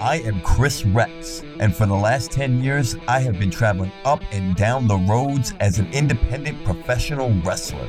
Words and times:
I 0.00 0.22
am 0.24 0.40
Kris 0.40 0.86
Rex, 0.86 1.42
and 1.58 1.76
for 1.76 1.84
the 1.84 1.94
last 1.94 2.30
10 2.32 2.62
years, 2.62 2.96
I 3.06 3.20
have 3.20 3.38
been 3.38 3.50
traveling 3.50 3.92
up 4.06 4.22
and 4.32 4.56
down 4.56 4.88
the 4.88 4.96
roads 4.96 5.52
as 5.60 5.78
an 5.78 5.92
independent 5.92 6.64
professional 6.64 7.30
wrestler. 7.42 7.86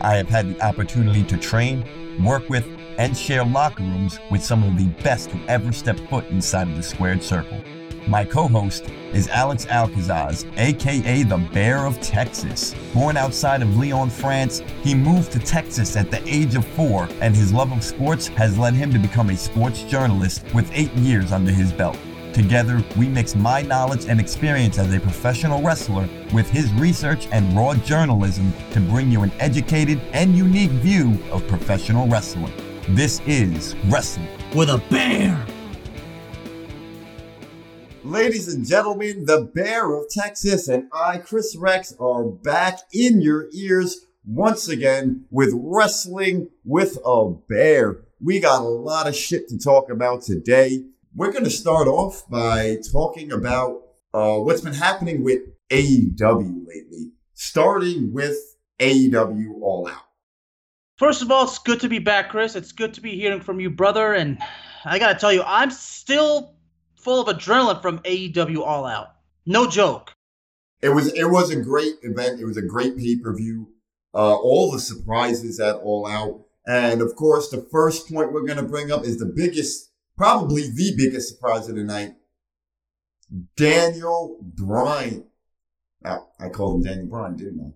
I 0.00 0.14
have 0.14 0.28
had 0.28 0.54
the 0.54 0.64
opportunity 0.64 1.24
to 1.24 1.36
train, 1.36 1.84
work 2.22 2.48
with, 2.48 2.64
and 2.98 3.16
share 3.16 3.44
locker 3.44 3.82
rooms 3.82 4.20
with 4.30 4.44
some 4.44 4.62
of 4.62 4.78
the 4.78 4.86
best 5.02 5.32
who 5.32 5.44
ever 5.48 5.72
stepped 5.72 6.08
foot 6.08 6.28
inside 6.28 6.68
of 6.68 6.76
the 6.76 6.82
squared 6.84 7.20
circle. 7.20 7.60
My 8.06 8.24
co 8.24 8.48
host 8.48 8.88
is 9.12 9.28
Alex 9.28 9.66
Alcazaz, 9.66 10.46
aka 10.56 11.22
the 11.22 11.38
Bear 11.52 11.84
of 11.84 12.00
Texas. 12.00 12.74
Born 12.94 13.16
outside 13.16 13.62
of 13.62 13.76
Lyon, 13.76 14.08
France, 14.08 14.62
he 14.82 14.94
moved 14.94 15.32
to 15.32 15.38
Texas 15.38 15.96
at 15.96 16.10
the 16.10 16.26
age 16.26 16.54
of 16.54 16.66
four, 16.66 17.08
and 17.20 17.36
his 17.36 17.52
love 17.52 17.72
of 17.72 17.84
sports 17.84 18.28
has 18.28 18.58
led 18.58 18.74
him 18.74 18.92
to 18.92 18.98
become 18.98 19.30
a 19.30 19.36
sports 19.36 19.82
journalist 19.82 20.44
with 20.54 20.70
eight 20.72 20.92
years 20.94 21.30
under 21.30 21.52
his 21.52 21.72
belt. 21.72 21.98
Together, 22.32 22.82
we 22.96 23.08
mix 23.08 23.34
my 23.34 23.60
knowledge 23.62 24.06
and 24.06 24.20
experience 24.20 24.78
as 24.78 24.94
a 24.94 25.00
professional 25.00 25.60
wrestler 25.62 26.08
with 26.32 26.48
his 26.48 26.72
research 26.74 27.26
and 27.32 27.54
raw 27.54 27.74
journalism 27.74 28.52
to 28.70 28.80
bring 28.80 29.10
you 29.10 29.22
an 29.22 29.32
educated 29.40 30.00
and 30.12 30.36
unique 30.36 30.70
view 30.70 31.18
of 31.32 31.46
professional 31.48 32.06
wrestling. 32.06 32.52
This 32.90 33.20
is 33.26 33.74
Wrestling 33.86 34.28
with 34.54 34.70
a 34.70 34.78
Bear. 34.90 35.44
Ladies 38.10 38.52
and 38.52 38.66
gentlemen, 38.66 39.24
the 39.26 39.42
Bear 39.54 39.94
of 39.94 40.08
Texas 40.10 40.66
and 40.66 40.88
I, 40.92 41.18
Kris 41.18 41.54
Rex, 41.54 41.94
are 42.00 42.24
back 42.24 42.80
in 42.92 43.22
your 43.22 43.46
ears 43.52 44.04
once 44.26 44.68
again 44.68 45.26
with 45.30 45.52
Wrestling 45.54 46.48
with 46.64 46.98
a 47.06 47.30
Bear. 47.48 48.00
We 48.20 48.40
got 48.40 48.62
a 48.62 48.64
lot 48.64 49.06
of 49.06 49.14
shit 49.14 49.48
to 49.50 49.58
talk 49.60 49.90
about 49.90 50.22
today. 50.22 50.86
We're 51.14 51.30
going 51.30 51.44
to 51.44 51.50
start 51.50 51.86
off 51.86 52.28
by 52.28 52.78
talking 52.90 53.30
about 53.30 53.80
uh, 54.12 54.38
what's 54.38 54.62
been 54.62 54.74
happening 54.74 55.22
with 55.22 55.42
AEW 55.68 56.66
lately, 56.66 57.12
starting 57.34 58.12
with 58.12 58.56
AEW 58.80 59.60
All 59.62 59.86
Out. 59.86 60.02
First 60.96 61.22
of 61.22 61.30
all, 61.30 61.44
it's 61.44 61.60
good 61.60 61.78
to 61.78 61.88
be 61.88 62.00
back, 62.00 62.30
Kris. 62.30 62.56
It's 62.56 62.72
good 62.72 62.92
to 62.94 63.00
be 63.00 63.14
hearing 63.14 63.40
from 63.40 63.60
you, 63.60 63.70
brother. 63.70 64.14
And 64.14 64.36
I 64.84 64.98
got 64.98 65.12
to 65.12 65.18
tell 65.20 65.32
you, 65.32 65.44
I'm 65.46 65.70
still 65.70 66.56
full 67.00 67.20
of 67.20 67.36
adrenaline 67.36 67.82
from 67.82 67.98
AEW 68.00 68.60
All 68.60 68.86
Out. 68.86 69.14
No 69.46 69.68
joke. 69.68 70.12
It 70.82 70.90
was 70.90 71.12
it 71.12 71.30
was 71.30 71.50
a 71.50 71.60
great 71.60 71.94
event. 72.02 72.40
It 72.40 72.44
was 72.44 72.56
a 72.56 72.62
great 72.62 72.96
pay 72.96 73.16
per 73.16 73.34
view. 73.34 73.68
Uh, 74.14 74.34
all 74.34 74.70
the 74.70 74.80
surprises 74.80 75.60
at 75.60 75.76
All 75.76 76.06
Out, 76.06 76.44
and 76.66 77.00
of 77.00 77.14
course, 77.14 77.48
the 77.48 77.66
first 77.70 78.08
point 78.08 78.32
we're 78.32 78.46
going 78.46 78.56
to 78.56 78.64
bring 78.64 78.90
up 78.90 79.04
is 79.04 79.18
the 79.18 79.26
biggest, 79.26 79.90
probably 80.16 80.62
the 80.62 80.94
biggest 80.96 81.28
surprise 81.28 81.68
of 81.68 81.76
the 81.76 81.84
night. 81.84 82.14
Daniel 83.56 84.38
Bryan. 84.42 85.26
Oh, 86.04 86.28
I 86.40 86.48
called 86.48 86.76
him 86.76 86.82
Daniel 86.82 87.06
Bryan, 87.06 87.36
didn't 87.36 87.60
I? 87.60 87.72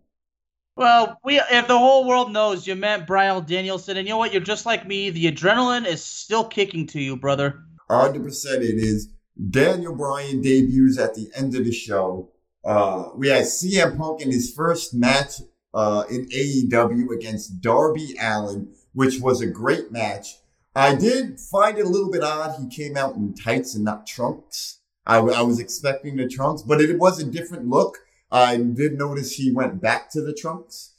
Well, 0.76 1.20
we 1.22 1.38
if 1.38 1.68
the 1.68 1.78
whole 1.78 2.08
world 2.08 2.32
knows 2.32 2.66
you 2.66 2.74
meant 2.74 3.06
Bryan 3.06 3.44
Danielson, 3.44 3.96
and 3.96 4.08
you 4.08 4.14
know 4.14 4.18
what? 4.18 4.32
You're 4.32 4.42
just 4.42 4.66
like 4.66 4.86
me. 4.86 5.10
The 5.10 5.30
adrenaline 5.30 5.86
is 5.86 6.02
still 6.02 6.44
kicking 6.44 6.88
to 6.88 7.00
you, 7.00 7.16
brother. 7.16 7.60
100% 7.90 8.26
it 8.56 8.62
is. 8.62 9.08
Daniel 9.50 9.94
Bryan 9.94 10.40
debuts 10.40 10.98
at 10.98 11.14
the 11.14 11.30
end 11.34 11.54
of 11.54 11.64
the 11.64 11.72
show. 11.72 12.30
Uh, 12.64 13.10
we 13.16 13.28
had 13.28 13.44
CM 13.44 13.96
Punk 13.96 14.20
in 14.20 14.30
his 14.30 14.52
first 14.52 14.94
match 14.94 15.40
uh, 15.74 16.04
in 16.08 16.26
AEW 16.28 17.10
against 17.10 17.60
Darby 17.60 18.14
Allin, 18.20 18.72
which 18.92 19.20
was 19.20 19.40
a 19.40 19.46
great 19.46 19.90
match. 19.90 20.36
I 20.74 20.94
did 20.94 21.38
find 21.38 21.78
it 21.78 21.84
a 21.84 21.88
little 21.88 22.10
bit 22.10 22.22
odd. 22.22 22.60
He 22.60 22.68
came 22.68 22.96
out 22.96 23.14
in 23.16 23.34
tights 23.34 23.74
and 23.74 23.84
not 23.84 24.06
trunks. 24.06 24.80
I, 25.06 25.18
I 25.18 25.42
was 25.42 25.60
expecting 25.60 26.16
the 26.16 26.28
trunks, 26.28 26.62
but 26.62 26.80
it 26.80 26.98
was 26.98 27.20
a 27.20 27.26
different 27.26 27.68
look. 27.68 27.98
I 28.30 28.56
did 28.56 28.98
notice 28.98 29.32
he 29.32 29.52
went 29.52 29.80
back 29.80 30.10
to 30.10 30.22
the 30.22 30.32
trunks, 30.32 30.94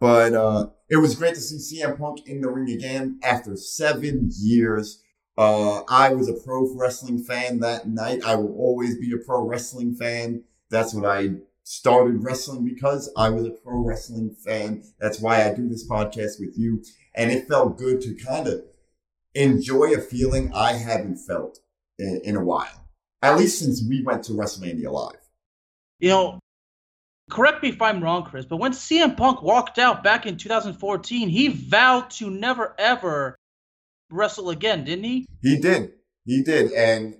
but 0.00 0.34
uh, 0.34 0.66
it 0.90 0.96
was 0.96 1.14
great 1.14 1.34
to 1.34 1.40
see 1.40 1.80
CM 1.80 1.98
Punk 1.98 2.26
in 2.26 2.40
the 2.40 2.50
ring 2.50 2.70
again 2.70 3.20
after 3.22 3.56
seven 3.56 4.30
years. 4.38 5.02
Uh, 5.36 5.82
I 5.88 6.14
was 6.14 6.28
a 6.28 6.34
pro 6.34 6.72
wrestling 6.74 7.22
fan 7.22 7.58
that 7.60 7.88
night. 7.88 8.24
I 8.24 8.36
will 8.36 8.54
always 8.56 8.98
be 8.98 9.12
a 9.12 9.24
pro 9.24 9.42
wrestling 9.42 9.94
fan. 9.94 10.44
That's 10.70 10.94
what 10.94 11.04
I 11.04 11.30
started 11.64 12.22
wrestling 12.22 12.64
because 12.64 13.12
I 13.16 13.30
was 13.30 13.46
a 13.46 13.50
pro 13.50 13.78
wrestling 13.78 14.36
fan. 14.44 14.84
That's 15.00 15.20
why 15.20 15.44
I 15.44 15.54
do 15.54 15.68
this 15.68 15.88
podcast 15.88 16.38
with 16.38 16.56
you. 16.56 16.84
And 17.14 17.32
it 17.32 17.48
felt 17.48 17.78
good 17.78 18.00
to 18.02 18.14
kind 18.14 18.46
of 18.46 18.62
enjoy 19.34 19.94
a 19.94 20.00
feeling 20.00 20.52
I 20.54 20.74
haven't 20.74 21.16
felt 21.16 21.58
in, 21.98 22.20
in 22.24 22.36
a 22.36 22.44
while, 22.44 22.88
at 23.22 23.36
least 23.36 23.58
since 23.58 23.84
we 23.88 24.02
went 24.02 24.24
to 24.24 24.32
WrestleMania 24.32 24.90
Live. 24.90 25.18
You 25.98 26.08
know, 26.10 26.38
correct 27.30 27.62
me 27.62 27.70
if 27.70 27.82
I'm 27.82 28.02
wrong, 28.02 28.24
Chris, 28.24 28.44
but 28.46 28.58
when 28.58 28.72
CM 28.72 29.16
Punk 29.16 29.42
walked 29.42 29.78
out 29.78 30.04
back 30.04 30.26
in 30.26 30.36
2014, 30.36 31.28
he 31.28 31.48
vowed 31.48 32.10
to 32.10 32.30
never 32.30 32.74
ever 32.78 33.36
wrestle 34.10 34.50
again, 34.50 34.84
didn't 34.84 35.04
he? 35.04 35.26
He 35.42 35.58
did. 35.58 35.92
He 36.24 36.42
did. 36.42 36.72
And 36.72 37.16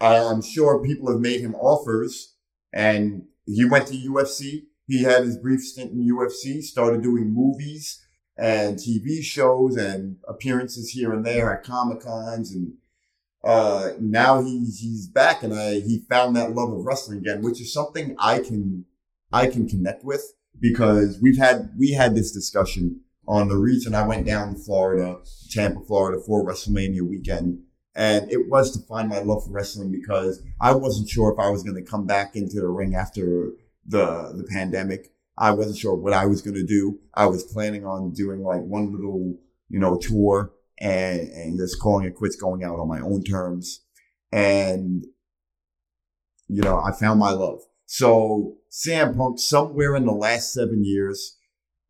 I'm 0.00 0.42
sure 0.42 0.84
people 0.84 1.10
have 1.10 1.20
made 1.20 1.40
him 1.40 1.54
offers. 1.54 2.34
And 2.72 3.24
he 3.46 3.64
went 3.64 3.88
to 3.88 3.94
UFC. 3.94 4.64
He 4.86 5.02
had 5.02 5.24
his 5.24 5.36
brief 5.36 5.60
stint 5.60 5.92
in 5.92 6.08
UFC, 6.08 6.62
started 6.62 7.02
doing 7.02 7.32
movies 7.32 8.04
and 8.36 8.76
TV 8.76 9.22
shows 9.22 9.76
and 9.76 10.16
appearances 10.26 10.90
here 10.90 11.12
and 11.12 11.24
there 11.24 11.52
at 11.52 11.64
Comic 11.64 12.00
Cons. 12.00 12.52
And 12.52 12.74
uh, 13.44 13.90
now 14.00 14.42
he's 14.42 14.80
he's 14.80 15.06
back 15.06 15.42
and 15.42 15.54
I 15.54 15.80
he 15.80 16.04
found 16.08 16.36
that 16.36 16.54
love 16.54 16.72
of 16.72 16.84
wrestling 16.84 17.18
again, 17.18 17.42
which 17.42 17.60
is 17.60 17.72
something 17.72 18.16
I 18.18 18.38
can 18.38 18.84
I 19.32 19.46
can 19.46 19.68
connect 19.68 20.04
with 20.04 20.34
because 20.58 21.18
we've 21.20 21.38
had 21.38 21.70
we 21.78 21.92
had 21.92 22.14
this 22.14 22.32
discussion 22.32 23.01
on 23.26 23.48
the 23.48 23.56
reason 23.56 23.94
I 23.94 24.06
went 24.06 24.26
down 24.26 24.54
to 24.54 24.60
Florida, 24.60 25.18
Tampa, 25.50 25.80
Florida 25.86 26.20
for 26.26 26.44
WrestleMania 26.44 27.02
weekend. 27.02 27.62
And 27.94 28.30
it 28.32 28.48
was 28.48 28.72
to 28.72 28.86
find 28.86 29.08
my 29.08 29.20
love 29.20 29.44
for 29.44 29.50
wrestling 29.50 29.92
because 29.92 30.42
I 30.60 30.74
wasn't 30.74 31.08
sure 31.08 31.32
if 31.32 31.38
I 31.38 31.50
was 31.50 31.62
going 31.62 31.76
to 31.76 31.88
come 31.90 32.06
back 32.06 32.36
into 32.36 32.60
the 32.60 32.68
ring 32.68 32.94
after 32.94 33.50
the, 33.86 34.32
the 34.34 34.46
pandemic. 34.50 35.12
I 35.36 35.50
wasn't 35.50 35.78
sure 35.78 35.94
what 35.94 36.12
I 36.12 36.26
was 36.26 36.42
going 36.42 36.54
to 36.54 36.64
do. 36.64 36.98
I 37.14 37.26
was 37.26 37.44
planning 37.44 37.84
on 37.84 38.12
doing 38.12 38.42
like 38.42 38.62
one 38.62 38.92
little, 38.92 39.38
you 39.68 39.78
know, 39.78 39.98
tour 39.98 40.52
and, 40.78 41.20
and 41.20 41.58
just 41.58 41.80
calling 41.80 42.06
it 42.06 42.14
quits 42.14 42.36
going 42.36 42.64
out 42.64 42.78
on 42.78 42.88
my 42.88 43.00
own 43.00 43.22
terms. 43.24 43.82
And, 44.30 45.04
you 46.48 46.62
know, 46.62 46.80
I 46.80 46.92
found 46.92 47.20
my 47.20 47.30
love. 47.30 47.60
So 47.86 48.56
CM 48.70 49.16
Punk 49.16 49.38
somewhere 49.38 49.94
in 49.96 50.06
the 50.06 50.12
last 50.12 50.52
seven 50.52 50.82
years, 50.84 51.36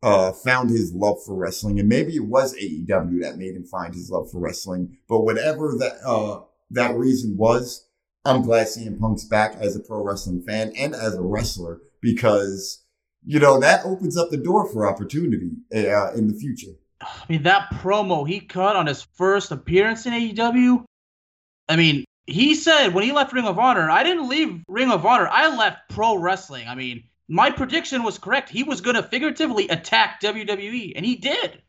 uh, 0.03 0.33
found 0.33 0.69
his 0.69 0.93
love 0.93 1.23
for 1.25 1.33
wrestling, 1.33 1.79
and 1.79 1.87
maybe 1.87 2.17
it 2.17 2.25
was 2.25 2.53
AEW 2.55 3.21
that 3.21 3.37
made 3.37 3.55
him 3.55 3.63
find 3.63 3.93
his 3.93 4.11
love 4.11 4.29
for 4.29 4.39
wrestling. 4.39 4.97
But 5.07 5.21
whatever 5.21 5.75
that 5.79 6.05
uh, 6.05 6.41
that 6.71 6.95
reason 6.95 7.37
was, 7.37 7.87
I'm 8.25 8.41
glad 8.41 8.67
CM 8.67 8.99
Punk's 8.99 9.23
back 9.23 9.55
as 9.61 9.77
a 9.77 9.79
pro 9.79 10.03
wrestling 10.03 10.41
fan 10.41 10.73
and 10.77 10.93
as 10.93 11.15
a 11.15 11.21
wrestler 11.21 11.79
because 12.01 12.83
you 13.25 13.39
know 13.39 13.61
that 13.61 13.85
opens 13.85 14.17
up 14.17 14.29
the 14.29 14.37
door 14.37 14.67
for 14.67 14.85
opportunity 14.85 15.51
uh, 15.73 16.11
in 16.11 16.27
the 16.27 16.37
future. 16.37 16.73
I 16.99 17.25
mean, 17.29 17.43
that 17.43 17.69
promo 17.71 18.27
he 18.27 18.41
cut 18.41 18.75
on 18.75 18.87
his 18.87 19.03
first 19.15 19.51
appearance 19.51 20.05
in 20.05 20.11
AEW. 20.11 20.83
I 21.69 21.77
mean, 21.77 22.03
he 22.27 22.55
said 22.55 22.93
when 22.93 23.05
he 23.05 23.13
left 23.13 23.31
Ring 23.31 23.47
of 23.47 23.57
Honor, 23.57 23.89
I 23.89 24.03
didn't 24.03 24.27
leave 24.27 24.63
Ring 24.67 24.91
of 24.91 25.05
Honor. 25.05 25.29
I 25.31 25.55
left 25.55 25.77
pro 25.89 26.17
wrestling. 26.17 26.67
I 26.67 26.75
mean, 26.75 27.05
my 27.27 27.49
prediction 27.49 28.03
was 28.03 28.17
correct. 28.17 28.49
He 28.49 28.63
was 28.63 28.81
going 28.81 28.95
to 28.95 29.03
figuratively 29.03 29.67
attack 29.69 30.21
WWE, 30.21 30.93
and 30.95 31.05
he 31.05 31.15
did. 31.15 31.61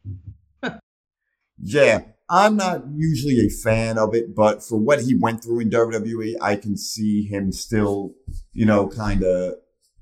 yeah, 1.62 2.00
I'm 2.28 2.56
not 2.56 2.84
usually 2.94 3.38
a 3.46 3.50
fan 3.50 3.98
of 3.98 4.14
it, 4.14 4.34
but 4.34 4.62
for 4.62 4.78
what 4.78 5.02
he 5.02 5.14
went 5.14 5.44
through 5.44 5.60
in 5.60 5.70
WWE, 5.70 6.34
I 6.40 6.56
can 6.56 6.76
see 6.76 7.22
him 7.24 7.52
still, 7.52 8.14
you 8.52 8.66
know, 8.66 8.88
kind 8.88 9.22
of 9.22 9.54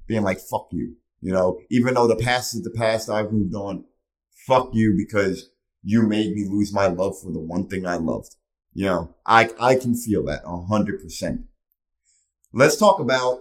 being 0.06 0.22
like, 0.22 0.38
fuck 0.38 0.68
you. 0.70 0.96
You 1.20 1.32
know, 1.32 1.60
even 1.70 1.94
though 1.94 2.08
the 2.08 2.16
past 2.16 2.54
is 2.54 2.62
the 2.62 2.70
past, 2.70 3.08
I've 3.08 3.32
moved 3.32 3.54
on. 3.54 3.84
Fuck 4.46 4.70
you 4.72 4.96
because 4.96 5.50
you 5.84 6.02
made 6.02 6.34
me 6.34 6.46
lose 6.48 6.72
my 6.72 6.86
love 6.86 7.20
for 7.20 7.30
the 7.30 7.38
one 7.38 7.68
thing 7.68 7.86
I 7.86 7.96
loved. 7.96 8.34
You 8.74 8.86
know, 8.86 9.14
I, 9.26 9.50
I 9.60 9.76
can 9.76 9.94
feel 9.94 10.24
that 10.24 10.42
a 10.44 10.62
hundred 10.62 11.00
percent. 11.00 11.42
Let's 12.52 12.76
talk 12.76 12.98
about 12.98 13.38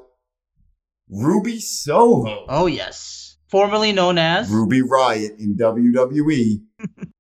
Ruby 1.12 1.60
Soho. 1.60 2.46
Oh, 2.48 2.66
yes. 2.66 3.38
Formerly 3.50 3.92
known 3.92 4.18
as 4.18 4.50
Ruby 4.50 4.81
Riot 4.81 5.34
in 5.38 5.58
WWE. 5.58 6.62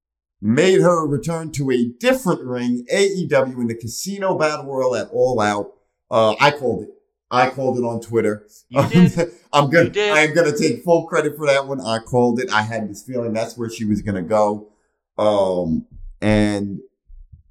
made 0.41 0.81
her 0.81 1.05
return 1.05 1.51
to 1.51 1.71
a 1.71 1.85
different 1.99 2.41
ring, 2.41 2.85
AEW, 2.91 3.61
in 3.61 3.67
the 3.67 3.75
Casino 3.75 4.37
Battle 4.37 4.65
Royal 4.65 4.95
at 4.95 5.09
All 5.11 5.39
Out. 5.39 5.71
Uh, 6.09 6.35
I 6.39 6.51
called 6.51 6.83
it. 6.83 6.89
I 7.29 7.49
called 7.49 7.77
it 7.77 7.83
on 7.83 8.01
Twitter. 8.01 8.45
You 8.69 8.85
did. 8.89 9.31
I'm 9.53 9.69
gonna. 9.69 9.91
I'm 9.95 10.33
gonna 10.33 10.57
take 10.57 10.83
full 10.83 11.07
credit 11.07 11.37
for 11.37 11.45
that 11.47 11.65
one. 11.65 11.79
I 11.79 11.99
called 11.99 12.41
it. 12.41 12.51
I 12.51 12.61
had 12.63 12.89
this 12.89 13.03
feeling 13.03 13.31
that's 13.31 13.57
where 13.57 13.69
she 13.69 13.85
was 13.85 14.01
gonna 14.01 14.21
go. 14.21 14.73
Um, 15.17 15.85
and 16.19 16.79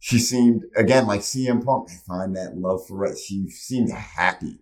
she 0.01 0.19
seemed 0.19 0.65
again 0.77 1.07
like 1.07 1.21
CM 1.21 1.65
Punk. 1.65 1.89
I 1.91 1.97
find 2.07 2.37
that 2.37 2.59
love 2.59 2.87
for 2.87 3.07
it. 3.07 3.17
She 3.17 3.49
seemed 3.49 3.91
happy 3.91 4.59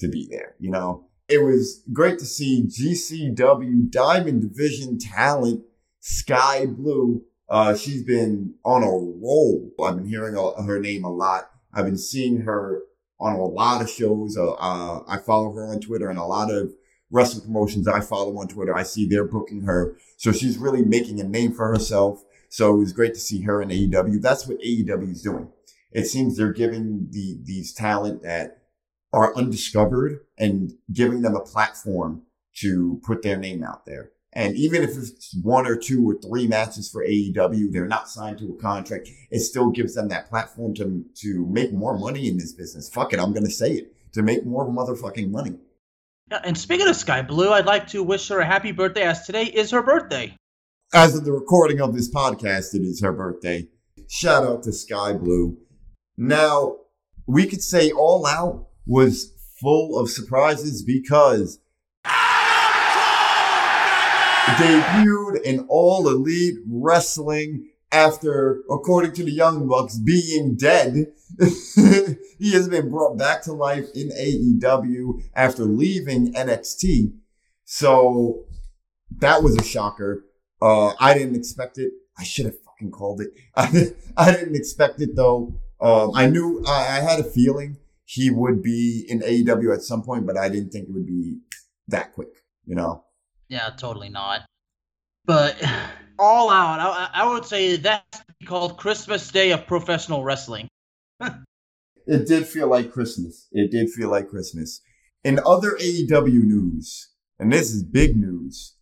to 0.00 0.08
be 0.08 0.26
there. 0.30 0.54
You 0.58 0.70
know, 0.70 1.08
it 1.32 1.42
was 1.42 1.82
great 1.92 2.18
to 2.18 2.26
see 2.26 2.64
GCW 2.64 3.90
Diamond 3.90 4.42
Division 4.42 4.98
talent 4.98 5.64
Skye 6.00 6.66
Blue. 6.66 7.22
Uh, 7.48 7.74
she's 7.74 8.02
been 8.02 8.54
on 8.64 8.82
a 8.82 8.90
roll. 8.90 9.70
I've 9.82 9.96
been 9.96 10.06
hearing 10.06 10.34
her 10.34 10.78
name 10.78 11.04
a 11.04 11.10
lot. 11.10 11.50
I've 11.72 11.86
been 11.86 11.96
seeing 11.96 12.42
her 12.42 12.82
on 13.18 13.34
a 13.34 13.44
lot 13.44 13.80
of 13.80 13.88
shows. 13.88 14.36
Uh, 14.36 14.52
uh, 14.52 15.04
I 15.08 15.18
follow 15.18 15.52
her 15.52 15.66
on 15.66 15.80
Twitter 15.80 16.10
and 16.10 16.18
a 16.18 16.24
lot 16.24 16.50
of 16.50 16.72
wrestling 17.10 17.46
promotions 17.46 17.88
I 17.88 18.00
follow 18.00 18.36
on 18.38 18.48
Twitter. 18.48 18.76
I 18.76 18.82
see 18.82 19.06
they're 19.06 19.24
booking 19.24 19.62
her. 19.62 19.96
So 20.18 20.32
she's 20.32 20.58
really 20.58 20.84
making 20.84 21.20
a 21.20 21.24
name 21.24 21.52
for 21.52 21.68
herself. 21.68 22.22
So 22.50 22.74
it 22.74 22.78
was 22.78 22.92
great 22.92 23.14
to 23.14 23.20
see 23.20 23.42
her 23.42 23.62
in 23.62 23.70
AEW. 23.70 24.20
That's 24.20 24.46
what 24.46 24.60
AEW 24.60 25.10
is 25.10 25.22
doing. 25.22 25.48
It 25.92 26.06
seems 26.06 26.36
they're 26.36 26.52
giving 26.52 27.08
the, 27.10 27.38
these 27.42 27.72
talent 27.72 28.22
that 28.22 28.61
are 29.12 29.36
undiscovered 29.36 30.20
and 30.38 30.72
giving 30.92 31.22
them 31.22 31.34
a 31.34 31.40
platform 31.40 32.22
to 32.56 33.00
put 33.04 33.22
their 33.22 33.36
name 33.36 33.62
out 33.62 33.86
there. 33.86 34.10
And 34.34 34.56
even 34.56 34.82
if 34.82 34.96
it's 34.96 35.36
one 35.42 35.66
or 35.66 35.76
two 35.76 36.08
or 36.08 36.14
three 36.14 36.46
matches 36.46 36.90
for 36.90 37.04
AEW, 37.04 37.70
they're 37.70 37.86
not 37.86 38.08
signed 38.08 38.38
to 38.38 38.54
a 38.54 38.62
contract. 38.62 39.10
It 39.30 39.40
still 39.40 39.70
gives 39.70 39.94
them 39.94 40.08
that 40.08 40.30
platform 40.30 40.74
to, 40.76 41.04
to 41.16 41.46
make 41.46 41.72
more 41.72 41.98
money 41.98 42.28
in 42.28 42.38
this 42.38 42.52
business. 42.52 42.88
Fuck 42.88 43.12
it. 43.12 43.20
I'm 43.20 43.32
going 43.32 43.44
to 43.44 43.50
say 43.50 43.72
it 43.72 43.94
to 44.14 44.22
make 44.22 44.46
more 44.46 44.66
motherfucking 44.66 45.30
money. 45.30 45.58
Yeah, 46.30 46.40
and 46.44 46.56
speaking 46.56 46.88
of 46.88 46.96
Skye 46.96 47.22
Blue, 47.22 47.52
I'd 47.52 47.66
like 47.66 47.88
to 47.88 48.02
wish 48.02 48.28
her 48.28 48.40
a 48.40 48.46
happy 48.46 48.72
birthday 48.72 49.02
as 49.02 49.26
today 49.26 49.44
is 49.44 49.70
her 49.70 49.82
birthday. 49.82 50.34
As 50.94 51.14
of 51.14 51.26
the 51.26 51.32
recording 51.32 51.80
of 51.80 51.94
this 51.94 52.10
podcast, 52.10 52.74
it 52.74 52.82
is 52.82 53.02
her 53.02 53.12
birthday. 53.12 53.68
Shout 54.08 54.44
out 54.44 54.62
to 54.62 54.72
Skye 54.72 55.12
Blue. 55.12 55.58
Now, 56.16 56.76
we 57.26 57.46
could 57.46 57.62
say 57.62 57.90
All 57.90 58.26
Out 58.26 58.68
was 58.86 59.32
full 59.60 59.98
of 59.98 60.10
surprises 60.10 60.82
because 60.82 61.60
debuted 64.56 65.42
in 65.42 65.66
All 65.68 66.08
Elite 66.08 66.58
Wrestling 66.68 67.68
after, 67.90 68.62
according 68.70 69.12
to 69.12 69.24
the 69.24 69.30
Young 69.30 69.68
Bucks, 69.68 69.98
being 69.98 70.56
dead. 70.56 71.06
he 72.38 72.52
has 72.52 72.68
been 72.68 72.90
brought 72.90 73.16
back 73.18 73.42
to 73.42 73.52
life 73.52 73.86
in 73.94 74.10
AEW 74.10 75.22
after 75.34 75.64
leaving 75.64 76.32
NXT. 76.32 77.12
So 77.64 78.46
that 79.18 79.42
was 79.42 79.56
a 79.56 79.62
shocker. 79.62 80.24
Uh, 80.60 80.92
I 80.98 81.14
didn't 81.14 81.36
expect 81.36 81.78
it. 81.78 81.92
I 82.18 82.24
should 82.24 82.46
have 82.46 82.58
fucking 82.60 82.90
called 82.90 83.20
it. 83.20 83.30
I, 83.56 83.92
I 84.16 84.32
didn't 84.32 84.56
expect 84.56 85.00
it 85.00 85.14
though. 85.14 85.54
Um, 85.80 86.12
I 86.14 86.26
knew, 86.26 86.62
I, 86.66 86.98
I 86.98 87.00
had 87.00 87.18
a 87.20 87.24
feeling 87.24 87.76
he 88.12 88.30
would 88.30 88.62
be 88.62 89.06
in 89.08 89.20
AEW 89.20 89.74
at 89.74 89.80
some 89.80 90.02
point, 90.02 90.26
but 90.26 90.36
I 90.36 90.50
didn't 90.50 90.68
think 90.68 90.86
it 90.86 90.92
would 90.92 91.06
be 91.06 91.38
that 91.88 92.12
quick, 92.12 92.28
you 92.66 92.74
know? 92.74 93.04
Yeah, 93.48 93.70
totally 93.70 94.10
not. 94.10 94.42
But 95.24 95.56
all 96.18 96.50
out, 96.50 96.78
I, 96.78 97.08
I 97.14 97.32
would 97.32 97.46
say 97.46 97.76
that's 97.76 98.22
called 98.44 98.76
Christmas 98.76 99.30
Day 99.30 99.52
of 99.52 99.66
professional 99.66 100.24
wrestling. 100.24 100.68
it 102.06 102.26
did 102.26 102.46
feel 102.46 102.68
like 102.68 102.92
Christmas. 102.92 103.48
It 103.50 103.70
did 103.70 103.88
feel 103.88 104.10
like 104.10 104.28
Christmas. 104.28 104.82
In 105.24 105.40
other 105.46 105.78
AEW 105.80 106.44
news, 106.44 107.12
and 107.38 107.50
this 107.50 107.70
is 107.70 107.82
big 107.82 108.14
news, 108.14 108.74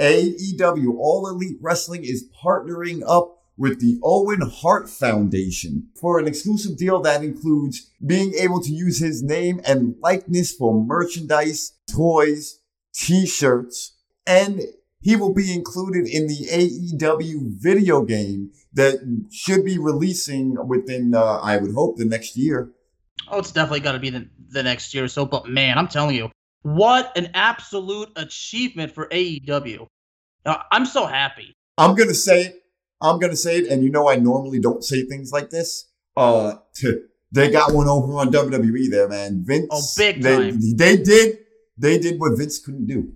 AEW 0.00 0.94
All 0.96 1.28
Elite 1.28 1.58
Wrestling 1.60 2.04
is 2.04 2.26
partnering 2.42 3.02
up 3.06 3.37
with 3.58 3.80
the 3.80 3.98
Owen 4.02 4.40
Hart 4.40 4.88
Foundation 4.88 5.88
for 6.00 6.18
an 6.18 6.28
exclusive 6.28 6.78
deal 6.78 7.00
that 7.02 7.24
includes 7.24 7.90
being 8.06 8.32
able 8.34 8.62
to 8.62 8.70
use 8.70 9.00
his 9.00 9.22
name 9.22 9.60
and 9.66 9.96
likeness 10.00 10.54
for 10.54 10.82
merchandise, 10.82 11.72
toys, 11.92 12.60
t-shirts, 12.94 13.96
and 14.26 14.62
he 15.00 15.16
will 15.16 15.34
be 15.34 15.52
included 15.52 16.06
in 16.06 16.28
the 16.28 16.46
AEW 16.50 17.60
video 17.60 18.02
game 18.02 18.50
that 18.72 19.26
should 19.30 19.64
be 19.64 19.78
releasing 19.78 20.56
within, 20.68 21.14
uh, 21.14 21.38
I 21.38 21.56
would 21.56 21.74
hope, 21.74 21.96
the 21.96 22.04
next 22.04 22.36
year. 22.36 22.70
Oh, 23.30 23.40
it's 23.40 23.52
definitely 23.52 23.80
got 23.80 23.92
to 23.92 23.98
be 23.98 24.10
the, 24.10 24.28
the 24.50 24.62
next 24.62 24.94
year 24.94 25.04
or 25.04 25.08
so. 25.08 25.24
But 25.24 25.48
man, 25.48 25.78
I'm 25.78 25.88
telling 25.88 26.14
you, 26.14 26.30
what 26.62 27.16
an 27.16 27.30
absolute 27.34 28.10
achievement 28.16 28.92
for 28.92 29.08
AEW. 29.08 29.86
Uh, 30.46 30.56
I'm 30.70 30.86
so 30.86 31.06
happy. 31.06 31.54
I'm 31.76 31.94
going 31.94 32.08
to 32.08 32.14
say 32.14 32.42
it. 32.42 32.62
I'm 33.00 33.18
going 33.18 33.30
to 33.30 33.36
say 33.36 33.58
it. 33.58 33.68
And 33.68 33.82
you 33.82 33.90
know, 33.90 34.08
I 34.08 34.16
normally 34.16 34.60
don't 34.60 34.82
say 34.84 35.04
things 35.04 35.32
like 35.32 35.50
this. 35.50 35.90
Uh, 36.16 36.54
they 37.30 37.50
got 37.50 37.72
one 37.72 37.88
over 37.88 38.14
on 38.14 38.32
WWE 38.32 38.90
there, 38.90 39.08
man. 39.08 39.42
Vince. 39.44 39.68
Oh, 39.70 39.82
big 39.96 40.22
time. 40.22 40.58
They, 40.60 40.96
they 40.96 41.02
did, 41.02 41.38
they 41.76 41.98
did 41.98 42.18
what 42.18 42.36
Vince 42.36 42.58
couldn't 42.58 42.86
do. 42.86 43.12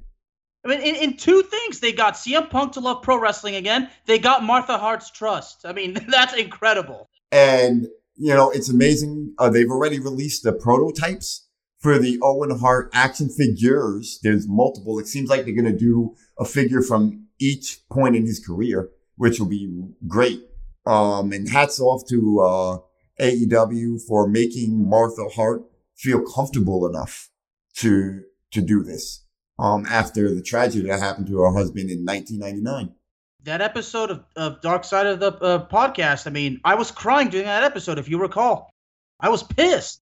I 0.65 0.69
mean, 0.69 0.81
in, 0.81 0.95
in 0.95 1.17
two 1.17 1.43
things, 1.43 1.81
they 1.81 1.93
got 1.93 2.15
CM 2.15 2.49
Punk 2.49 2.73
to 2.75 2.81
love 2.81 3.03
pro 3.03 3.19
wrestling 3.19 3.57
again. 3.57 3.91
They 4.07 4.19
got 4.19 4.45
Martha 4.45 4.79
Hart's 4.79 5.11
trust. 5.11 5.63
I 5.65 5.73
mean, 5.73 5.95
that's 6.09 6.35
incredible. 6.35 7.09
And 7.33 7.89
you 8.17 8.35
know, 8.35 8.51
it's 8.51 8.69
amazing. 8.69 9.35
Uh, 9.39 9.51
they've 9.51 9.71
already 9.71 9.99
released 9.99 10.45
the 10.45 10.53
prototypes 10.53 11.49
for 11.81 11.99
the 11.99 12.19
Owen 12.23 12.57
Hart 12.59 12.91
action 12.93 13.29
figures. 13.29 14.21
There's 14.23 14.47
multiple. 14.47 14.99
It 14.99 15.09
seems 15.09 15.29
like 15.29 15.45
they're 15.45 15.55
going 15.55 15.73
to 15.73 15.77
do 15.77 16.15
a 16.39 16.45
figure 16.45 16.83
from 16.83 17.27
each 17.41 17.81
point 17.91 18.15
in 18.15 18.25
his 18.25 18.45
career, 18.45 18.91
which 19.23 19.39
will 19.39 19.47
be 19.47 19.71
great. 20.09 20.43
Um, 20.85 21.31
and 21.33 21.49
hats 21.49 21.79
off 21.79 22.03
to, 22.09 22.41
uh, 22.41 22.79
AEW 23.21 24.01
for 24.09 24.27
making 24.27 24.89
Martha 24.89 25.29
Hart 25.29 25.63
feel 25.95 26.23
comfortable 26.23 26.89
enough 26.89 27.31
to, 27.77 28.25
to 28.51 28.61
do 28.61 28.83
this 28.83 29.25
um, 29.61 29.87
after 29.89 30.35
the 30.35 30.43
tragedy 30.43 30.89
that 30.89 30.99
happened 30.99 31.29
to 31.29 31.39
her 31.39 31.53
husband 31.53 31.89
in 31.89 32.05
1999. 32.05 32.97
That 33.45 33.61
episode 33.61 34.11
of, 34.11 34.25
of 34.35 34.61
Dark 34.61 34.83
Side 34.83 35.07
of 35.07 35.21
the 35.21 35.33
uh, 35.35 35.69
podcast, 35.69 36.27
I 36.27 36.31
mean, 36.31 36.61
I 36.65 36.75
was 36.75 36.91
crying 36.91 37.29
during 37.29 37.47
that 37.47 37.63
episode, 37.63 38.01
if 38.01 38.09
you 38.09 38.19
recall. 38.19 38.71
I 39.21 39.29
was 39.29 39.45
pissed. 39.45 40.01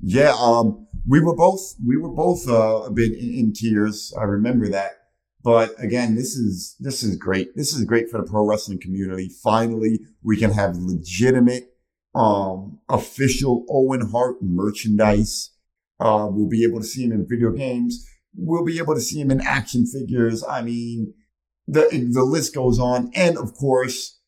Yeah, 0.00 0.34
um, 0.40 0.88
we 1.08 1.20
were 1.20 1.36
both 1.36 1.76
we 1.86 1.96
were 1.98 2.10
both 2.10 2.48
uh, 2.48 2.82
a 2.82 2.90
bit 2.90 3.12
in, 3.12 3.32
in 3.32 3.52
tears. 3.52 4.12
I 4.18 4.24
remember 4.24 4.68
that. 4.70 5.05
But 5.46 5.70
again, 5.78 6.16
this 6.16 6.34
is 6.34 6.74
this 6.80 7.04
is 7.04 7.16
great. 7.16 7.54
This 7.54 7.72
is 7.72 7.84
great 7.84 8.10
for 8.10 8.20
the 8.20 8.26
pro 8.26 8.44
wrestling 8.44 8.80
community. 8.80 9.30
Finally, 9.44 10.00
we 10.22 10.36
can 10.36 10.50
have 10.50 10.76
legitimate, 10.76 11.70
um, 12.16 12.80
official 12.88 13.64
Owen 13.70 14.10
Hart 14.10 14.42
merchandise. 14.42 15.52
Uh, 16.00 16.26
we'll 16.30 16.48
be 16.48 16.64
able 16.64 16.80
to 16.80 16.86
see 16.86 17.04
him 17.04 17.12
in 17.12 17.26
video 17.28 17.52
games 17.52 18.04
we'll 18.36 18.64
be 18.64 18.78
able 18.78 18.94
to 18.94 19.00
see 19.00 19.20
him 19.20 19.30
in 19.30 19.40
action 19.40 19.86
figures. 19.86 20.44
I 20.44 20.62
mean, 20.62 21.14
the 21.66 21.88
the 22.12 22.24
list 22.24 22.54
goes 22.54 22.78
on, 22.78 23.10
and 23.14 23.36
of 23.38 23.54
course, 23.54 24.20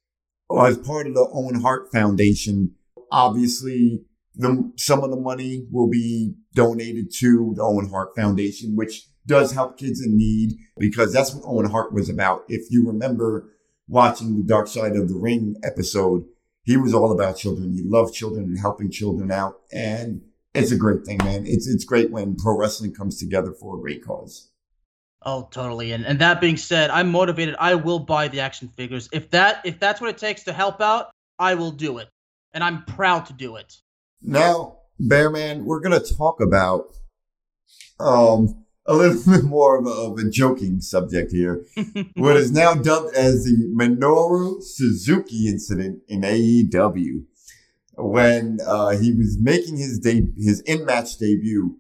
as 0.51 0.79
part 0.79 1.07
of 1.07 1.15
the 1.15 1.29
Owen 1.33 1.61
Hart 1.61 1.93
Foundation, 1.93 2.75
obviously, 3.13 4.03
the 4.35 4.73
some 4.77 5.05
of 5.05 5.11
the 5.11 5.21
money 5.21 5.67
will 5.71 5.89
be 5.89 6.35
donated 6.55 7.13
to 7.19 7.53
the 7.57 7.63
Owen 7.63 7.89
Hart 7.91 8.11
Foundation, 8.17 8.75
which 8.75 9.09
does 9.29 9.53
help 9.53 9.79
kids 9.79 10.05
in 10.05 10.17
need 10.17 10.57
because 10.79 11.13
that's 11.13 11.33
what 11.35 11.45
Owen 11.45 11.71
Hart 11.71 11.93
was 11.93 12.09
about. 12.09 12.45
If 12.49 12.71
you 12.71 12.87
remember 12.87 13.51
watching 13.87 14.37
the 14.37 14.43
Dark 14.43 14.67
Side 14.67 14.97
of 14.97 15.09
the 15.09 15.15
Ring 15.15 15.55
episode, 15.63 16.25
he 16.65 16.77
was 16.77 16.95
all 16.95 17.13
about 17.13 17.37
children. 17.37 17.73
He 17.73 17.83
loved 17.85 18.15
children 18.15 18.45
and 18.45 18.59
helping 18.59 18.91
children 18.91 19.31
out, 19.31 19.61
and 19.73 20.23
it's 20.55 20.73
a 20.73 20.77
great 20.77 21.05
thing, 21.05 21.19
man. 21.19 21.47
It's 21.47 21.69
it's 21.69 21.85
great 21.85 22.11
when 22.11 22.35
pro 22.35 22.59
wrestling 22.59 22.93
comes 22.93 23.19
together 23.19 23.53
for 23.53 23.77
a 23.77 23.81
great 23.81 24.05
cause. 24.05 24.51
Oh, 25.23 25.49
totally. 25.51 25.93
And 25.93 26.05
and 26.07 26.19
that 26.21 26.41
being 26.41 26.57
said, 26.57 26.91
I'm 26.91 27.11
motivated. 27.11 27.57
I 27.59 27.75
will 27.75 27.99
buy 27.99 28.29
the 28.29 28.41
action 28.41 28.69
figures. 28.77 29.09
If 29.13 29.31
that 29.31 29.63
if 29.65 29.79
that's 29.79 30.01
what 30.01 30.11
it 30.11 30.19
takes 30.19 30.45
to 30.45 30.53
help 30.53 30.81
out, 30.81 31.11
I 31.39 31.55
will 31.55 31.71
do 31.71 31.99
it. 31.99 32.09
And 32.53 32.65
I'm 32.65 32.85
proud 32.85 33.27
to 33.27 33.33
do 33.33 33.57
it. 33.57 33.77
Now, 34.23 34.79
Bearman, 35.01 35.65
we're 35.65 35.81
gonna 35.81 36.01
talk 36.01 36.41
about 36.41 36.97
um 38.01 38.65
a 38.88 38.95
little 38.95 39.23
bit 39.33 39.45
more 39.45 39.78
of 39.78 39.87
a, 39.87 39.90
of 39.90 40.18
a 40.18 40.28
joking 40.28 40.80
subject 40.80 41.30
here. 41.30 41.64
what 42.16 42.37
is 42.37 42.50
now 42.50 42.75
dubbed 42.75 43.14
as 43.14 43.45
the 43.45 43.73
Minoru 43.73 44.61
Suzuki 44.62 45.47
incident 45.47 46.00
in 46.09 46.23
AEW 46.23 47.25
when 47.97 48.59
uh, 48.66 48.90
he 48.90 49.12
was 49.12 49.38
making 49.40 49.76
his 49.76 49.99
de- 49.99 50.33
his 50.37 50.61
in 50.62 50.85
match 50.85 51.18
debut 51.18 51.76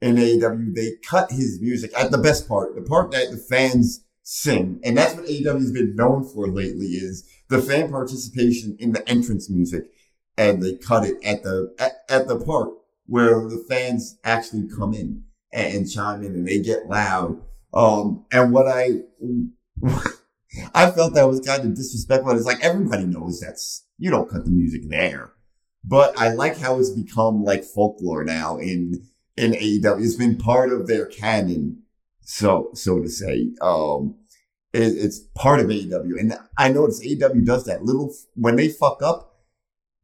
in 0.00 0.16
AEW, 0.16 0.74
they 0.74 0.92
cut 1.08 1.30
his 1.30 1.60
music 1.62 1.90
at 1.98 2.10
the 2.10 2.18
best 2.18 2.46
part, 2.46 2.74
the 2.74 2.82
part 2.82 3.10
that 3.12 3.30
the 3.30 3.38
fans 3.38 4.04
sing, 4.22 4.78
and 4.84 4.98
that's 4.98 5.14
what 5.14 5.24
AEW 5.24 5.54
has 5.54 5.72
been 5.72 5.96
known 5.96 6.24
for 6.24 6.46
lately 6.48 6.86
is 6.86 7.26
the 7.48 7.60
fan 7.60 7.90
participation 7.90 8.76
in 8.78 8.92
the 8.92 9.08
entrance 9.08 9.48
music, 9.48 9.86
and 10.36 10.62
they 10.62 10.74
cut 10.74 11.06
it 11.06 11.16
at 11.24 11.42
the 11.42 11.74
at, 11.78 11.92
at 12.10 12.28
the 12.28 12.38
part 12.38 12.70
where 13.06 13.48
the 13.48 13.64
fans 13.68 14.18
actually 14.24 14.68
come 14.68 14.92
in 14.92 15.24
and, 15.54 15.90
chime 15.90 16.22
in 16.22 16.34
and 16.34 16.46
they 16.46 16.60
get 16.60 16.86
loud. 16.86 17.40
Um, 17.72 18.24
and 18.32 18.52
what 18.52 18.68
I 18.68 19.02
I 20.74 20.90
felt 20.90 21.14
that 21.14 21.28
was 21.28 21.40
kind 21.40 21.62
of 21.62 21.74
disrespectful. 21.74 22.32
It's 22.32 22.46
like 22.46 22.62
everybody 22.62 23.06
knows 23.06 23.40
that's 23.40 23.84
you 23.98 24.10
don't 24.10 24.30
cut 24.30 24.44
the 24.44 24.50
music 24.50 24.88
there. 24.88 25.32
But 25.84 26.18
I 26.18 26.32
like 26.32 26.58
how 26.58 26.78
it's 26.78 26.90
become 26.90 27.44
like 27.44 27.64
folklore 27.64 28.24
now 28.24 28.58
in 28.58 29.06
in 29.36 29.52
AEW. 29.52 30.02
It's 30.04 30.14
been 30.14 30.36
part 30.36 30.72
of 30.72 30.86
their 30.86 31.06
canon, 31.06 31.82
so 32.20 32.70
so 32.74 33.00
to 33.00 33.08
say. 33.08 33.52
Um, 33.60 34.16
it, 34.72 34.96
it's 34.96 35.20
part 35.36 35.60
of 35.60 35.66
AEW, 35.66 36.18
and 36.18 36.36
I 36.56 36.70
notice 36.70 37.04
AEW 37.04 37.44
does 37.44 37.64
that 37.66 37.84
little 37.84 38.12
when 38.34 38.56
they 38.56 38.68
fuck 38.68 39.02
up. 39.02 39.30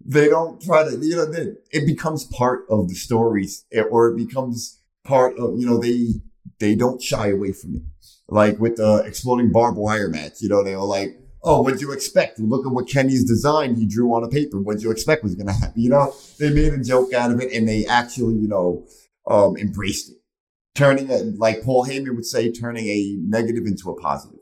They 0.03 0.29
don't 0.29 0.63
try 0.63 0.85
to, 0.85 0.97
you 0.97 1.15
know, 1.15 1.27
they, 1.27 1.53
it 1.73 1.85
becomes 1.85 2.25
part 2.25 2.65
of 2.71 2.89
the 2.89 2.95
stories, 2.95 3.67
or 3.91 4.09
it 4.09 4.17
becomes 4.17 4.80
part 5.05 5.39
of, 5.39 5.59
you 5.59 5.67
know, 5.67 5.79
they 5.79 6.09
they 6.59 6.75
don't 6.75 7.03
shy 7.03 7.29
away 7.29 7.53
from 7.53 7.77
it. 7.77 7.83
Like 8.29 8.59
with 8.59 8.77
the 8.77 9.03
exploding 9.07 9.51
barbed 9.51 9.79
wire 9.79 10.09
match, 10.09 10.41
you 10.41 10.49
know, 10.49 10.63
they 10.63 10.77
were 10.77 10.83
like, 10.83 11.19
oh, 11.43 11.63
what'd 11.63 11.81
you 11.81 11.93
expect? 11.93 12.39
Look 12.39 12.67
at 12.67 12.73
what 12.73 12.89
Kenny's 12.89 13.25
design 13.25 13.75
he 13.75 13.87
drew 13.87 14.15
on 14.15 14.25
a 14.25 14.29
paper. 14.29 14.61
What'd 14.61 14.83
you 14.83 14.91
expect 14.91 15.23
was 15.23 15.35
going 15.35 15.47
to 15.47 15.53
happen? 15.53 15.75
You 15.81 15.91
know, 15.91 16.15
they 16.39 16.51
made 16.51 16.73
a 16.73 16.83
joke 16.83 17.13
out 17.15 17.31
of 17.31 17.41
it 17.41 17.53
and 17.53 17.67
they 17.67 17.87
actually, 17.87 18.35
you 18.35 18.49
know, 18.49 18.87
um, 19.27 19.57
embraced 19.57 20.11
it. 20.11 20.17
Turning 20.75 21.11
it, 21.11 21.39
like 21.39 21.63
Paul 21.63 21.87
Heyman 21.87 22.15
would 22.15 22.27
say, 22.27 22.53
turning 22.53 22.87
a 22.87 23.17
negative 23.23 23.67
into 23.67 23.91
a 23.91 24.01
positive. 24.01 24.39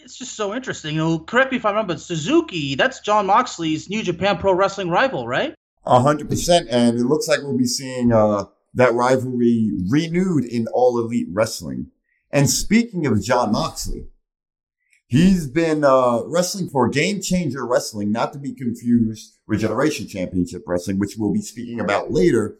It's 0.00 0.16
just 0.16 0.34
so 0.34 0.54
interesting. 0.54 0.94
You 0.94 1.00
know, 1.00 1.18
correct 1.18 1.50
me 1.50 1.58
if 1.58 1.66
I 1.66 1.70
remember, 1.70 1.98
Suzuki, 1.98 2.76
that's 2.76 3.00
Jon 3.00 3.26
Moxley's 3.26 3.90
New 3.90 4.02
Japan 4.02 4.38
Pro 4.38 4.54
Wrestling 4.54 4.88
rival, 4.88 5.26
right? 5.26 5.54
A 5.84 6.00
hundred 6.00 6.30
percent. 6.30 6.68
And 6.70 6.96
it 6.96 7.04
looks 7.04 7.28
like 7.28 7.40
we'll 7.42 7.58
be 7.58 7.66
seeing, 7.66 8.12
uh, 8.12 8.44
that 8.76 8.94
rivalry 8.94 9.72
renewed 9.90 10.44
in 10.44 10.68
All 10.68 10.98
Elite 10.98 11.28
Wrestling. 11.32 11.88
And 12.30 12.48
speaking 12.48 13.06
of 13.06 13.22
Jon 13.22 13.52
Moxley, 13.52 14.06
he's 15.06 15.46
been 15.48 15.82
uh, 15.82 16.22
wrestling 16.26 16.68
for 16.68 16.88
Game 16.88 17.20
Changer 17.20 17.66
Wrestling, 17.66 18.12
not 18.12 18.32
to 18.34 18.38
be 18.38 18.54
confused 18.54 19.38
with 19.48 19.60
Generation 19.60 20.06
Championship 20.06 20.62
Wrestling, 20.66 20.98
which 20.98 21.16
we'll 21.16 21.32
be 21.32 21.40
speaking 21.40 21.80
about 21.80 22.12
later. 22.12 22.58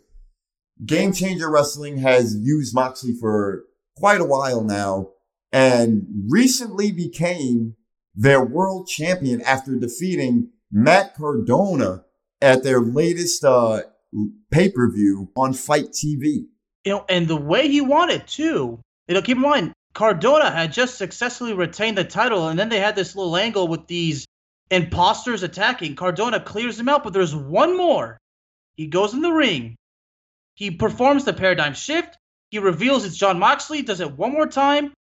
Game 0.84 1.12
Changer 1.12 1.50
Wrestling 1.50 1.98
has 1.98 2.36
used 2.36 2.74
Moxley 2.74 3.14
for 3.14 3.64
quite 3.96 4.20
a 4.20 4.24
while 4.26 4.62
now 4.62 5.10
and 5.52 6.06
recently 6.28 6.92
became 6.92 7.76
their 8.14 8.42
world 8.42 8.88
champion 8.88 9.42
after 9.42 9.74
defeating 9.76 10.48
Matt 10.72 11.14
Cardona 11.14 12.04
at 12.40 12.62
their 12.62 12.80
latest 12.80 13.44
uh, 13.44 13.82
pay 14.50 14.70
per 14.70 14.90
view 14.90 15.30
on 15.36 15.52
FITE 15.52 15.90
TV. 15.90 16.46
You 16.84 16.92
know, 16.92 17.04
and 17.08 17.26
the 17.26 17.36
way 17.36 17.68
he 17.68 17.80
won 17.80 18.10
it 18.10 18.26
too. 18.26 18.80
You 19.08 19.14
know, 19.14 19.22
keep 19.22 19.36
in 19.36 19.42
mind, 19.42 19.72
Cardona 19.94 20.50
had 20.50 20.72
just 20.72 20.98
successfully 20.98 21.54
retained 21.54 21.98
the 21.98 22.04
title, 22.04 22.48
and 22.48 22.58
then 22.58 22.68
they 22.68 22.80
had 22.80 22.96
this 22.96 23.16
little 23.16 23.36
angle 23.36 23.68
with 23.68 23.86
these 23.86 24.26
imposters 24.70 25.42
attacking. 25.42 25.96
Cardona 25.96 26.40
clears 26.40 26.76
them 26.76 26.88
out, 26.88 27.04
but 27.04 27.12
there's 27.12 27.34
one 27.34 27.76
more. 27.76 28.18
He 28.76 28.86
goes 28.88 29.14
in 29.14 29.22
the 29.22 29.32
ring. 29.32 29.76
He 30.54 30.70
performs 30.70 31.24
the 31.24 31.32
paradigm 31.32 31.74
shift. 31.74 32.16
He 32.50 32.58
reveals 32.58 33.04
it's 33.04 33.16
Jon 33.16 33.38
Moxley, 33.38 33.82
does 33.82 34.00
it 34.00 34.16
one 34.16 34.32
more 34.32 34.46
time. 34.46 34.92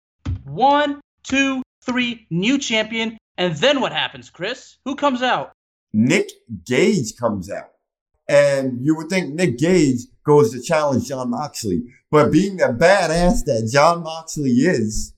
One, 0.45 1.01
two, 1.23 1.63
three, 1.83 2.27
new 2.31 2.59
champion. 2.59 3.19
And 3.37 3.57
then 3.57 3.81
what 3.81 3.93
happens, 3.93 4.31
Kris? 4.31 4.77
Who 4.85 4.97
comes 4.97 5.23
out? 5.23 5.53
Nick 5.93 6.31
Gage 6.65 7.17
comes 7.17 7.51
out. 7.51 7.71
And 8.29 8.85
you 8.85 8.97
would 8.97 9.09
think 9.09 9.35
Nick 9.35 9.59
Gage 9.59 10.01
goes 10.25 10.53
to 10.53 10.63
challenge 10.63 11.09
Jon 11.09 11.31
Moxley. 11.31 11.85
But 12.11 12.33
being 12.33 12.57
the 12.57 12.67
badass 12.67 13.45
that 13.45 13.69
Jon 13.73 14.03
Moxley 14.03 14.51
is, 14.51 15.15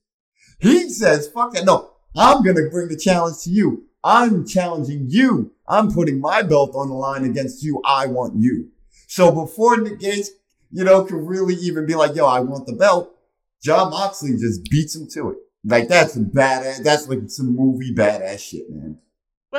he 0.59 0.89
says, 0.89 1.29
fuck 1.29 1.53
that. 1.53 1.65
No, 1.65 1.93
I'm 2.17 2.43
going 2.43 2.57
to 2.57 2.69
bring 2.71 2.89
the 2.89 2.97
challenge 2.97 3.43
to 3.43 3.51
you. 3.51 3.85
I'm 4.03 4.47
challenging 4.47 5.07
you. 5.09 5.53
I'm 5.69 5.93
putting 5.93 6.21
my 6.21 6.43
belt 6.43 6.73
on 6.75 6.89
the 6.89 6.95
line 6.95 7.25
against 7.25 7.63
you. 7.63 7.83
I 7.85 8.07
want 8.07 8.35
you. 8.37 8.71
So 9.09 9.31
before 9.31 9.77
Nick 9.77 10.01
Gage, 10.01 10.27
you 10.71 10.85
know, 10.85 11.05
could 11.05 11.17
really 11.17 11.55
even 11.55 11.87
be 11.87 11.95
like, 11.95 12.15
yo, 12.15 12.27
I 12.27 12.41
want 12.41 12.67
the 12.67 12.73
belt, 12.73 13.15
Jon 13.63 13.91
Moxley 13.91 14.33
just 14.33 14.65
beats 14.71 14.95
him 14.95 15.09
to 15.13 15.31
it. 15.31 15.37
Like 15.65 15.89
that's 15.89 16.17
badass. 16.17 16.83
That's 16.83 17.09
like 17.09 17.29
some 17.29 17.55
movie 17.57 17.95
badass 17.95 18.39
shit, 18.39 18.71
man. 18.71 18.99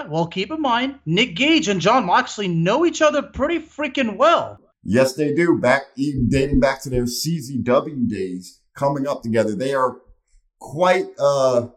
Well, 0.07 0.27
keep 0.27 0.51
in 0.51 0.61
mind, 0.61 0.99
Nick 1.05 1.35
Gage 1.35 1.67
and 1.67 1.81
Jon 1.81 2.05
Moxley 2.05 2.47
know 2.47 2.85
each 2.85 3.01
other 3.01 3.21
pretty 3.21 3.59
freaking 3.59 4.17
well. 4.17 4.59
Yes, 4.83 5.13
they 5.13 5.33
do. 5.33 5.57
Back 5.57 5.83
even 5.95 6.29
dating 6.29 6.59
back 6.59 6.81
to 6.83 6.89
their 6.89 7.03
CZW 7.03 8.07
days, 8.07 8.61
coming 8.75 9.07
up 9.07 9.23
together, 9.23 9.53
they 9.55 9.73
are 9.73 9.97
quite 10.59 11.07
uh 11.19 11.67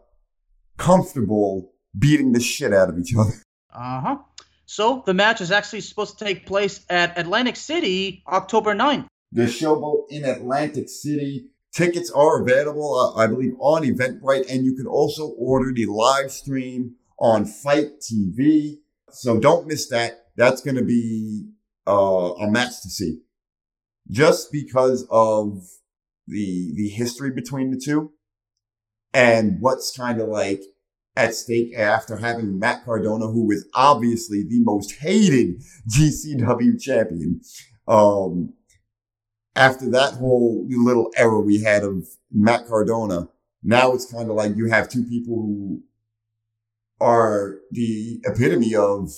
comfortable 0.77 1.73
beating 1.97 2.31
the 2.31 2.39
shit 2.39 2.73
out 2.73 2.89
of 2.89 2.97
each 2.97 3.13
other. 3.15 3.33
Uh 3.73 4.01
huh. 4.01 4.17
So 4.65 5.03
the 5.05 5.13
match 5.13 5.41
is 5.41 5.51
actually 5.51 5.81
supposed 5.81 6.17
to 6.17 6.25
take 6.25 6.45
place 6.45 6.85
at 6.89 7.17
Atlantic 7.17 7.57
City, 7.57 8.23
October 8.27 8.73
9th. 8.73 9.05
The 9.33 9.43
showboat 9.43 10.05
in 10.09 10.23
Atlantic 10.23 10.87
City. 10.89 11.47
Tickets 11.73 12.11
are 12.11 12.41
available, 12.41 12.95
uh, 12.97 13.19
I 13.19 13.27
believe, 13.27 13.53
on 13.59 13.83
Eventbrite, 13.83 14.49
and 14.49 14.65
you 14.65 14.75
can 14.75 14.87
also 14.87 15.29
order 15.37 15.71
the 15.73 15.85
live 15.85 16.31
stream 16.31 16.95
on 17.21 17.45
FITE 17.45 18.01
TV. 18.01 18.79
So 19.11 19.39
don't 19.39 19.67
miss 19.67 19.87
that. 19.89 20.25
That's 20.35 20.61
going 20.61 20.75
to 20.75 20.83
be 20.83 21.47
uh, 21.87 22.33
a 22.33 22.49
match 22.49 22.81
to 22.81 22.89
see. 22.89 23.19
Just 24.09 24.51
because 24.51 25.07
of 25.09 25.61
the 26.27 26.73
the 26.75 26.89
history 26.89 27.31
between 27.31 27.71
the 27.71 27.79
two 27.79 28.11
and 29.13 29.57
what's 29.59 29.95
kind 29.95 30.19
of 30.19 30.27
like 30.27 30.61
at 31.15 31.35
stake 31.35 31.75
after 31.77 32.17
having 32.17 32.57
Matt 32.57 32.83
Cardona, 32.83 33.27
who 33.27 33.51
is 33.51 33.67
obviously 33.75 34.43
the 34.43 34.61
most 34.63 34.93
hated 34.99 35.61
GCW 35.89 36.81
champion. 36.81 37.41
Um, 37.87 38.53
after 39.55 39.89
that 39.91 40.13
whole 40.13 40.65
little 40.69 41.11
era 41.17 41.39
we 41.39 41.61
had 41.61 41.83
of 41.83 42.07
Matt 42.31 42.67
Cardona, 42.67 43.27
now 43.63 43.93
it's 43.93 44.11
kind 44.11 44.29
of 44.29 44.35
like 44.35 44.55
you 44.55 44.69
have 44.69 44.89
two 44.89 45.03
people 45.03 45.35
who 45.35 45.83
are 47.01 47.57
the 47.71 48.21
epitome 48.23 48.75
of 48.75 49.11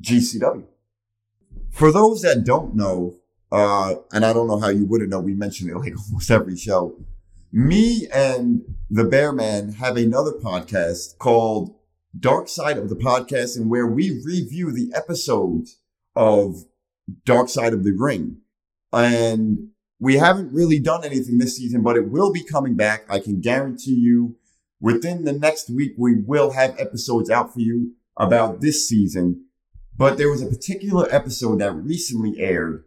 GCW. 0.00 0.64
For 1.70 1.92
those 1.92 2.22
that 2.22 2.44
don't 2.44 2.74
know, 2.74 3.16
uh, 3.52 3.96
and 4.12 4.24
I 4.24 4.32
don't 4.32 4.46
know 4.46 4.58
how 4.58 4.68
you 4.68 4.86
wouldn't 4.86 5.10
know, 5.10 5.20
we 5.20 5.34
mention 5.34 5.68
it 5.68 5.76
like 5.76 5.94
almost 6.06 6.30
every 6.30 6.56
show. 6.56 6.96
Me 7.52 8.06
and 8.14 8.62
the 8.88 9.04
Bear 9.04 9.32
Man 9.32 9.72
have 9.72 9.96
another 9.96 10.32
podcast 10.32 11.18
called 11.18 11.74
Dark 12.18 12.48
Side 12.48 12.78
of 12.78 12.88
the 12.88 12.96
Podcast, 12.96 13.56
and 13.56 13.68
where 13.68 13.86
we 13.86 14.22
review 14.24 14.72
the 14.72 14.92
episodes 14.94 15.78
of 16.14 16.64
Dark 17.24 17.48
Side 17.48 17.72
of 17.72 17.84
the 17.84 17.92
Ring. 17.92 18.38
And 18.92 19.70
we 19.98 20.16
haven't 20.16 20.52
really 20.52 20.78
done 20.78 21.04
anything 21.04 21.38
this 21.38 21.56
season, 21.56 21.82
but 21.82 21.96
it 21.96 22.08
will 22.08 22.32
be 22.32 22.42
coming 22.42 22.74
back. 22.74 23.04
I 23.08 23.18
can 23.18 23.40
guarantee 23.40 23.94
you 23.94 24.36
Within 24.80 25.24
the 25.24 25.32
next 25.32 25.68
week, 25.68 25.92
we 25.98 26.14
will 26.14 26.52
have 26.52 26.78
episodes 26.78 27.28
out 27.30 27.52
for 27.52 27.60
you 27.60 27.92
about 28.16 28.60
this 28.60 28.88
season. 28.88 29.44
But 29.96 30.16
there 30.16 30.30
was 30.30 30.42
a 30.42 30.46
particular 30.46 31.06
episode 31.10 31.60
that 31.60 31.72
recently 31.72 32.40
aired 32.40 32.84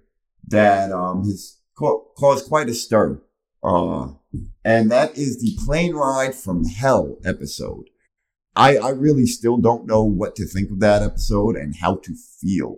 that 0.47 0.91
um, 0.91 1.23
has 1.23 1.57
caused 1.75 2.47
quite 2.47 2.69
a 2.69 2.73
stir. 2.73 3.21
Uh, 3.63 4.09
and 4.65 4.91
that 4.91 5.17
is 5.17 5.39
the 5.39 5.55
plane 5.65 5.93
ride 5.93 6.35
from 6.35 6.65
hell 6.65 7.17
episode. 7.23 7.85
I, 8.55 8.77
I 8.77 8.89
really 8.89 9.25
still 9.25 9.57
don't 9.57 9.85
know 9.85 10.03
what 10.03 10.35
to 10.35 10.45
think 10.45 10.71
of 10.71 10.79
that 10.79 11.01
episode 11.01 11.55
and 11.55 11.75
how 11.75 11.95
to 11.97 12.15
feel 12.15 12.77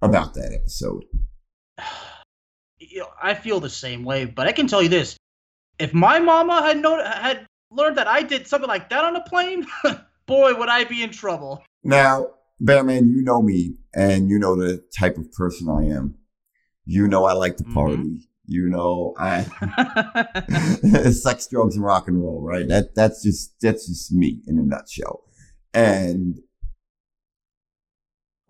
about 0.00 0.34
that 0.34 0.52
episode. 0.52 1.04
You 2.84 2.98
know, 2.98 3.08
I 3.22 3.32
feel 3.32 3.58
the 3.58 3.70
same 3.70 4.04
way, 4.04 4.26
but 4.26 4.46
I 4.48 4.52
can 4.52 4.66
tell 4.66 4.82
you 4.82 4.90
this: 4.90 5.16
if 5.78 5.94
my 5.94 6.18
mama 6.18 6.60
had 6.60 6.76
known 6.78 6.98
had 6.98 7.46
learned 7.74 7.96
that 7.96 8.08
I 8.08 8.22
did 8.22 8.46
something 8.46 8.68
like 8.68 8.90
that 8.90 9.04
on 9.04 9.16
a 9.16 9.22
plane, 9.22 9.66
boy, 10.26 10.54
would 10.54 10.68
I 10.68 10.84
be 10.84 11.02
in 11.02 11.10
trouble. 11.10 11.62
Now, 11.82 12.28
Bearman, 12.60 13.12
you 13.12 13.22
know 13.22 13.42
me, 13.42 13.76
and 13.94 14.28
you 14.28 14.38
know 14.38 14.56
the 14.56 14.82
type 14.96 15.18
of 15.18 15.32
person 15.32 15.68
I 15.68 15.94
am. 15.94 16.16
You 16.84 17.08
know 17.08 17.24
I 17.24 17.32
like 17.32 17.56
to 17.58 17.64
mm-hmm. 17.64 17.74
party. 17.74 17.96
Mm-hmm. 17.96 18.16
You 18.44 18.68
know 18.68 19.14
I 19.18 19.42
sex, 21.10 21.46
drugs, 21.46 21.76
and 21.76 21.84
rock 21.84 22.08
and 22.08 22.20
roll. 22.20 22.42
Right? 22.42 22.68
That 22.68 22.94
that's 22.94 23.22
just 23.22 23.54
that's 23.60 23.86
just 23.86 24.12
me 24.12 24.40
in 24.46 24.58
a 24.58 24.62
nutshell. 24.62 25.22
And 25.72 26.40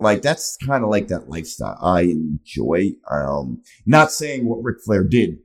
like 0.00 0.22
that's 0.22 0.56
kind 0.56 0.82
of 0.82 0.90
like 0.90 1.08
that 1.08 1.28
lifestyle 1.28 1.78
I 1.80 2.02
enjoy. 2.02 2.92
Um, 3.10 3.62
not 3.86 4.10
saying 4.10 4.46
what 4.46 4.62
Ric 4.62 4.78
Flair 4.84 5.04
did 5.04 5.38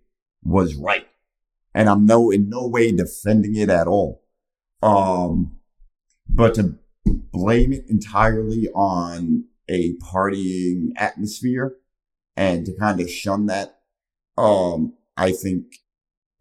was 0.44 0.76
right 0.76 1.08
and 1.78 1.88
I'm 1.88 2.08
no 2.08 2.32
in 2.32 2.50
no 2.50 2.68
way 2.68 2.92
defending 2.92 3.56
it 3.56 3.70
at 3.70 3.86
all. 3.86 4.24
Um, 4.82 5.58
but 6.28 6.56
to 6.56 6.76
blame 7.06 7.72
it 7.72 7.86
entirely 7.88 8.68
on 8.74 9.46
a 9.70 9.96
partying 9.98 10.90
atmosphere 10.96 11.76
and 12.36 12.66
to 12.66 12.76
kind 12.80 13.00
of 13.00 13.12
shun 13.12 13.46
that, 13.46 13.80
um, 14.40 14.94
I 15.16 15.32
think 15.32 15.66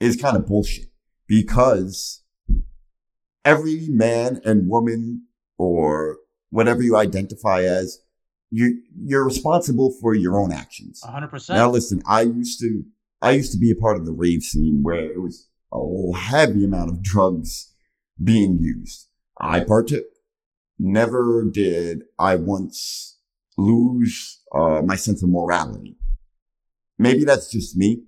is 0.00 0.16
kind 0.16 0.38
of 0.38 0.46
bullshit 0.46 0.86
because 1.28 2.22
every 3.44 3.88
man 3.90 4.40
and 4.42 4.70
woman 4.70 5.26
or 5.58 6.16
whatever 6.48 6.82
you 6.82 6.96
identify 6.96 7.62
as 7.62 7.98
you 8.50 8.80
you're 9.04 9.24
responsible 9.24 9.92
for 10.00 10.14
your 10.14 10.40
own 10.40 10.50
actions. 10.50 11.02
100%. 11.04 11.50
Now 11.50 11.68
listen, 11.68 12.02
I 12.06 12.22
used 12.22 12.58
to 12.60 12.84
I 13.22 13.32
used 13.32 13.52
to 13.52 13.58
be 13.58 13.70
a 13.70 13.76
part 13.76 13.96
of 13.96 14.06
the 14.06 14.12
rave 14.12 14.42
scene 14.42 14.82
where 14.82 15.12
it 15.12 15.20
was 15.20 15.48
a 15.72 16.16
heavy 16.16 16.64
amount 16.64 16.90
of 16.90 17.02
drugs 17.02 17.72
being 18.22 18.58
used. 18.60 19.08
I 19.40 19.60
partook. 19.60 20.04
Never 20.78 21.44
did 21.50 22.02
I 22.18 22.36
once 22.36 23.18
lose 23.56 24.40
uh, 24.54 24.82
my 24.82 24.96
sense 24.96 25.22
of 25.22 25.30
morality. 25.30 25.96
Maybe 26.98 27.24
that's 27.24 27.50
just 27.50 27.76
me, 27.76 28.04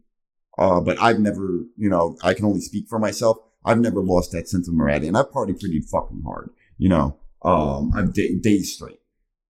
uh, 0.59 0.81
but 0.81 1.01
I've 1.01 1.21
never, 1.21 1.65
you 1.77 1.89
know, 1.89 2.17
I 2.23 2.35
can 2.35 2.45
only 2.45 2.61
speak 2.61 2.89
for 2.89 2.99
myself. 2.99 3.39
I've 3.65 3.81
never 3.81 4.03
lost 4.03 4.33
that 4.33 4.49
sense 4.49 4.69
of 4.69 4.75
morality, 4.75 5.09
and 5.09 5.17
I've 5.17 5.31
partied 5.31 5.61
pretty 5.61 5.81
fucking 5.81 6.23
hard. 6.25 6.51
You 6.79 6.91
know, 6.91 7.17
um, 7.43 7.93
I've 7.95 8.13
day, 8.13 8.37
days 8.37 8.75
straight, 8.75 9.01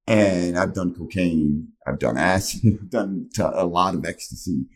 and 0.07 0.59
I've 0.59 0.75
done 0.75 0.95
cocaine, 0.95 1.69
I've 1.87 1.99
done 1.99 2.17
acid, 2.17 2.79
I've 2.83 2.91
done 2.91 3.29
a 3.39 3.67
lot 3.67 3.95
of 3.95 4.05
ecstasy. 4.05 4.67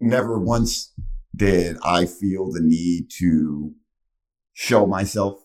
Never 0.00 0.38
once 0.38 0.92
did 1.34 1.76
I 1.82 2.06
feel 2.06 2.52
the 2.52 2.60
need 2.60 3.10
to 3.18 3.74
show 4.52 4.86
myself 4.86 5.44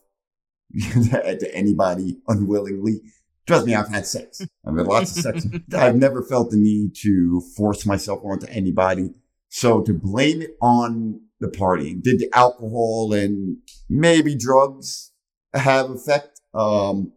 to 0.82 1.50
anybody 1.54 2.20
unwillingly. 2.28 3.02
Trust 3.46 3.66
me, 3.66 3.76
I've 3.76 3.90
had 3.90 4.06
sex. 4.06 4.42
I've 4.66 4.78
had 4.78 4.88
lots 4.88 5.18
of 5.18 5.24
sex. 5.24 5.46
I've 5.76 5.96
never 5.96 6.24
felt 6.24 6.52
the 6.52 6.58
need 6.58 6.96
to 7.02 7.42
force 7.56 7.86
myself 7.86 8.22
onto 8.24 8.48
anybody. 8.48 9.14
So 9.50 9.82
to 9.82 9.94
blame 9.94 10.42
it 10.42 10.58
on 10.62 11.22
the 11.40 11.50
party, 11.50 11.94
did 11.94 12.20
the 12.20 12.30
alcohol 12.34 13.14
and 13.14 13.58
maybe 13.90 14.36
drugs 14.36 15.12
have 15.54 15.92
effect? 15.92 16.40
Um, 16.54 17.12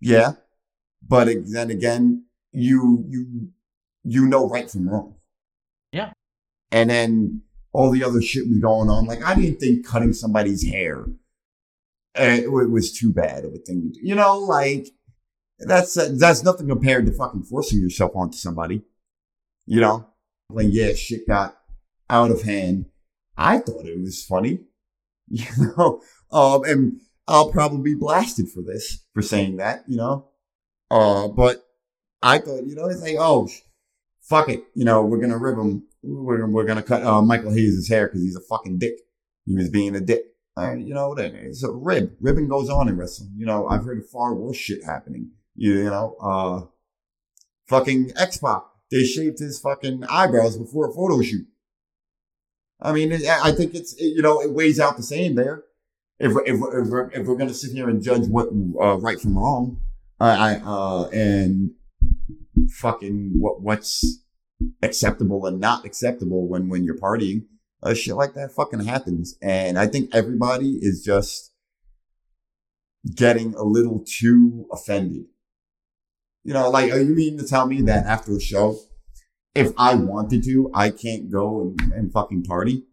yeah, 0.00 0.32
but 1.06 1.28
then 1.46 1.70
again, 1.70 2.26
you 2.52 3.04
you 3.08 3.48
you 4.02 4.26
know 4.26 4.48
right 4.48 4.70
from 4.70 4.88
wrong. 4.88 5.15
And 6.76 6.90
then 6.90 7.42
all 7.72 7.90
the 7.90 8.04
other 8.04 8.22
shit 8.22 8.48
was 8.48 8.58
going 8.58 8.88
on. 8.88 9.06
Like 9.06 9.22
I 9.22 9.34
didn't 9.34 9.60
think 9.60 9.86
cutting 9.86 10.12
somebody's 10.12 10.66
hair 10.66 11.06
eh, 12.16 12.42
it 12.44 12.70
was 12.70 12.92
too 12.92 13.12
bad 13.12 13.44
of 13.44 13.54
a 13.54 13.58
thing 13.58 13.82
to 13.82 13.88
do. 13.88 14.00
You 14.02 14.14
know, 14.14 14.38
like 14.38 14.88
that's 15.58 15.94
that's 15.94 16.42
nothing 16.42 16.68
compared 16.68 17.06
to 17.06 17.12
fucking 17.12 17.44
forcing 17.44 17.80
yourself 17.80 18.12
onto 18.14 18.36
somebody. 18.36 18.82
You 19.66 19.80
know, 19.80 20.06
like 20.50 20.68
yeah, 20.70 20.94
shit 20.94 21.26
got 21.26 21.56
out 22.10 22.30
of 22.30 22.42
hand. 22.42 22.86
I 23.36 23.58
thought 23.58 23.86
it 23.86 24.00
was 24.00 24.24
funny. 24.24 24.60
You 25.28 25.74
know, 25.76 26.00
um, 26.30 26.62
and 26.62 27.00
I'll 27.26 27.50
probably 27.50 27.82
be 27.82 27.98
blasted 27.98 28.48
for 28.48 28.62
this 28.62 29.04
for 29.12 29.22
saying 29.22 29.56
that. 29.56 29.82
You 29.88 29.96
know, 29.96 30.28
uh, 30.88 31.26
but 31.26 31.66
I 32.22 32.38
thought 32.38 32.64
you 32.64 32.76
know 32.76 32.86
it's 32.86 33.02
like 33.02 33.16
oh, 33.18 33.48
fuck 34.20 34.48
it. 34.48 34.62
You 34.74 34.84
know, 34.84 35.02
we're 35.04 35.18
gonna 35.18 35.36
rib 35.36 35.58
him. 35.58 35.82
We're 36.06 36.46
we're 36.46 36.64
gonna 36.64 36.82
cut 36.82 37.02
uh, 37.02 37.22
Michael 37.22 37.52
Hayes' 37.52 37.88
hair 37.88 38.06
because 38.06 38.22
he's 38.22 38.36
a 38.36 38.40
fucking 38.40 38.78
dick. 38.78 38.94
He 39.44 39.56
was 39.56 39.68
being 39.68 39.94
a 39.94 40.00
dick. 40.00 40.24
you 40.58 40.94
know, 40.94 41.14
it's 41.16 41.62
a 41.62 41.70
rib. 41.70 42.12
Ribbing 42.20 42.48
goes 42.48 42.68
on 42.68 42.88
in 42.88 42.96
wrestling. 42.96 43.32
You 43.36 43.46
know, 43.46 43.68
I've 43.68 43.84
heard 43.84 43.98
of 43.98 44.08
far 44.08 44.34
worse 44.34 44.56
shit 44.56 44.84
happening. 44.84 45.30
You, 45.54 45.72
you 45.74 45.84
know, 45.84 46.16
uh, 46.20 46.66
fucking 47.66 48.12
X. 48.16 48.40
They 48.90 49.04
shaved 49.04 49.38
his 49.38 49.58
fucking 49.58 50.04
eyebrows 50.08 50.56
before 50.56 50.88
a 50.88 50.92
photo 50.92 51.20
shoot. 51.22 51.46
I 52.80 52.92
mean, 52.92 53.12
I 53.12 53.52
think 53.52 53.74
it's, 53.74 53.98
you 53.98 54.22
know, 54.22 54.40
it 54.40 54.52
weighs 54.52 54.78
out 54.78 54.96
the 54.96 55.02
same 55.02 55.34
there. 55.34 55.64
If, 56.18 56.32
if, 56.46 56.54
if 56.54 56.60
we're, 56.60 57.10
if 57.10 57.26
we're 57.26 57.36
going 57.36 57.48
to 57.48 57.54
sit 57.54 57.72
here 57.72 57.88
and 57.88 58.02
judge 58.02 58.26
what, 58.28 58.48
uh, 58.48 58.98
right 58.98 59.20
from 59.20 59.36
wrong, 59.36 59.80
I, 60.20 60.56
uh, 60.56 61.08
and 61.08 61.72
fucking 62.70 63.32
what, 63.38 63.60
what's 63.60 64.20
acceptable 64.82 65.46
and 65.46 65.60
not 65.60 65.84
acceptable 65.84 66.48
when, 66.48 66.68
when 66.68 66.84
you're 66.84 66.98
partying, 66.98 67.44
uh, 67.82 67.94
shit 67.94 68.14
like 68.14 68.34
that 68.34 68.52
fucking 68.52 68.84
happens. 68.84 69.36
And 69.42 69.78
I 69.78 69.86
think 69.86 70.14
everybody 70.14 70.78
is 70.80 71.02
just 71.04 71.52
getting 73.14 73.54
a 73.54 73.62
little 73.62 74.04
too 74.06 74.66
offended 74.72 75.26
you 76.46 76.52
know, 76.52 76.70
like, 76.70 76.92
are 76.92 77.00
you 77.00 77.12
mean 77.12 77.38
to 77.38 77.44
tell 77.44 77.66
me 77.66 77.82
that 77.82 78.06
after 78.06 78.36
a 78.36 78.40
show, 78.40 78.78
if 79.56 79.72
I 79.76 79.96
wanted 79.96 80.44
to, 80.44 80.70
I 80.72 80.90
can't 80.90 81.28
go 81.28 81.60
and, 81.60 81.92
and 81.92 82.12
fucking 82.12 82.44
party? 82.44 82.84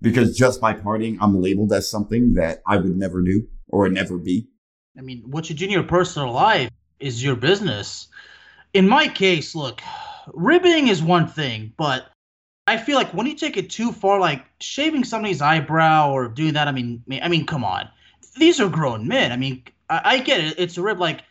Because 0.00 0.34
just 0.34 0.58
by 0.58 0.72
partying, 0.72 1.18
I'm 1.20 1.42
labeled 1.42 1.74
as 1.74 1.90
something 1.90 2.32
that 2.32 2.62
I 2.66 2.78
would 2.78 2.96
never 2.96 3.20
do 3.22 3.48
or 3.68 3.90
never 3.90 4.16
be. 4.16 4.48
I 4.96 5.02
mean, 5.02 5.24
what 5.26 5.50
you 5.50 5.56
do 5.56 5.66
in 5.66 5.70
your 5.70 5.82
personal 5.82 6.32
life 6.32 6.70
is 6.98 7.22
your 7.22 7.36
business. 7.36 8.08
In 8.72 8.88
my 8.88 9.08
case, 9.08 9.54
look, 9.54 9.82
ribbing 10.32 10.88
is 10.88 11.02
one 11.02 11.28
thing, 11.28 11.72
but 11.76 12.06
I 12.66 12.76
feel 12.76 12.96
like 12.96 13.14
when 13.14 13.26
you 13.26 13.34
take 13.34 13.56
it 13.56 13.70
too 13.70 13.92
far, 13.92 14.18
like 14.18 14.44
shaving 14.60 15.04
somebody's 15.04 15.40
eyebrow 15.40 16.10
or 16.10 16.28
doing 16.28 16.54
that, 16.54 16.68
I 16.68 16.72
mean, 16.72 17.02
I 17.22 17.28
mean, 17.28 17.46
come 17.46 17.64
on, 17.64 17.88
these 18.36 18.60
are 18.60 18.68
grown 18.68 19.06
men. 19.06 19.32
I 19.32 19.36
mean, 19.36 19.62
I, 19.88 20.00
I 20.04 20.18
get 20.18 20.40
it. 20.40 20.54
It's 20.58 20.76
a 20.76 20.82
rib. 20.82 20.98
Like 20.98 21.22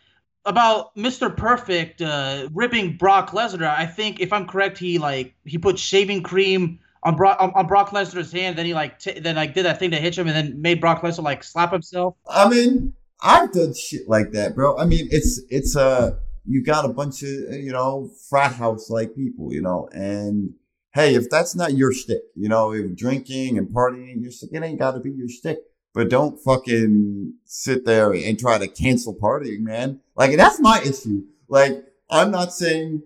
about 0.45 0.95
Mr. 0.95 1.35
Perfect 1.35 2.01
uh, 2.01 2.47
ripping 2.53 2.97
Brock 2.97 3.31
Lesnar, 3.31 3.67
I 3.67 3.85
think 3.85 4.19
if 4.19 4.31
I'm 4.31 4.47
correct, 4.47 4.77
he 4.77 4.97
like 4.97 5.33
he 5.43 5.57
put 5.57 5.77
shaving 5.77 6.23
cream 6.23 6.79
on 7.03 7.15
Brock 7.15 7.37
on, 7.39 7.51
on 7.51 7.67
Brock 7.67 7.89
Lesnar's 7.89 8.31
hand. 8.31 8.57
Then 8.57 8.65
he 8.65 8.73
like 8.73 8.99
t- 8.99 9.19
then 9.19 9.35
like 9.35 9.53
did 9.53 9.65
that 9.65 9.79
thing 9.79 9.91
to 9.91 9.97
hitch 9.97 10.17
him, 10.17 10.27
and 10.27 10.35
then 10.35 10.61
made 10.61 10.79
Brock 10.79 11.01
Lesnar 11.01 11.23
like 11.23 11.43
slap 11.43 11.71
himself. 11.71 12.15
I 12.29 12.47
mean, 12.47 12.93
I've 13.21 13.51
done 13.51 13.73
shit 13.73 14.07
like 14.07 14.31
that, 14.31 14.55
bro. 14.55 14.77
I 14.77 14.85
mean, 14.85 15.07
it's 15.11 15.41
it's 15.49 15.75
a 15.75 15.81
uh, 15.81 16.15
you 16.47 16.63
got 16.63 16.85
a 16.85 16.89
bunch 16.89 17.23
of 17.23 17.29
you 17.29 17.71
know 17.71 18.09
frat 18.29 18.53
house 18.53 18.89
like 18.89 19.15
people, 19.15 19.53
you 19.53 19.61
know, 19.61 19.89
and 19.91 20.53
hey, 20.93 21.15
if 21.15 21.29
that's 21.29 21.55
not 21.55 21.73
your 21.73 21.91
stick, 21.91 22.21
you 22.35 22.47
know, 22.49 22.73
if 22.73 22.95
drinking 22.95 23.57
and 23.57 23.67
partying 23.67 24.21
your 24.21 24.31
stick, 24.31 24.49
it 24.53 24.63
ain't 24.63 24.79
got 24.79 24.91
to 24.91 24.99
be 24.99 25.11
your 25.11 25.27
stick 25.27 25.59
but 25.95 26.09
don't 26.09 26.37
fucking 26.37 27.33
sit 27.45 27.85
there 27.85 28.11
and 28.11 28.37
try 28.37 28.57
to 28.57 28.67
cancel 28.67 29.15
partying, 29.15 29.61
man. 29.61 30.01
Like 30.15 30.35
that's 30.35 30.59
my 30.59 30.81
issue. 30.81 31.23
Like 31.47 31.85
I'm 32.11 32.29
not 32.29 32.53
saying 32.53 33.01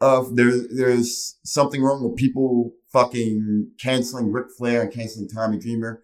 uh 0.00 0.24
there 0.32 0.52
there's 0.70 1.38
something 1.42 1.82
wrong 1.82 2.04
with 2.04 2.16
people 2.16 2.74
fucking 2.92 3.70
canceling 3.80 4.30
Ric 4.30 4.48
Flair 4.56 4.82
and 4.82 4.92
canceling 4.92 5.28
Tommy 5.28 5.58
Dreamer. 5.58 6.02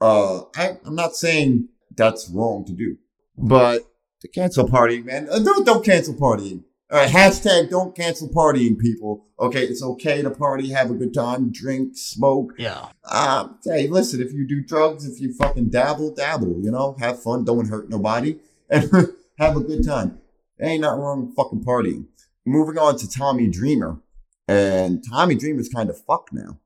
Uh, 0.00 0.42
I, 0.54 0.76
I'm 0.84 0.94
not 0.94 1.16
saying 1.16 1.68
that's 1.96 2.28
wrong 2.28 2.66
to 2.66 2.72
do, 2.72 2.98
but 3.38 3.90
to 4.24 4.28
cancel 4.28 4.66
partying, 4.66 5.04
man, 5.04 5.28
uh, 5.30 5.38
don't 5.38 5.66
don't 5.66 5.84
cancel 5.84 6.14
partying. 6.14 6.64
All 6.90 6.98
right, 6.98 7.10
hashtag 7.10 7.70
don't 7.70 7.94
cancel 7.94 8.28
partying, 8.28 8.78
people. 8.78 9.26
Okay, 9.38 9.64
it's 9.64 9.82
okay 9.82 10.22
to 10.22 10.30
party, 10.30 10.70
have 10.70 10.90
a 10.90 10.94
good 10.94 11.12
time, 11.12 11.52
drink, 11.52 11.96
smoke. 11.96 12.52
Yeah. 12.58 12.88
Um, 13.10 13.58
hey, 13.64 13.86
listen, 13.88 14.22
if 14.22 14.32
you 14.32 14.46
do 14.46 14.62
drugs, 14.62 15.06
if 15.06 15.20
you 15.20 15.34
fucking 15.34 15.70
dabble, 15.70 16.14
dabble, 16.14 16.60
you 16.62 16.70
know, 16.70 16.96
have 16.98 17.22
fun, 17.22 17.44
don't 17.44 17.68
hurt 17.68 17.90
nobody, 17.90 18.38
and 18.70 18.90
have 19.38 19.56
a 19.56 19.60
good 19.60 19.84
time. 19.84 20.18
Ain't 20.60 20.82
nothing 20.82 21.00
wrong 21.00 21.26
with 21.26 21.36
fucking 21.36 21.64
partying. 21.64 22.06
Moving 22.46 22.78
on 22.78 22.96
to 22.98 23.10
Tommy 23.10 23.48
Dreamer. 23.48 24.00
And 24.46 25.02
Tommy 25.10 25.34
Dreamer's 25.34 25.68
kind 25.68 25.90
of 25.90 26.00
fucked 26.04 26.32
now. 26.32 26.60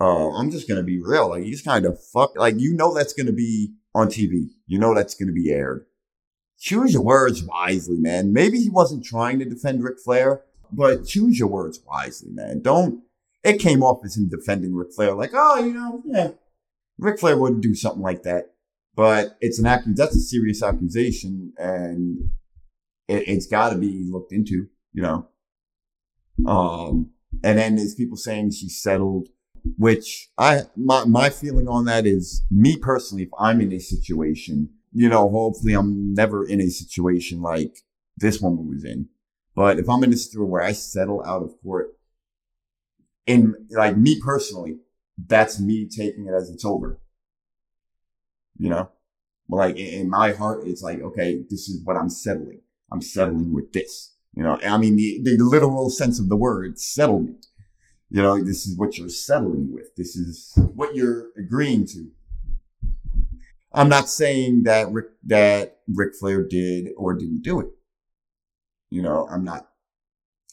Uh, 0.00 0.30
I'm 0.36 0.50
just 0.50 0.68
gonna 0.68 0.82
be 0.82 1.00
real. 1.02 1.30
Like, 1.30 1.42
he's 1.42 1.62
kind 1.62 1.84
of 1.84 1.98
fucked. 2.12 2.38
Like, 2.38 2.60
you 2.60 2.74
know 2.74 2.94
that's 2.94 3.12
gonna 3.12 3.32
be 3.32 3.74
on 3.94 4.08
TV. 4.08 4.50
You 4.66 4.78
know 4.78 4.94
that's 4.94 5.14
gonna 5.14 5.32
be 5.32 5.50
aired 5.50 5.87
choose 6.58 6.92
your 6.92 7.02
words 7.02 7.42
wisely, 7.42 7.96
man. 7.96 8.32
Maybe 8.32 8.58
he 8.60 8.68
wasn't 8.68 9.04
trying 9.04 9.38
to 9.38 9.44
defend 9.44 9.82
Ric 9.82 9.98
Flair, 10.04 10.42
but 10.72 11.06
choose 11.06 11.38
your 11.38 11.48
words 11.48 11.80
wisely, 11.86 12.30
man. 12.30 12.60
Don't, 12.60 13.02
it 13.44 13.60
came 13.60 13.82
off 13.82 14.04
as 14.04 14.16
him 14.16 14.28
defending 14.28 14.74
Ric 14.74 14.92
Flair, 14.92 15.14
like, 15.14 15.30
oh, 15.32 15.58
you 15.60 15.72
know, 15.72 16.02
yeah, 16.04 16.30
Ric 16.98 17.20
Flair 17.20 17.38
wouldn't 17.38 17.62
do 17.62 17.74
something 17.74 18.02
like 18.02 18.24
that. 18.24 18.54
But 18.94 19.36
it's 19.40 19.60
an 19.60 19.66
accusation, 19.66 19.94
that's 19.96 20.16
a 20.16 20.20
serious 20.20 20.62
accusation, 20.62 21.52
and 21.56 22.30
it, 23.06 23.28
has 23.28 23.46
got 23.46 23.70
to 23.70 23.78
be 23.78 24.08
looked 24.10 24.32
into, 24.32 24.66
you 24.92 25.02
know. 25.02 25.28
Um, 26.46 27.10
and 27.44 27.58
then 27.58 27.76
there's 27.76 27.94
people 27.94 28.16
saying 28.16 28.50
she 28.50 28.68
settled, 28.68 29.28
which 29.76 30.30
I, 30.36 30.62
my, 30.76 31.04
my 31.04 31.30
feeling 31.30 31.68
on 31.68 31.84
that 31.84 32.06
is 32.06 32.44
me 32.50 32.76
personally, 32.76 33.22
if 33.22 33.30
I'm 33.38 33.60
in 33.60 33.72
a 33.72 33.78
situation, 33.78 34.70
you 34.92 35.08
know, 35.08 35.28
hopefully 35.28 35.74
I'm 35.74 36.14
never 36.14 36.46
in 36.46 36.60
a 36.60 36.68
situation 36.68 37.40
like 37.42 37.78
this 38.16 38.40
woman 38.40 38.68
was 38.68 38.84
in. 38.84 39.08
But 39.54 39.78
if 39.78 39.88
I'm 39.88 40.04
in 40.04 40.12
a 40.12 40.16
situation 40.16 40.50
where 40.50 40.62
I 40.62 40.72
settle 40.72 41.24
out 41.24 41.42
of 41.42 41.60
court, 41.62 41.94
in 43.26 43.54
like 43.70 43.96
me 43.96 44.20
personally, 44.20 44.78
that's 45.26 45.60
me 45.60 45.86
taking 45.86 46.26
it 46.26 46.32
as 46.32 46.48
it's 46.48 46.64
over. 46.64 47.00
You 48.58 48.70
know, 48.70 48.90
like 49.48 49.76
in 49.76 50.08
my 50.08 50.32
heart, 50.32 50.66
it's 50.66 50.82
like, 50.82 51.00
okay, 51.00 51.42
this 51.48 51.68
is 51.68 51.84
what 51.84 51.96
I'm 51.96 52.10
settling. 52.10 52.60
I'm 52.90 53.02
settling 53.02 53.52
with 53.52 53.72
this. 53.72 54.14
You 54.34 54.42
know, 54.42 54.58
I 54.64 54.78
mean, 54.78 54.96
the, 54.96 55.20
the 55.22 55.36
literal 55.38 55.90
sense 55.90 56.18
of 56.18 56.28
the 56.28 56.36
word 56.36 56.78
settlement. 56.78 57.46
You 58.10 58.22
know, 58.22 58.42
this 58.42 58.66
is 58.66 58.76
what 58.76 58.96
you're 58.96 59.08
settling 59.08 59.72
with. 59.72 59.94
This 59.96 60.16
is 60.16 60.52
what 60.74 60.94
you're 60.94 61.26
agreeing 61.36 61.86
to. 61.88 62.10
I'm 63.72 63.88
not 63.88 64.08
saying 64.08 64.62
that 64.64 64.90
Rick, 64.90 65.06
that 65.24 65.78
Ric 65.88 66.14
Flair 66.14 66.42
did 66.42 66.88
or 66.96 67.14
didn't 67.14 67.42
do 67.42 67.60
it. 67.60 67.68
You 68.90 69.02
know, 69.02 69.28
I'm 69.30 69.44
not, 69.44 69.68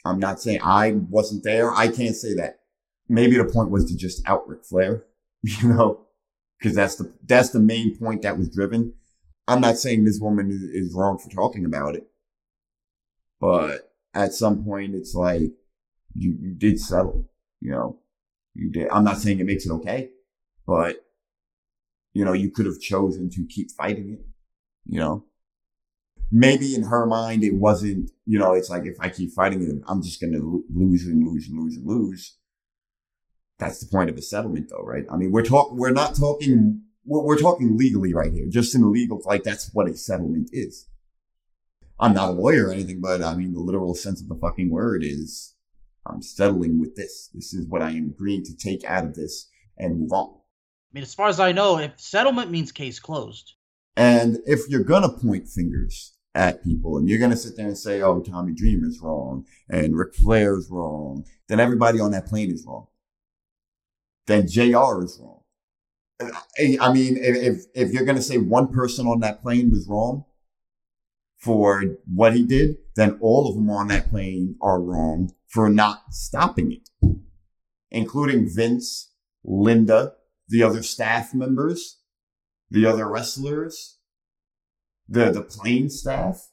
I'm 0.03 0.19
not 0.19 0.41
saying 0.41 0.59
I 0.61 0.91
wasn't 1.09 1.43
there. 1.43 1.71
I 1.73 1.87
can't 1.87 2.15
say 2.15 2.33
that. 2.35 2.59
Maybe 3.07 3.37
the 3.37 3.45
point 3.45 3.71
was 3.71 3.85
to 3.85 3.97
just 3.97 4.27
out 4.27 4.47
Ric 4.47 4.65
Flair, 4.65 5.05
you 5.41 5.69
know, 5.69 6.01
because 6.59 6.75
that's 6.75 6.95
the, 6.95 7.13
that's 7.25 7.49
the 7.49 7.59
main 7.59 7.97
point 7.97 8.23
that 8.23 8.37
was 8.37 8.49
driven. 8.49 8.93
I'm 9.47 9.61
not 9.61 9.77
saying 9.77 10.03
this 10.03 10.19
woman 10.19 10.49
is, 10.51 10.93
wrong 10.93 11.19
for 11.19 11.29
talking 11.29 11.65
about 11.65 11.95
it, 11.95 12.07
but 13.39 13.93
at 14.13 14.33
some 14.33 14.63
point 14.63 14.95
it's 14.95 15.13
like 15.13 15.51
you, 16.15 16.35
you 16.39 16.55
did 16.55 16.79
settle, 16.79 17.29
you 17.61 17.69
know, 17.69 17.99
you 18.55 18.71
did. 18.71 18.89
I'm 18.89 19.03
not 19.03 19.19
saying 19.19 19.39
it 19.39 19.45
makes 19.45 19.67
it 19.67 19.71
okay, 19.71 20.09
but 20.65 21.04
you 22.15 22.23
know, 22.23 22.31
you 22.33 22.49
could 22.49 22.65
have 22.65 22.79
chosen 22.79 23.29
to 23.29 23.45
keep 23.45 23.69
fighting 23.71 24.13
it, 24.13 24.25
you 24.87 24.99
know, 24.99 25.25
maybe 26.31 26.73
in 26.73 26.83
her 26.83 27.05
mind, 27.05 27.43
it 27.43 27.53
wasn't, 27.53 28.09
you 28.25 28.39
know, 28.39 28.53
it's 28.53 28.69
like 28.69 28.85
if 28.85 28.95
I 29.01 29.09
keep 29.09 29.33
fighting 29.33 29.61
it, 29.61 29.83
I'm 29.85 30.01
just 30.01 30.21
going 30.21 30.31
to 30.31 30.63
lose 30.73 31.05
and 31.05 31.27
lose 31.27 31.49
and 31.49 31.59
lose 31.59 31.75
and 31.75 31.85
lose. 31.85 32.37
That's 33.59 33.81
the 33.81 33.91
point 33.91 34.09
of 34.09 34.17
a 34.17 34.21
settlement 34.21 34.69
though, 34.69 34.83
right? 34.83 35.05
I 35.11 35.17
mean, 35.17 35.31
we're 35.31 35.43
talking, 35.43 35.77
we're 35.77 35.91
not 35.91 36.15
talking, 36.15 36.83
we're, 37.03 37.21
we're 37.21 37.37
talking 37.37 37.77
legally 37.77 38.13
right 38.13 38.31
here, 38.31 38.47
just 38.49 38.73
in 38.73 38.81
a 38.81 38.87
legal, 38.87 39.21
like 39.25 39.43
that's 39.43 39.73
what 39.73 39.89
a 39.89 39.97
settlement 39.97 40.49
is. 40.53 40.87
I'm 41.99 42.13
not 42.13 42.29
a 42.29 42.31
lawyer 42.31 42.67
or 42.67 42.71
anything, 42.71 43.01
but 43.01 43.21
I 43.21 43.35
mean, 43.35 43.53
the 43.53 43.59
literal 43.59 43.93
sense 43.93 44.21
of 44.21 44.29
the 44.29 44.35
fucking 44.35 44.69
word 44.69 45.03
is 45.03 45.55
I'm 46.05 46.21
settling 46.21 46.79
with 46.79 46.95
this. 46.95 47.29
This 47.33 47.53
is 47.53 47.67
what 47.67 47.81
I 47.81 47.89
am 47.89 48.13
agreeing 48.15 48.43
to 48.45 48.55
take 48.55 48.85
out 48.85 49.03
of 49.03 49.15
this 49.15 49.49
and 49.77 49.99
move 49.99 50.13
on. 50.13 50.35
I 50.95 50.97
mean, 50.97 51.03
as 51.03 51.13
far 51.13 51.27
as 51.27 51.41
I 51.41 51.51
know, 51.51 51.77
if 51.77 51.99
settlement 51.99 52.51
means 52.51 52.71
case 52.71 52.99
closed. 52.99 53.55
And 53.97 54.37
if 54.45 54.61
you're 54.69 54.85
gonna 54.85 55.09
point 55.09 55.49
fingers 55.49 56.13
at 56.33 56.63
people 56.63 56.97
and 56.97 57.09
you're 57.09 57.19
gonna 57.19 57.35
sit 57.35 57.57
there 57.57 57.67
and 57.67 57.77
say, 57.77 58.01
"Oh, 58.01 58.21
Tommy 58.21 58.53
Dreamer's 58.53 59.01
wrong 59.01 59.45
and 59.67 59.97
Ric 59.97 60.15
Flair's 60.15 60.69
wrong," 60.69 61.25
then 61.49 61.59
everybody 61.59 61.99
on 61.99 62.11
that 62.11 62.27
plane 62.27 62.49
is 62.49 62.63
wrong. 62.65 62.87
Then 64.27 64.47
JR 64.47 65.03
is 65.03 65.19
wrong. 65.21 65.41
I 66.21 66.93
mean, 66.93 67.17
if 67.17 67.65
if 67.75 67.91
you're 67.91 68.05
gonna 68.05 68.21
say 68.21 68.37
one 68.37 68.69
person 68.69 69.05
on 69.05 69.19
that 69.19 69.41
plane 69.41 69.71
was 69.71 69.89
wrong, 69.89 70.23
for 71.35 71.83
what 72.05 72.37
he 72.37 72.45
did, 72.45 72.77
then 72.95 73.17
all 73.19 73.49
of 73.49 73.55
them 73.55 73.69
on 73.69 73.89
that 73.89 74.09
plane 74.09 74.55
are 74.61 74.81
wrong 74.81 75.33
for 75.47 75.69
not 75.69 76.13
stopping 76.13 76.71
it, 76.71 76.89
including 77.91 78.47
Vince, 78.47 79.11
Linda, 79.43 80.13
the 80.47 80.63
other 80.63 80.83
staff 80.83 81.33
members, 81.33 81.99
the 82.69 82.85
other 82.85 83.07
wrestlers, 83.07 83.97
the, 85.07 85.31
the 85.31 85.41
plane 85.41 85.89
staff. 85.89 86.49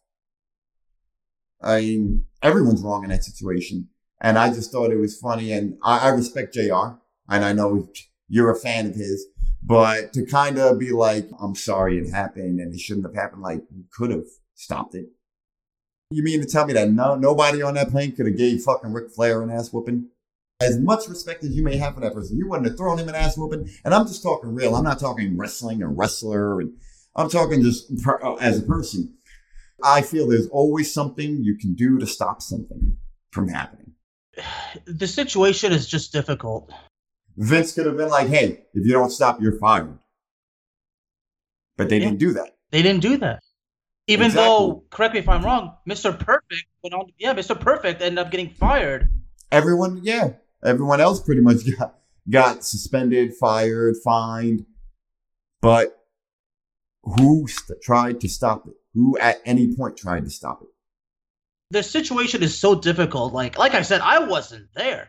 I 1.61 1.81
mean, 1.81 2.24
everyone's 2.42 2.83
wrong 2.83 3.05
in 3.05 3.11
that 3.11 3.24
situation. 3.24 3.88
And 4.20 4.38
I 4.38 4.52
just 4.52 4.70
thought 4.70 4.90
it 4.90 4.98
was 4.98 5.18
funny. 5.18 5.52
And 5.52 5.78
I, 5.83 6.07
I 6.07 6.09
respect 6.11 6.55
JR. 6.55 6.98
And 7.28 7.44
I 7.44 7.52
know 7.52 7.88
you're 8.28 8.50
a 8.50 8.59
fan 8.59 8.87
of 8.87 8.94
his, 8.94 9.26
but 9.62 10.12
to 10.12 10.26
kind 10.26 10.59
of 10.59 10.78
be 10.78 10.90
like, 10.90 11.28
I'm 11.40 11.55
sorry 11.55 11.98
it 11.98 12.11
happened 12.11 12.61
and 12.61 12.74
it 12.74 12.81
shouldn't 12.81 13.07
have 13.07 13.14
happened. 13.14 13.42
Like, 13.42 13.62
you 13.70 13.85
could 13.96 14.11
have 14.11 14.26
stopped 14.55 14.94
it. 14.94 15.07
You 16.11 16.22
mean 16.22 16.40
to 16.40 16.46
tell 16.46 16.66
me 16.66 16.74
that 16.74 16.90
no 16.90 17.14
nobody 17.14 17.62
on 17.62 17.74
that 17.74 17.90
plane 17.90 18.12
could 18.12 18.26
have 18.26 18.37
gave 18.37 18.62
fucking 18.62 18.92
Ric 18.92 19.11
Flair 19.11 19.42
an 19.42 19.50
ass 19.50 19.72
whooping? 19.72 20.09
As 20.62 20.79
much 20.79 21.09
respect 21.09 21.44
as 21.44 21.55
you 21.55 21.62
may 21.62 21.77
have 21.77 21.94
for 21.94 22.01
that 22.01 22.14
person, 22.14 22.37
you 22.37 22.48
wouldn't 22.48 22.68
have 22.68 22.77
thrown 22.77 22.98
him 22.98 23.09
an 23.09 23.14
ass 23.14 23.37
whooping. 23.37 23.68
And 23.85 23.94
I'm 23.94 24.07
just 24.07 24.22
talking 24.22 24.55
real. 24.55 24.75
I'm 24.75 24.85
not 24.85 24.98
talking 24.98 25.37
wrestling 25.37 25.83
or 25.83 25.88
wrestler, 25.88 26.61
and 26.61 26.72
I'm 27.16 27.29
talking 27.29 27.62
just 27.62 28.03
per, 28.03 28.22
uh, 28.22 28.35
as 28.37 28.59
a 28.59 28.62
person. 28.62 29.14
I 29.85 30.03
feel 30.03 30.29
there's 30.29 30.48
always 30.48 30.92
something 30.92 31.42
you 31.42 31.57
can 31.57 31.75
do 31.75 31.98
to 31.98 32.07
stop 32.07 32.40
something 32.42 32.96
from 33.31 33.48
happening. 33.48 33.92
The 34.87 35.07
situation 35.07 35.72
is 35.72 35.87
just 35.87 36.12
difficult. 36.12 36.72
Vince 37.37 37.72
could 37.72 37.87
have 37.87 37.96
been 37.96 38.09
like, 38.09 38.29
"Hey, 38.29 38.64
if 38.72 38.87
you 38.87 38.92
don't 38.92 39.11
stop, 39.11 39.40
you're 39.40 39.59
fired." 39.59 39.98
But 41.77 41.88
they 41.88 41.98
yeah. 41.98 42.07
didn't 42.07 42.18
do 42.18 42.33
that. 42.33 42.57
They 42.70 42.83
didn't 42.83 43.03
do 43.03 43.18
that. 43.18 43.42
Even 44.07 44.27
exactly. 44.27 44.44
though, 44.44 44.85
correct 44.90 45.14
me 45.14 45.20
if 45.20 45.29
I'm 45.29 45.44
wrong, 45.44 45.77
Mr. 45.88 46.18
Perfect 46.18 46.66
went 46.83 46.94
on. 46.94 47.12
Yeah, 47.18 47.35
Mr. 47.35 47.59
Perfect 47.59 48.03
ended 48.03 48.18
up 48.18 48.31
getting 48.31 48.51
fired. 48.51 49.09
Everyone, 49.51 50.01
yeah, 50.03 50.31
everyone 50.64 51.01
else 51.01 51.20
pretty 51.20 51.40
much 51.40 51.59
got 51.79 51.94
got 52.29 52.64
suspended, 52.64 53.35
fired, 53.35 53.96
fined. 54.03 54.66
But 55.61 55.96
who 57.03 57.46
st- 57.48 57.83
tried 57.83 58.20
to 58.20 58.29
stop 58.29 58.66
it? 58.66 58.75
Who 58.94 59.18
at 59.18 59.40
any 59.44 59.75
point 59.75 59.96
tried 59.96 60.25
to 60.25 60.31
stop 60.31 60.62
it? 60.62 60.68
The 61.70 61.83
situation 61.83 62.42
is 62.42 62.57
so 62.57 62.75
difficult. 62.75 63.33
Like, 63.33 63.59
like 63.59 63.75
I 63.75 63.83
said, 63.83 64.03
I 64.03 64.20
wasn't 64.20 64.68
there. 64.75 65.09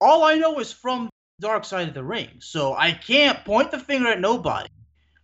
All 0.00 0.24
I 0.24 0.36
know 0.36 0.58
is 0.58 0.72
from 0.72 1.08
Dark 1.40 1.64
Side 1.64 1.88
of 1.88 1.94
the 1.94 2.04
Ring, 2.04 2.28
so 2.40 2.74
I 2.74 2.92
can't 2.92 3.44
point 3.44 3.70
the 3.70 3.78
finger 3.78 4.08
at 4.08 4.20
nobody. 4.20 4.68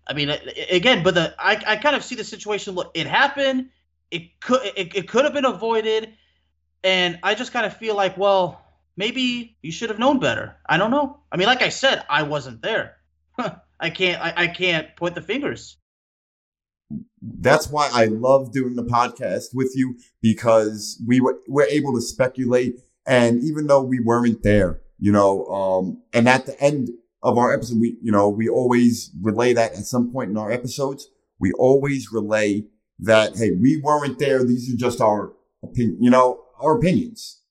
I 0.06 0.14
mean, 0.14 0.30
again, 0.70 1.02
but 1.02 1.14
the 1.14 1.34
I, 1.38 1.62
I 1.66 1.76
kind 1.76 1.94
of 1.94 2.02
see 2.02 2.14
the 2.14 2.24
situation. 2.24 2.74
Look, 2.74 2.92
it 2.94 3.06
happened. 3.06 3.68
It 4.10 4.40
could 4.40 4.62
it, 4.64 4.96
it 4.96 5.08
could 5.08 5.24
have 5.24 5.34
been 5.34 5.44
avoided, 5.44 6.14
and 6.82 7.18
I 7.22 7.34
just 7.34 7.52
kind 7.52 7.66
of 7.66 7.76
feel 7.76 7.94
like, 7.94 8.16
well, 8.16 8.64
maybe 8.98 9.56
you 9.62 9.72
should 9.72 9.88
have 9.88 9.98
known 9.98 10.18
better. 10.18 10.56
I 10.68 10.76
don't 10.76 10.90
know. 10.90 11.20
I 11.32 11.36
mean, 11.38 11.46
like 11.46 11.62
I 11.62 11.70
said, 11.70 12.04
I 12.10 12.24
wasn't 12.24 12.60
there. 12.60 12.96
I 13.80 13.90
can't 13.90 14.20
I, 14.20 14.32
I 14.36 14.46
can't 14.48 14.94
point 14.96 15.14
the 15.14 15.22
fingers. 15.22 15.78
That's 17.22 17.68
why 17.70 17.88
I 17.92 18.06
love 18.06 18.52
doing 18.52 18.74
the 18.74 18.84
podcast 18.84 19.54
with 19.54 19.72
you 19.74 19.96
because 20.20 21.00
we 21.06 21.20
were 21.20 21.38
we're 21.46 21.66
able 21.66 21.94
to 21.94 22.00
speculate, 22.02 22.80
and 23.06 23.42
even 23.42 23.68
though 23.68 23.82
we 23.82 24.00
weren't 24.00 24.42
there, 24.42 24.80
you 24.98 25.12
know, 25.12 25.46
um, 25.46 26.02
and 26.12 26.28
at 26.28 26.46
the 26.46 26.60
end 26.60 26.90
of 27.22 27.38
our 27.38 27.52
episode, 27.52 27.80
we, 27.80 27.96
you 28.02 28.12
know, 28.12 28.28
we 28.28 28.48
always 28.48 29.10
relay 29.20 29.52
that 29.52 29.72
at 29.72 29.84
some 29.84 30.12
point 30.12 30.30
in 30.30 30.36
our 30.36 30.50
episodes. 30.50 31.08
We 31.38 31.52
always 31.52 32.10
relay 32.12 32.64
that, 33.00 33.36
hey, 33.36 33.52
we 33.52 33.80
weren't 33.80 34.18
there. 34.18 34.44
These 34.44 34.72
are 34.72 34.76
just 34.76 35.00
our 35.00 35.34
opinion, 35.62 36.02
you 36.02 36.10
know, 36.10 36.40
our 36.60 36.76
opinions, 36.76 37.42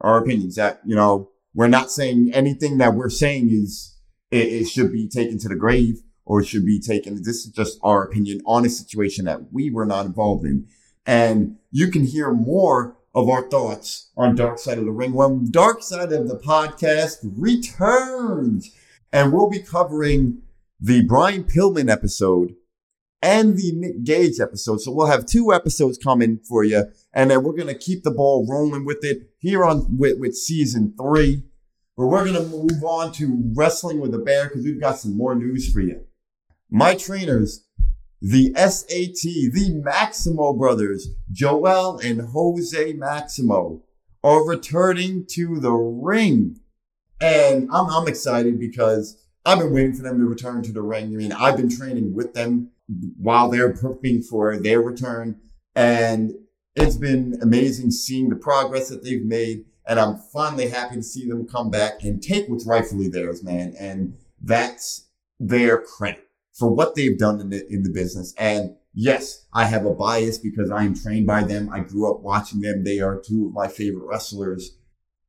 our 0.00 0.18
opinions 0.18 0.56
that, 0.56 0.80
you 0.84 0.94
know, 0.94 1.30
we're 1.54 1.68
not 1.68 1.90
saying 1.90 2.30
anything 2.32 2.78
that 2.78 2.94
we're 2.94 3.10
saying 3.10 3.50
is, 3.50 3.96
it, 4.30 4.46
it 4.48 4.68
should 4.68 4.92
be 4.92 5.08
taken 5.08 5.38
to 5.38 5.48
the 5.48 5.56
grave 5.56 6.00
or 6.24 6.40
it 6.40 6.46
should 6.46 6.64
be 6.64 6.80
taken. 6.80 7.16
This 7.16 7.44
is 7.44 7.52
just 7.52 7.78
our 7.82 8.04
opinion 8.04 8.40
on 8.46 8.64
a 8.64 8.70
situation 8.70 9.24
that 9.24 9.52
we 9.52 9.70
were 9.70 9.86
not 9.86 10.06
involved 10.06 10.44
in. 10.44 10.66
And 11.04 11.56
you 11.70 11.88
can 11.88 12.04
hear 12.04 12.32
more 12.32 12.96
of 13.14 13.28
our 13.28 13.48
thoughts 13.48 14.10
on 14.16 14.36
Dark 14.36 14.58
Side 14.58 14.78
of 14.78 14.84
the 14.84 14.92
Ring 14.92 15.12
when 15.12 15.50
Dark 15.50 15.82
Side 15.82 16.12
of 16.12 16.28
the 16.28 16.38
Podcast 16.38 17.16
returns 17.36 18.70
and 19.12 19.32
we'll 19.32 19.50
be 19.50 19.58
covering 19.58 20.42
the 20.80 21.02
Brian 21.02 21.44
Pillman 21.44 21.90
episode 21.90 22.54
and 23.22 23.56
the 23.56 23.72
Nick 23.72 24.04
Gage 24.04 24.40
episode. 24.40 24.80
So 24.80 24.92
we'll 24.92 25.06
have 25.06 25.26
two 25.26 25.52
episodes 25.52 25.98
coming 25.98 26.38
for 26.48 26.64
you, 26.64 26.84
and 27.12 27.30
then 27.30 27.42
we're 27.42 27.56
gonna 27.56 27.74
keep 27.74 28.02
the 28.02 28.10
ball 28.10 28.46
rolling 28.48 28.84
with 28.84 29.04
it 29.04 29.30
here 29.38 29.64
on 29.64 29.96
with, 29.98 30.18
with 30.18 30.34
season 30.34 30.94
three. 31.00 31.44
But 31.96 32.06
we're 32.06 32.24
gonna 32.24 32.46
move 32.46 32.82
on 32.82 33.12
to 33.12 33.42
wrestling 33.54 34.00
with 34.00 34.12
the 34.12 34.18
bear 34.18 34.48
because 34.48 34.64
we've 34.64 34.80
got 34.80 34.98
some 34.98 35.16
more 35.16 35.34
news 35.34 35.72
for 35.72 35.80
you. 35.80 36.02
My 36.70 36.94
trainers, 36.94 37.66
the 38.22 38.52
SAT, 38.54 39.52
the 39.52 39.80
Maximo 39.82 40.52
brothers, 40.52 41.08
Joel 41.30 41.98
and 41.98 42.22
Jose 42.32 42.92
Maximo, 42.94 43.82
are 44.22 44.46
returning 44.46 45.26
to 45.30 45.58
the 45.58 45.72
ring 45.72 46.60
and 47.20 47.68
I'm, 47.72 47.86
I'm 47.90 48.08
excited 48.08 48.58
because 48.58 49.22
I've 49.44 49.58
been 49.58 49.72
waiting 49.72 49.94
for 49.94 50.02
them 50.02 50.18
to 50.18 50.24
return 50.24 50.62
to 50.62 50.72
the 50.72 50.82
ring. 50.82 51.06
I 51.06 51.16
mean, 51.16 51.32
I've 51.32 51.56
been 51.56 51.74
training 51.74 52.14
with 52.14 52.34
them 52.34 52.70
while 53.16 53.48
they're 53.48 53.72
prepping 53.72 54.24
for 54.24 54.58
their 54.58 54.80
return. 54.80 55.40
And 55.74 56.32
it's 56.74 56.96
been 56.96 57.38
amazing 57.42 57.90
seeing 57.90 58.28
the 58.28 58.36
progress 58.36 58.88
that 58.88 59.04
they've 59.04 59.24
made. 59.24 59.64
And 59.86 59.98
I'm 59.98 60.18
finally 60.32 60.68
happy 60.68 60.96
to 60.96 61.02
see 61.02 61.28
them 61.28 61.46
come 61.46 61.70
back 61.70 62.02
and 62.02 62.22
take 62.22 62.48
what's 62.48 62.66
rightfully 62.66 63.08
theirs, 63.08 63.42
man. 63.42 63.74
And 63.78 64.14
that's 64.40 65.08
their 65.38 65.80
credit 65.80 66.28
for 66.52 66.72
what 66.72 66.94
they've 66.94 67.18
done 67.18 67.40
in 67.40 67.50
the, 67.50 67.66
in 67.72 67.82
the 67.82 67.90
business. 67.90 68.34
And 68.38 68.76
yes, 68.94 69.46
I 69.52 69.64
have 69.64 69.86
a 69.86 69.94
bias 69.94 70.38
because 70.38 70.70
I 70.70 70.84
am 70.84 70.94
trained 70.94 71.26
by 71.26 71.44
them. 71.44 71.70
I 71.72 71.80
grew 71.80 72.10
up 72.10 72.20
watching 72.20 72.60
them. 72.60 72.84
They 72.84 73.00
are 73.00 73.20
two 73.20 73.46
of 73.46 73.52
my 73.52 73.68
favorite 73.68 74.06
wrestlers. 74.06 74.76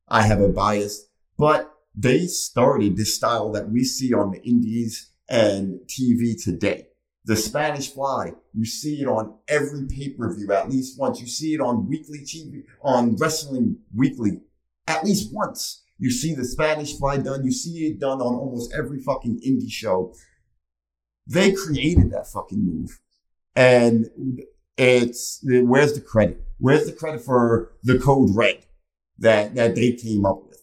I 0.08 0.22
have 0.22 0.40
a 0.40 0.48
bias, 0.48 1.06
but 1.38 1.72
they 1.94 2.26
started 2.26 2.96
this 2.96 3.16
style 3.16 3.50
that 3.52 3.70
we 3.70 3.84
see 3.84 4.12
on 4.12 4.30
the 4.30 4.42
indies 4.42 5.10
and 5.28 5.80
TV 5.86 6.42
today. 6.42 6.88
The 7.24 7.36
Spanish 7.36 7.92
Fly, 7.92 8.32
you 8.52 8.64
see 8.64 9.00
it 9.00 9.06
on 9.06 9.34
every 9.46 9.86
pay-per-view 9.86 10.52
at 10.52 10.68
least 10.68 10.98
once. 10.98 11.20
You 11.20 11.28
see 11.28 11.54
it 11.54 11.60
on 11.60 11.88
weekly 11.88 12.18
TV, 12.20 12.64
on 12.82 13.16
Wrestling 13.16 13.78
Weekly 13.94 14.40
at 14.86 15.04
least 15.04 15.32
once. 15.32 15.82
You 15.98 16.10
see 16.10 16.34
the 16.34 16.44
Spanish 16.44 16.98
Fly 16.98 17.18
done. 17.18 17.44
You 17.44 17.52
see 17.52 17.86
it 17.86 18.00
done 18.00 18.20
on 18.20 18.34
almost 18.34 18.74
every 18.76 19.00
fucking 19.00 19.40
indie 19.46 19.70
show. 19.70 20.14
They 21.26 21.52
created 21.52 22.10
that 22.10 22.26
fucking 22.26 22.64
move. 22.64 23.00
And 23.54 24.06
it's 24.76 25.40
where's 25.44 25.92
the 25.92 26.00
credit? 26.00 26.42
Where's 26.58 26.86
the 26.86 26.92
credit 26.92 27.20
for 27.20 27.72
the 27.84 27.98
code 27.98 28.34
red 28.34 28.66
that 29.18 29.54
that 29.54 29.76
they 29.76 29.92
came 29.92 30.26
up 30.26 30.42
with? 30.48 30.62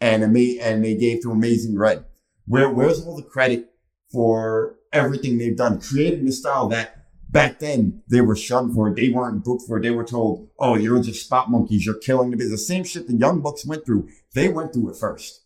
And 0.00 0.24
ama- 0.24 0.60
and 0.60 0.84
they 0.84 0.96
gave 0.96 1.22
to 1.22 1.30
Amazing 1.30 1.78
Red. 1.78 2.04
Where 2.46 2.68
where's 2.70 3.06
all 3.06 3.16
the 3.16 3.22
credit 3.22 3.70
for 4.10 4.76
everything 4.94 5.36
they've 5.36 5.56
done, 5.56 5.80
creating 5.80 6.24
the 6.24 6.32
style 6.32 6.68
that 6.68 7.04
back 7.30 7.58
then 7.58 8.02
they 8.08 8.20
were 8.20 8.36
shunned 8.36 8.74
for. 8.74 8.94
They 8.94 9.10
weren't 9.10 9.44
booked 9.44 9.64
for. 9.66 9.80
They 9.80 9.90
were 9.90 10.04
told, 10.04 10.48
"Oh, 10.58 10.76
you're 10.76 11.02
just 11.02 11.26
spot 11.26 11.50
monkeys. 11.50 11.84
You're 11.84 11.96
killing 11.96 12.30
the 12.30 12.36
business." 12.36 12.60
The 12.60 12.66
same 12.66 12.84
shit 12.84 13.06
the 13.06 13.14
Young 13.14 13.42
Bucks 13.42 13.66
went 13.66 13.84
through. 13.84 14.08
They 14.34 14.48
went 14.48 14.72
through 14.72 14.90
it 14.90 14.96
first, 14.96 15.42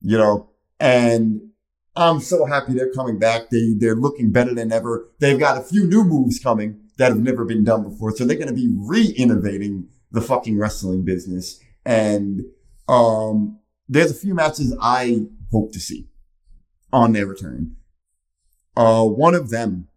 you 0.00 0.18
know. 0.18 0.50
And 0.78 1.50
I'm 1.96 2.20
so 2.20 2.44
happy 2.44 2.74
they're 2.74 2.92
coming 2.92 3.18
back. 3.18 3.50
They 3.50 3.74
they're 3.76 3.96
looking 3.96 4.30
better 4.30 4.54
than 4.54 4.70
ever. 4.70 5.08
They've 5.18 5.38
got 5.38 5.58
a 5.58 5.62
few 5.62 5.86
new 5.86 6.04
moves 6.04 6.38
coming 6.38 6.80
that 6.98 7.08
have 7.08 7.20
never 7.20 7.44
been 7.44 7.64
done 7.64 7.82
before. 7.82 8.14
So 8.14 8.24
they're 8.24 8.36
going 8.36 8.48
to 8.48 8.54
be 8.54 8.72
re-innovating 8.72 9.88
the 10.12 10.20
fucking 10.20 10.58
wrestling 10.58 11.04
business. 11.04 11.58
And 11.84 12.42
um, 12.88 13.58
there's 13.88 14.10
a 14.10 14.14
few 14.14 14.34
matches 14.34 14.76
I 14.80 15.26
hope 15.50 15.72
to 15.72 15.80
see 15.80 16.08
on 16.92 17.12
their 17.12 17.26
return. 17.26 17.76
Uh, 18.76 19.04
one 19.04 19.34
of 19.34 19.50
them 19.50 19.88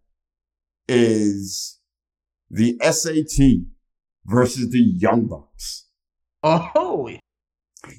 is 0.88 1.80
the 2.50 2.78
SAT 2.82 3.68
versus 4.26 4.70
the 4.70 4.80
Young 4.80 5.26
Bucks. 5.26 5.86
Oh, 6.44 7.10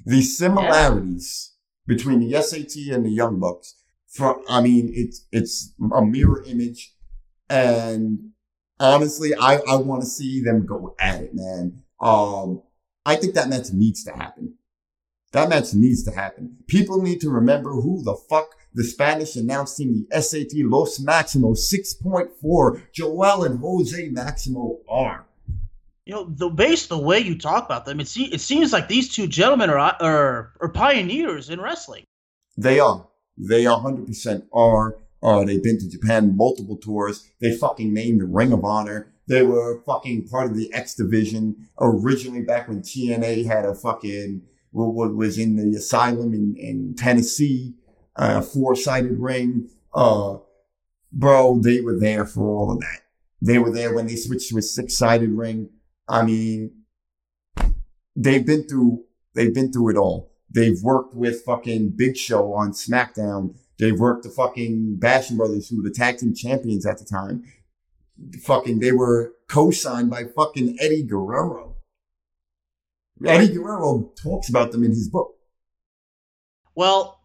the 0.04 0.22
similarities 0.22 1.54
yeah. 1.86 1.94
between 1.94 2.20
the 2.20 2.40
SAT 2.42 2.94
and 2.94 3.04
the 3.04 3.10
Young 3.10 3.38
Bucks. 3.38 3.74
From, 4.08 4.42
I 4.48 4.62
mean, 4.62 4.90
it's 4.94 5.26
it's 5.32 5.74
a 5.94 6.02
mirror 6.02 6.42
image, 6.46 6.94
and 7.50 8.30
honestly, 8.80 9.34
I 9.34 9.56
I 9.68 9.76
want 9.76 10.02
to 10.02 10.08
see 10.08 10.42
them 10.42 10.64
go 10.64 10.94
at 10.98 11.22
it, 11.22 11.34
man. 11.34 11.82
Um, 12.00 12.62
I 13.04 13.16
think 13.16 13.34
that 13.34 13.50
match 13.50 13.70
needs 13.72 14.04
to 14.04 14.12
happen. 14.12 14.54
That 15.32 15.50
match 15.50 15.74
needs 15.74 16.04
to 16.04 16.10
happen. 16.10 16.56
People 16.66 17.02
need 17.02 17.20
to 17.20 17.30
remember 17.30 17.70
who 17.70 18.02
the 18.02 18.14
fuck 18.14 18.57
the 18.74 18.84
Spanish 18.84 19.36
announcing 19.36 20.06
the 20.10 20.22
SAT 20.22 20.52
Los 20.54 20.98
Maximos 20.98 21.72
6.4, 21.72 22.82
Joel 22.92 23.44
and 23.44 23.60
Jose 23.60 24.08
Maximo 24.10 24.78
are. 24.88 25.26
You 26.04 26.14
know, 26.14 26.24
the 26.24 26.48
based 26.48 26.88
the 26.88 26.98
way 26.98 27.18
you 27.18 27.38
talk 27.38 27.66
about 27.66 27.84
them, 27.84 28.00
it, 28.00 28.08
se- 28.08 28.30
it 28.32 28.40
seems 28.40 28.72
like 28.72 28.88
these 28.88 29.12
two 29.12 29.26
gentlemen 29.26 29.68
are, 29.68 29.78
are 29.78 30.52
are 30.58 30.68
pioneers 30.70 31.50
in 31.50 31.60
wrestling. 31.60 32.04
They 32.56 32.80
are. 32.80 33.06
They 33.36 33.64
100% 33.64 34.46
are. 34.52 34.96
Uh, 35.22 35.44
they've 35.44 35.62
been 35.62 35.78
to 35.78 35.88
Japan 35.88 36.36
multiple 36.36 36.76
tours. 36.76 37.28
They 37.40 37.56
fucking 37.56 37.92
named 37.92 38.20
the 38.20 38.26
Ring 38.26 38.52
of 38.52 38.64
Honor. 38.64 39.12
They 39.28 39.42
were 39.42 39.82
fucking 39.84 40.28
part 40.28 40.50
of 40.50 40.56
the 40.56 40.72
X 40.72 40.94
Division 40.94 41.68
originally 41.78 42.42
back 42.42 42.68
when 42.68 42.80
TNA 42.80 43.44
had 43.44 43.66
a 43.66 43.74
fucking, 43.74 44.42
what 44.70 45.14
was 45.14 45.38
in 45.38 45.56
the 45.56 45.76
asylum 45.76 46.32
in, 46.32 46.56
in 46.56 46.94
Tennessee 46.96 47.74
uh, 48.18 48.42
four 48.42 48.76
sided 48.76 49.18
ring. 49.18 49.70
Uh, 49.94 50.38
bro, 51.12 51.60
they 51.60 51.80
were 51.80 51.98
there 51.98 52.26
for 52.26 52.42
all 52.42 52.72
of 52.72 52.80
that. 52.80 53.02
They 53.40 53.58
were 53.58 53.70
there 53.70 53.94
when 53.94 54.08
they 54.08 54.16
switched 54.16 54.50
to 54.50 54.58
a 54.58 54.62
six 54.62 54.98
sided 54.98 55.30
ring. 55.30 55.70
I 56.08 56.22
mean, 56.24 56.72
they've 58.16 58.44
been 58.44 58.64
through, 58.64 59.04
they've 59.34 59.54
been 59.54 59.72
through 59.72 59.90
it 59.90 59.96
all. 59.96 60.32
They've 60.50 60.80
worked 60.82 61.14
with 61.14 61.44
fucking 61.44 61.90
Big 61.90 62.16
Show 62.16 62.52
on 62.54 62.72
SmackDown. 62.72 63.54
They've 63.78 63.98
worked 63.98 64.24
the 64.24 64.30
fucking 64.30 64.96
Basham 64.98 65.36
Brothers, 65.36 65.68
who 65.68 65.76
were 65.76 65.88
the 65.88 65.94
tag 65.94 66.18
team 66.18 66.34
champions 66.34 66.84
at 66.84 66.98
the 66.98 67.04
time. 67.04 67.44
Fucking, 68.42 68.80
they 68.80 68.92
were 68.92 69.34
co-signed 69.46 70.10
by 70.10 70.24
fucking 70.24 70.78
Eddie 70.80 71.04
Guerrero. 71.04 71.76
Eddie 73.24 73.52
Guerrero 73.52 74.10
talks 74.20 74.48
about 74.48 74.72
them 74.72 74.82
in 74.82 74.90
his 74.90 75.08
book. 75.08 75.34
Well, 76.74 77.17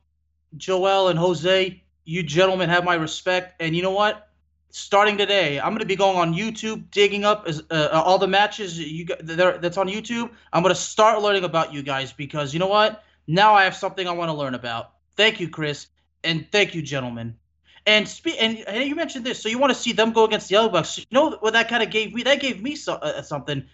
Joel 0.57 1.07
and 1.09 1.17
Jose, 1.17 1.81
you 2.05 2.23
gentlemen 2.23 2.69
have 2.69 2.83
my 2.83 2.95
respect. 2.95 3.61
And 3.61 3.75
you 3.75 3.81
know 3.81 3.91
what? 3.91 4.29
Starting 4.69 5.17
today, 5.17 5.59
I'm 5.59 5.69
going 5.69 5.79
to 5.79 5.85
be 5.85 5.95
going 5.95 6.17
on 6.17 6.33
YouTube, 6.33 6.89
digging 6.89 7.25
up 7.25 7.47
uh, 7.47 7.73
uh 7.73 8.01
all 8.03 8.17
the 8.17 8.27
matches 8.27 8.79
you 8.79 9.05
that's 9.21 9.77
on 9.77 9.87
YouTube. 9.87 10.31
I'm 10.51 10.63
going 10.63 10.73
to 10.73 10.81
start 10.81 11.21
learning 11.21 11.43
about 11.43 11.71
you 11.71 11.83
guys 11.83 12.11
because 12.11 12.53
you 12.53 12.59
know 12.59 12.67
what? 12.67 13.03
Now 13.27 13.53
I 13.53 13.65
have 13.65 13.75
something 13.75 14.07
I 14.07 14.11
want 14.11 14.29
to 14.29 14.33
learn 14.33 14.55
about. 14.55 14.93
Thank 15.15 15.39
you, 15.39 15.47
Kris, 15.47 15.87
and 16.23 16.47
thank 16.51 16.73
you, 16.73 16.81
gentlemen. 16.81 17.35
And 17.85 18.07
spe- 18.07 18.39
and, 18.39 18.57
and 18.59 18.83
you 18.89 18.95
mentioned 18.95 19.25
this, 19.25 19.39
so 19.39 19.49
you 19.49 19.59
want 19.59 19.71
to 19.71 19.79
see 19.79 19.91
them 19.91 20.11
go 20.11 20.23
against 20.23 20.49
the 20.49 20.53
Young 20.53 20.71
Bucks. 20.71 20.97
You 20.97 21.05
know 21.11 21.37
what 21.39 21.53
that 21.53 21.69
kind 21.69 21.83
of 21.83 21.91
gave 21.91 22.13
me? 22.13 22.23
That 22.23 22.39
gave 22.39 22.61
me 22.61 22.75
so, 22.75 22.93
uh, 22.95 23.21
something. 23.21 23.65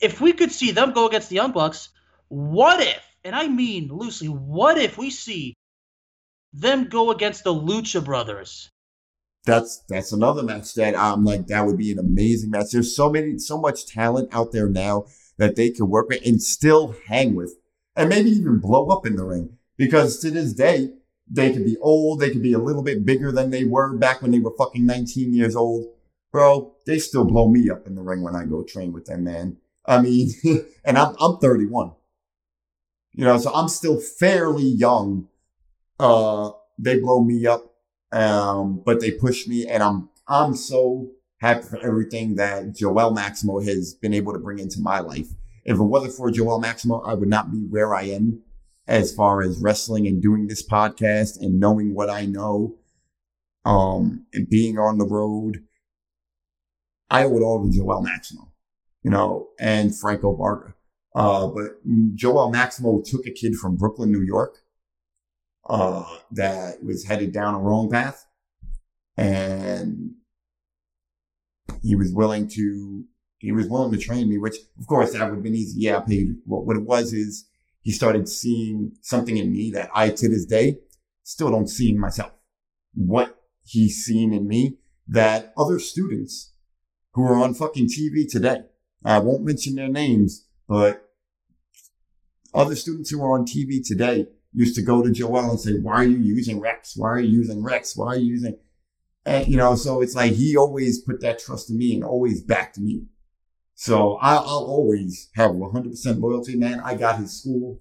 If 0.00 0.20
we 0.20 0.32
could 0.32 0.50
see 0.50 0.72
them 0.72 0.92
go 0.92 1.06
against 1.06 1.28
the 1.28 1.36
Young 1.36 1.52
Bucks, 1.52 1.90
what 2.28 2.80
if? 2.80 3.04
And 3.22 3.36
I 3.36 3.48
mean 3.48 3.88
loosely, 3.88 4.28
what 4.28 4.78
if 4.78 4.98
we 4.98 5.10
see 5.10 5.54
them 6.52 6.88
go 6.88 7.10
against 7.10 7.44
the 7.44 7.54
Lucha 7.54 8.04
Brothers. 8.04 8.70
That's 9.46 9.82
that's 9.88 10.12
another 10.12 10.42
match 10.42 10.74
that 10.74 10.98
I'm 10.98 11.24
like 11.24 11.46
that 11.46 11.64
would 11.66 11.78
be 11.78 11.92
an 11.92 11.98
amazing 11.98 12.50
match. 12.50 12.72
There's 12.72 12.94
so 12.94 13.08
many 13.08 13.38
so 13.38 13.58
much 13.58 13.86
talent 13.86 14.34
out 14.34 14.52
there 14.52 14.68
now 14.68 15.06
that 15.38 15.56
they 15.56 15.70
can 15.70 15.88
work 15.88 16.08
with 16.10 16.24
and 16.26 16.42
still 16.42 16.94
hang 17.06 17.34
with, 17.34 17.54
and 17.96 18.08
maybe 18.08 18.30
even 18.30 18.58
blow 18.58 18.88
up 18.88 19.06
in 19.06 19.16
the 19.16 19.24
ring. 19.24 19.56
Because 19.78 20.18
to 20.20 20.30
this 20.30 20.52
day, 20.52 20.90
they 21.26 21.52
could 21.52 21.64
be 21.64 21.78
old, 21.78 22.20
they 22.20 22.28
could 22.28 22.42
be 22.42 22.52
a 22.52 22.58
little 22.58 22.82
bit 22.82 23.06
bigger 23.06 23.32
than 23.32 23.48
they 23.48 23.64
were 23.64 23.96
back 23.96 24.20
when 24.20 24.30
they 24.30 24.40
were 24.40 24.54
fucking 24.58 24.84
19 24.84 25.32
years 25.32 25.56
old. 25.56 25.86
Bro, 26.32 26.74
they 26.86 26.98
still 26.98 27.24
blow 27.24 27.48
me 27.48 27.70
up 27.70 27.86
in 27.86 27.94
the 27.94 28.02
ring 28.02 28.22
when 28.22 28.36
I 28.36 28.44
go 28.44 28.62
train 28.62 28.92
with 28.92 29.06
them, 29.06 29.24
man. 29.24 29.56
I 29.86 30.02
mean, 30.02 30.30
and 30.84 30.98
I'm 30.98 31.16
I'm 31.18 31.38
31. 31.38 31.92
You 33.12 33.24
know, 33.24 33.38
so 33.38 33.52
I'm 33.54 33.68
still 33.68 33.98
fairly 33.98 34.62
young 34.62 35.28
uh, 36.00 36.50
they 36.78 36.98
blow 36.98 37.22
me 37.22 37.46
up. 37.46 37.66
Um, 38.12 38.82
but 38.84 39.00
they 39.00 39.12
push 39.12 39.46
me 39.46 39.68
and 39.68 39.84
I'm, 39.84 40.08
I'm 40.26 40.56
so 40.56 41.10
happy 41.40 41.62
for 41.62 41.78
everything 41.78 42.34
that 42.36 42.74
Joel 42.74 43.12
Maximo 43.12 43.60
has 43.60 43.94
been 43.94 44.12
able 44.12 44.32
to 44.32 44.38
bring 44.40 44.58
into 44.58 44.80
my 44.80 44.98
life. 44.98 45.28
If 45.64 45.78
it 45.78 45.82
wasn't 45.82 46.14
for 46.14 46.30
Joel 46.30 46.58
Maximo, 46.58 47.00
I 47.02 47.14
would 47.14 47.28
not 47.28 47.52
be 47.52 47.58
where 47.58 47.94
I 47.94 48.02
am 48.04 48.42
as 48.88 49.14
far 49.14 49.42
as 49.42 49.60
wrestling 49.60 50.08
and 50.08 50.20
doing 50.20 50.48
this 50.48 50.66
podcast 50.66 51.40
and 51.40 51.60
knowing 51.60 51.94
what 51.94 52.10
I 52.10 52.26
know, 52.26 52.78
um, 53.64 54.26
and 54.32 54.48
being 54.48 54.78
on 54.78 54.98
the 54.98 55.06
road. 55.06 55.62
I 57.08 57.24
owe 57.24 57.36
it 57.36 57.42
all 57.42 57.64
to 57.64 57.70
Joel 57.70 58.02
Maximo, 58.02 58.52
you 59.02 59.10
know, 59.10 59.48
and 59.60 59.96
Franco 59.96 60.34
Varga. 60.34 60.74
Uh, 61.14 61.46
but 61.46 61.72
Joel 62.14 62.50
Maximo 62.50 63.02
took 63.04 63.26
a 63.26 63.32
kid 63.32 63.54
from 63.54 63.76
Brooklyn, 63.76 64.10
New 64.10 64.22
York, 64.22 64.58
uh, 65.68 66.04
that 66.32 66.82
was 66.82 67.04
headed 67.04 67.32
down 67.32 67.54
a 67.54 67.60
wrong 67.60 67.90
path. 67.90 68.26
And 69.16 70.14
he 71.82 71.94
was 71.94 72.12
willing 72.12 72.48
to, 72.48 73.04
he 73.38 73.52
was 73.52 73.68
willing 73.68 73.92
to 73.92 73.98
train 73.98 74.28
me, 74.28 74.38
which 74.38 74.56
of 74.78 74.86
course 74.86 75.12
that 75.12 75.24
would 75.24 75.36
have 75.36 75.42
been 75.42 75.54
easy. 75.54 75.80
Yeah, 75.80 75.98
I 75.98 76.00
paid. 76.00 76.36
What, 76.44 76.66
what 76.66 76.76
it 76.76 76.84
was 76.84 77.12
is 77.12 77.48
he 77.82 77.92
started 77.92 78.28
seeing 78.28 78.92
something 79.00 79.36
in 79.36 79.52
me 79.52 79.70
that 79.72 79.90
I, 79.94 80.10
to 80.10 80.28
this 80.28 80.46
day, 80.46 80.78
still 81.22 81.50
don't 81.50 81.68
see 81.68 81.90
in 81.90 81.98
myself. 81.98 82.32
What 82.94 83.40
he's 83.64 84.04
seen 84.04 84.32
in 84.32 84.48
me 84.48 84.78
that 85.08 85.52
other 85.56 85.78
students 85.78 86.52
who 87.14 87.24
are 87.24 87.36
on 87.36 87.54
fucking 87.54 87.86
TV 87.86 88.28
today, 88.28 88.62
I 89.04 89.18
won't 89.18 89.44
mention 89.44 89.74
their 89.74 89.88
names, 89.88 90.46
but 90.68 91.08
other 92.54 92.74
students 92.74 93.10
who 93.10 93.22
are 93.22 93.38
on 93.38 93.46
TV 93.46 93.80
today 93.84 94.26
used 94.52 94.74
to 94.76 94.82
go 94.82 95.02
to 95.02 95.10
Joel 95.10 95.50
and 95.50 95.60
say, 95.60 95.74
why 95.74 95.96
are 95.96 96.04
you 96.04 96.18
using 96.18 96.60
Rex? 96.60 96.96
Why 96.96 97.10
are 97.10 97.20
you 97.20 97.38
using 97.38 97.62
Rex? 97.62 97.96
Why 97.96 98.14
are 98.14 98.16
you 98.16 98.26
using, 98.26 98.58
and 99.24 99.46
you 99.46 99.56
know, 99.56 99.74
so 99.74 100.00
it's 100.00 100.14
like 100.14 100.32
he 100.32 100.56
always 100.56 101.00
put 101.00 101.20
that 101.20 101.38
trust 101.38 101.70
in 101.70 101.78
me 101.78 101.94
and 101.94 102.04
always 102.04 102.42
backed 102.42 102.78
me. 102.78 103.04
So 103.74 104.16
I, 104.16 104.34
will 104.34 104.66
always 104.66 105.30
have 105.36 105.52
100% 105.52 106.20
loyalty, 106.20 106.56
man. 106.56 106.80
I 106.84 106.94
got 106.96 107.18
his 107.18 107.40
school 107.40 107.80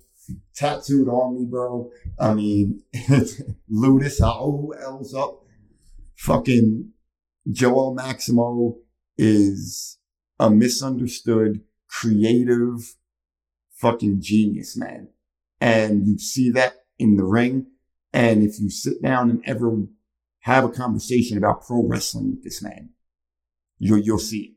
tattooed 0.56 1.10
on 1.10 1.36
me, 1.36 1.46
bro. 1.46 1.90
I 2.20 2.34
mean, 2.34 2.84
Ludus, 3.70 4.20
who 4.20 4.74
else 4.80 5.14
up? 5.14 5.44
Fucking 6.16 6.92
Joel 7.50 7.94
Maximo 7.96 8.78
is 9.18 9.98
a 10.40 10.50
misunderstood, 10.50 11.62
creative, 11.88 12.96
fucking 13.74 14.22
genius, 14.22 14.78
man 14.78 15.10
and 15.62 16.08
you 16.08 16.18
see 16.18 16.50
that 16.52 16.74
in 16.98 17.18
the 17.18 17.24
ring. 17.24 17.68
And 18.14 18.44
if 18.44 18.60
you 18.60 18.70
sit 18.70 19.02
down 19.02 19.30
and 19.30 19.44
ever 19.46 19.86
have 20.42 20.64
a 20.64 20.70
conversation 20.70 21.38
about 21.38 21.66
pro 21.66 21.86
wrestling 21.86 22.32
with 22.32 22.44
this 22.44 22.62
man, 22.62 22.90
you'll, 23.78 24.00
you'll 24.00 24.20
see 24.20 24.40
it. 24.40 24.52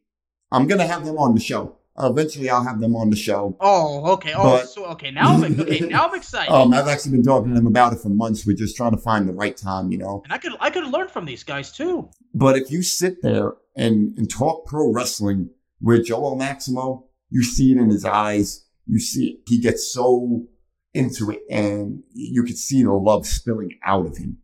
I'm 0.51 0.67
going 0.67 0.81
to 0.81 0.87
have 0.87 1.05
them 1.05 1.19
on 1.19 1.35
the 1.35 1.41
show. 1.41 1.79
Uh, 1.95 2.11
eventually, 2.11 2.49
I'll 2.49 2.65
have 2.65 2.81
them 2.81 2.97
on 2.97 3.11
the 3.11 3.17
show. 3.17 3.55
Oh, 3.61 4.13
okay. 4.13 4.33
Oh, 4.35 4.43
but, 4.43 4.67
so, 4.67 4.87
okay. 4.87 5.11
Now 5.11 5.35
I'm 5.35 5.61
okay. 5.61 5.81
Now 5.81 6.09
I'm 6.09 6.15
excited. 6.15 6.51
um, 6.51 6.73
I've 6.73 6.89
actually 6.89 7.13
been 7.13 7.23
talking 7.23 7.51
to 7.51 7.55
them 7.55 7.67
about 7.67 7.93
it 7.93 7.99
for 7.99 8.09
months. 8.09 8.47
We're 8.47 8.57
just 8.57 8.77
trying 8.77 8.93
to 8.93 8.97
find 8.99 9.29
the 9.29 9.35
right 9.35 9.55
time, 9.55 9.93
you 9.93 9.99
know. 9.99 10.23
And 10.25 10.33
I 10.33 10.39
could 10.39 10.53
I 10.59 10.71
could 10.71 10.87
learn 10.87 11.09
from 11.09 11.27
these 11.27 11.45
guys 11.45 11.71
too. 11.71 12.09
But 12.33 12.57
if 12.57 12.71
you 12.71 12.83
sit 12.83 13.21
there 13.21 13.53
and, 13.77 14.17
and 14.17 14.31
talk 14.31 14.67
pro 14.67 14.91
wrestling 14.91 15.51
with 15.83 16.07
Joel 16.07 16.37
Maximo, 16.37 17.09
you 17.29 17.43
see 17.43 17.73
it 17.73 17.79
in 17.79 17.91
his 17.91 18.07
eyes. 18.07 18.65
You 18.87 18.99
see 18.99 19.27
it. 19.27 19.41
He 19.47 19.61
gets 19.61 19.93
so 19.93 20.47
into 20.95 21.31
it 21.31 21.41
and 21.51 22.03
you 22.13 22.43
could 22.43 22.59
see 22.59 22.83
the 22.83 22.93
love 22.93 23.27
spilling 23.27 23.79
out 23.85 24.07
of 24.07 24.19
him. 24.19 24.39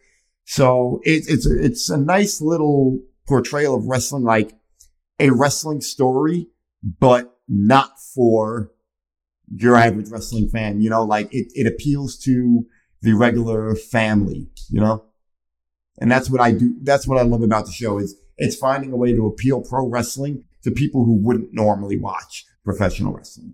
So 0.45 1.01
it, 1.03 1.25
it's 1.27 1.47
a, 1.47 1.63
it's 1.63 1.89
a 1.89 1.97
nice 1.97 2.41
little 2.41 2.99
portrayal 3.27 3.75
of 3.75 3.85
wrestling, 3.85 4.23
like 4.23 4.53
a 5.19 5.31
wrestling 5.31 5.81
story, 5.81 6.47
but 6.83 7.34
not 7.47 7.99
for 7.99 8.71
your 9.55 9.75
average 9.75 10.09
wrestling 10.09 10.49
fan. 10.49 10.81
You 10.81 10.89
know, 10.89 11.03
like 11.03 11.33
it, 11.33 11.51
it 11.53 11.67
appeals 11.67 12.17
to 12.19 12.65
the 13.01 13.13
regular 13.13 13.75
family, 13.75 14.47
you 14.69 14.81
know? 14.81 15.05
And 15.99 16.11
that's 16.11 16.29
what 16.29 16.41
I 16.41 16.51
do. 16.51 16.75
That's 16.81 17.07
what 17.07 17.17
I 17.17 17.21
love 17.21 17.41
about 17.41 17.65
the 17.65 17.71
show 17.71 17.99
is 17.99 18.15
it's 18.37 18.55
finding 18.55 18.91
a 18.91 18.97
way 18.97 19.13
to 19.13 19.27
appeal 19.27 19.61
pro 19.61 19.87
wrestling 19.87 20.43
to 20.63 20.71
people 20.71 21.05
who 21.05 21.13
wouldn't 21.13 21.53
normally 21.53 21.97
watch 21.97 22.45
professional 22.63 23.13
wrestling. 23.13 23.53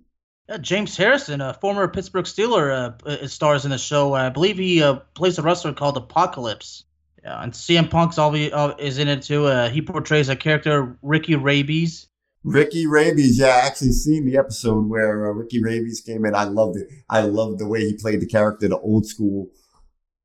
Uh, 0.49 0.57
James 0.57 0.97
Harrison, 0.97 1.39
a 1.39 1.53
former 1.53 1.87
Pittsburgh 1.87 2.25
Steeler, 2.25 2.95
uh, 3.05 3.07
uh 3.07 3.27
stars 3.27 3.63
in 3.63 3.71
the 3.71 3.77
show. 3.77 4.13
I 4.13 4.29
believe 4.29 4.57
he 4.57 4.81
uh, 4.81 4.95
plays 5.13 5.37
a 5.37 5.41
wrestler 5.41 5.73
called 5.73 5.97
Apocalypse. 5.97 6.83
Yeah, 7.23 7.43
and 7.43 7.53
CM 7.53 7.89
Punk's 7.89 8.17
all 8.17 8.35
uh, 8.35 8.73
is 8.79 8.97
in 8.97 9.07
it 9.07 9.21
too. 9.21 9.45
Uh, 9.45 9.69
he 9.69 9.81
portrays 9.81 10.29
a 10.29 10.35
character, 10.35 10.97
Ricky 11.03 11.35
Rabies. 11.35 12.07
Ricky 12.43 12.87
Rabies, 12.87 13.39
yeah, 13.39 13.47
I 13.47 13.67
actually 13.67 13.91
seen 13.91 14.25
the 14.25 14.37
episode 14.37 14.89
where 14.89 15.29
uh, 15.29 15.33
Ricky 15.33 15.61
Rabies 15.61 16.01
came 16.01 16.25
in. 16.25 16.33
I 16.33 16.45
loved 16.45 16.77
it. 16.77 16.87
I 17.09 17.21
loved 17.21 17.59
the 17.59 17.67
way 17.67 17.81
he 17.81 17.93
played 17.93 18.19
the 18.19 18.25
character, 18.27 18.67
the 18.67 18.79
old 18.79 19.05
school, 19.05 19.49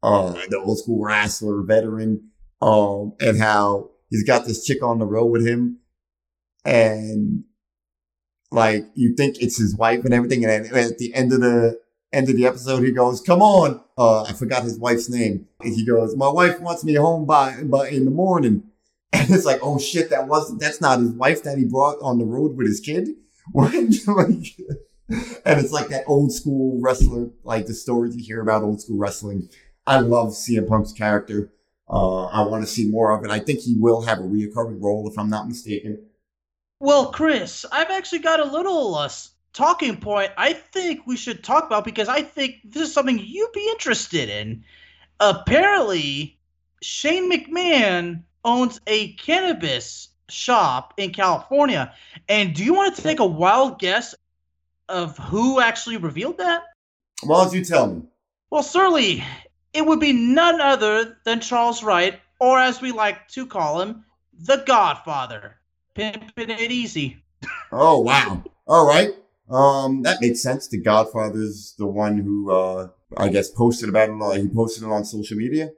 uh, 0.03 0.33
the 0.49 0.59
old 0.59 0.79
school 0.79 1.05
wrestler 1.05 1.63
veteran, 1.63 2.31
um, 2.63 3.13
and 3.21 3.39
how 3.39 3.91
he's 4.09 4.25
got 4.25 4.47
this 4.47 4.65
chick 4.65 4.83
on 4.83 4.99
the 4.99 5.05
road 5.05 5.27
with 5.27 5.47
him, 5.47 5.81
and 6.65 7.45
like 8.51 8.87
you 8.95 9.15
think 9.15 9.37
it's 9.43 9.59
his 9.59 9.77
wife 9.77 10.05
and 10.05 10.15
everything, 10.15 10.45
and 10.45 10.67
at 10.67 10.99
the 10.99 11.13
end 11.13 11.33
of 11.35 11.41
the 11.41 11.79
end 12.13 12.31
of 12.31 12.37
the 12.37 12.47
episode, 12.47 12.83
he 12.83 12.93
goes, 12.93 13.21
"Come 13.21 13.43
on!" 13.43 13.83
Uh, 13.99 14.23
I 14.23 14.33
forgot 14.33 14.63
his 14.63 14.79
wife's 14.79 15.11
name. 15.11 15.49
He 15.63 15.85
goes, 15.85 16.17
"My 16.17 16.29
wife 16.29 16.61
wants 16.61 16.83
me 16.83 16.95
home 16.95 17.27
by 17.27 17.63
by 17.65 17.89
in 17.89 18.07
the 18.07 18.11
morning." 18.11 18.63
And 19.17 19.31
it's 19.31 19.45
like, 19.45 19.61
oh 19.63 19.79
shit, 19.79 20.11
that 20.11 20.29
wasn't, 20.29 20.61
that's 20.61 20.81
not 20.81 21.01
his 21.01 21.11
wife 21.11 21.43
that 21.45 21.59
he 21.59 21.65
brought 21.65 21.99
on 22.03 22.19
the 22.19 22.25
road 22.25 22.57
with 22.57 22.67
his 22.67 22.81
kid. 22.81 23.09
and 23.55 23.95
it's 25.09 25.73
like 25.73 25.89
that 25.89 26.05
old 26.07 26.33
school 26.33 26.81
wrestler, 26.81 27.31
like 27.45 27.67
the 27.67 27.75
stories 27.75 28.17
you 28.17 28.25
hear 28.25 28.41
about 28.41 28.63
old 28.63 28.81
school 28.81 28.99
wrestling. 28.99 29.49
I 29.87 30.01
love 30.01 30.29
CM 30.31 30.69
Punk's 30.69 30.93
character. 30.93 31.53
Uh, 31.89 32.25
I 32.27 32.43
want 32.43 32.65
to 32.65 32.71
see 32.71 32.89
more 32.89 33.17
of 33.17 33.25
it. 33.25 33.31
I 33.31 33.39
think 33.39 33.61
he 33.61 33.77
will 33.79 34.03
have 34.03 34.19
a 34.19 34.23
reoccurring 34.23 34.83
role, 34.83 35.09
if 35.09 35.17
I'm 35.19 35.31
not 35.31 35.47
mistaken. 35.47 36.05
Well, 36.81 37.13
Chris, 37.13 37.65
I've 37.71 37.91
actually 37.91 38.19
got 38.19 38.41
a 38.41 38.45
little 38.45 38.97
uh, 38.97 39.09
talking 39.57 39.97
point 39.97 40.31
I 40.37 40.53
think 40.53 41.07
we 41.07 41.17
should 41.17 41.43
talk 41.43 41.65
about 41.65 41.85
because 41.85 42.09
I 42.09 42.23
think 42.23 42.57
this 42.65 42.89
is 42.89 42.93
something 42.93 43.19
you'd 43.19 43.53
be 43.53 43.69
interested 43.71 44.29
in. 44.29 44.65
Apparently, 45.19 46.39
Shane 46.83 47.33
McMahon 47.33 48.25
owns 48.47 48.81
a 48.87 49.13
cannabis 49.15 50.09
shop 50.31 50.95
in 50.97 51.13
California. 51.13 51.93
And 52.29 52.55
do 52.55 52.65
you 52.65 52.73
want 52.73 52.97
to 52.97 53.03
take 53.03 53.21
a 53.21 53.27
wild 53.27 53.79
guess 53.79 54.15
of 54.89 55.19
who 55.19 55.61
actually 55.61 55.99
revealed 55.99 56.39
that? 56.39 56.63
Why 57.23 57.45
don't 57.45 57.55
you 57.55 57.65
tell 57.65 57.89
me? 57.89 58.03
Well, 58.51 58.63
certainly, 58.63 59.25
it 59.75 59.85
would 59.85 60.01
be 60.01 60.13
none 60.13 60.61
other 60.61 61.19
than 61.25 61.41
Charles 61.41 61.83
Wright, 61.83 62.21
or 62.41 62.59
as 62.59 62.81
we 62.81 62.93
like 62.93 63.29
to 63.29 63.47
call 63.47 63.81
him, 63.81 64.05
the 64.39 64.63
Godfather. 64.67 65.57
Pimping 65.95 66.51
it 66.51 66.71
easy. 66.71 67.23
oh 67.73 68.01
wow! 68.01 68.45
All 68.67 68.87
right, 68.87 69.11
um, 69.51 70.03
that 70.03 70.21
makes 70.21 70.43
sense. 70.43 70.69
The 70.69 70.79
Godfather's 70.79 71.75
the 71.79 71.87
one 71.87 72.19
who, 72.19 72.51
uh, 72.51 72.89
I 73.17 73.29
guess, 73.29 73.51
posted 73.51 73.89
about 73.89 74.11
it. 74.11 74.43
He 74.43 74.49
posted 74.49 74.85
it 74.85 74.91
on 74.91 75.05
social 75.07 75.39
media. 75.39 75.71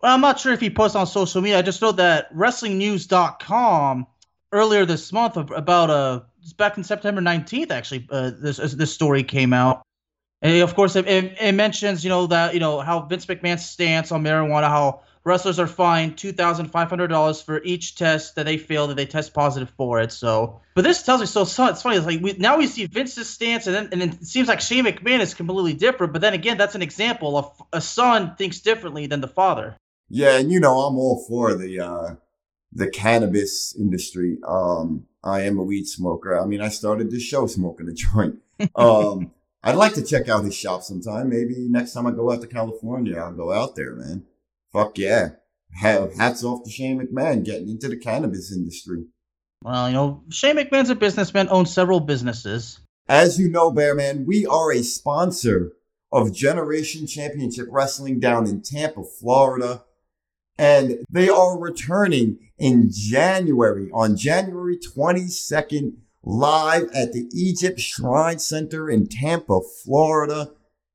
Well, 0.00 0.14
I'm 0.14 0.20
not 0.20 0.38
sure 0.38 0.52
if 0.52 0.60
he 0.60 0.70
posted 0.70 1.00
on 1.00 1.06
social 1.06 1.40
media. 1.40 1.58
I 1.58 1.62
just 1.62 1.82
know 1.82 1.92
that 1.92 2.32
WrestlingNews.com 2.34 4.06
earlier 4.52 4.86
this 4.86 5.12
month 5.12 5.36
about 5.36 5.90
uh 5.90 6.20
back 6.56 6.78
in 6.78 6.84
September 6.84 7.20
19th 7.20 7.70
actually 7.70 8.06
uh, 8.10 8.30
this 8.40 8.56
this 8.56 8.92
story 8.92 9.22
came 9.22 9.52
out. 9.52 9.82
And 10.40 10.62
of 10.62 10.74
course, 10.76 10.94
it, 10.94 11.06
it, 11.08 11.36
it, 11.40 11.52
mentions 11.52 12.04
you 12.04 12.10
know 12.10 12.26
that 12.28 12.54
you 12.54 12.60
know 12.60 12.80
how 12.80 13.00
Vince 13.02 13.26
McMahon's 13.26 13.68
stance 13.68 14.12
on 14.12 14.22
marijuana, 14.22 14.68
how 14.68 15.00
wrestlers 15.24 15.58
are 15.58 15.66
fined 15.66 16.16
two 16.16 16.32
thousand 16.32 16.66
five 16.66 16.88
hundred 16.88 17.08
dollars 17.08 17.42
for 17.42 17.60
each 17.64 17.96
test 17.96 18.36
that 18.36 18.46
they 18.46 18.56
fail 18.56 18.86
that 18.86 18.94
they 18.94 19.04
test 19.04 19.34
positive 19.34 19.70
for 19.70 20.00
it. 20.00 20.12
So, 20.12 20.60
but 20.76 20.82
this 20.82 21.02
tells 21.02 21.20
me 21.20 21.26
so. 21.26 21.42
so 21.42 21.66
it's 21.66 21.82
funny. 21.82 21.96
It's 21.96 22.06
like 22.06 22.20
we, 22.20 22.34
now 22.34 22.56
we 22.56 22.68
see 22.68 22.86
Vince's 22.86 23.28
stance, 23.28 23.66
and 23.66 23.74
then 23.74 23.88
and 23.90 24.00
it 24.00 24.24
seems 24.24 24.46
like 24.46 24.60
Shane 24.60 24.84
McMahon 24.84 25.18
is 25.18 25.34
completely 25.34 25.74
different. 25.74 26.12
But 26.12 26.22
then 26.22 26.34
again, 26.34 26.56
that's 26.56 26.76
an 26.76 26.82
example 26.82 27.36
of 27.36 27.62
a 27.72 27.80
son 27.80 28.36
thinks 28.36 28.60
differently 28.60 29.08
than 29.08 29.20
the 29.20 29.28
father. 29.28 29.76
Yeah, 30.08 30.38
and 30.38 30.50
you 30.50 30.60
know, 30.60 30.80
I'm 30.80 30.96
all 30.96 31.24
for 31.28 31.54
the 31.54 31.80
uh 31.80 32.14
the 32.72 32.90
cannabis 32.90 33.74
industry. 33.78 34.38
Um 34.46 35.06
I 35.22 35.42
am 35.42 35.58
a 35.58 35.62
weed 35.62 35.86
smoker. 35.86 36.38
I 36.38 36.46
mean, 36.46 36.60
I 36.60 36.68
started 36.68 37.10
this 37.10 37.22
show 37.22 37.46
smoking 37.46 37.88
a 37.88 37.92
joint. 37.92 38.36
Um 38.74 39.32
I'd 39.62 39.74
like 39.76 39.94
to 39.94 40.02
check 40.04 40.28
out 40.28 40.44
his 40.44 40.54
shop 40.54 40.82
sometime. 40.82 41.28
Maybe 41.28 41.68
next 41.68 41.92
time 41.92 42.06
I 42.06 42.12
go 42.12 42.32
out 42.32 42.40
to 42.40 42.46
California, 42.46 43.16
I'll 43.16 43.32
go 43.32 43.52
out 43.52 43.76
there, 43.76 43.94
man. 43.94 44.24
Fuck 44.72 44.98
yeah. 44.98 45.30
Have 45.80 46.14
hats 46.14 46.44
off 46.44 46.64
to 46.64 46.70
Shane 46.70 47.00
McMahon 47.00 47.44
getting 47.44 47.68
into 47.68 47.88
the 47.88 47.96
cannabis 47.96 48.52
industry. 48.52 49.04
Well, 49.62 49.88
you 49.88 49.94
know, 49.94 50.22
Shane 50.30 50.56
McMahon's 50.56 50.90
a 50.90 50.94
businessman, 50.94 51.48
owns 51.50 51.72
several 51.72 52.00
businesses. 52.00 52.78
As 53.08 53.38
you 53.38 53.48
know, 53.48 53.72
Bearman, 53.72 54.24
we 54.26 54.46
are 54.46 54.72
a 54.72 54.82
sponsor 54.82 55.72
of 56.12 56.32
Generation 56.32 57.06
Championship 57.06 57.66
Wrestling 57.70 58.20
down 58.20 58.46
in 58.46 58.62
Tampa, 58.62 59.02
Florida 59.02 59.82
and 60.58 60.98
they 61.10 61.28
are 61.28 61.58
returning 61.58 62.38
in 62.58 62.90
January 62.92 63.88
on 63.92 64.16
January 64.16 64.76
22nd 64.76 65.92
live 66.24 66.90
at 66.94 67.12
the 67.12 67.28
Egypt 67.32 67.80
Shrine 67.80 68.38
Center 68.38 68.90
in 68.90 69.06
Tampa, 69.06 69.60
Florida. 69.84 70.50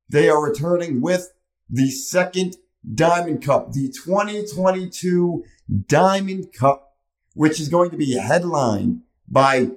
They 0.08 0.28
are 0.28 0.42
returning 0.42 1.00
with 1.00 1.32
the 1.68 1.90
second 1.90 2.56
Diamond 2.94 3.42
Cup, 3.42 3.72
the 3.72 3.90
2022 3.90 5.44
Diamond 5.86 6.52
Cup, 6.52 6.96
which 7.32 7.58
is 7.58 7.68
going 7.68 7.90
to 7.90 7.96
be 7.96 8.18
headlined 8.18 9.00
by 9.26 9.70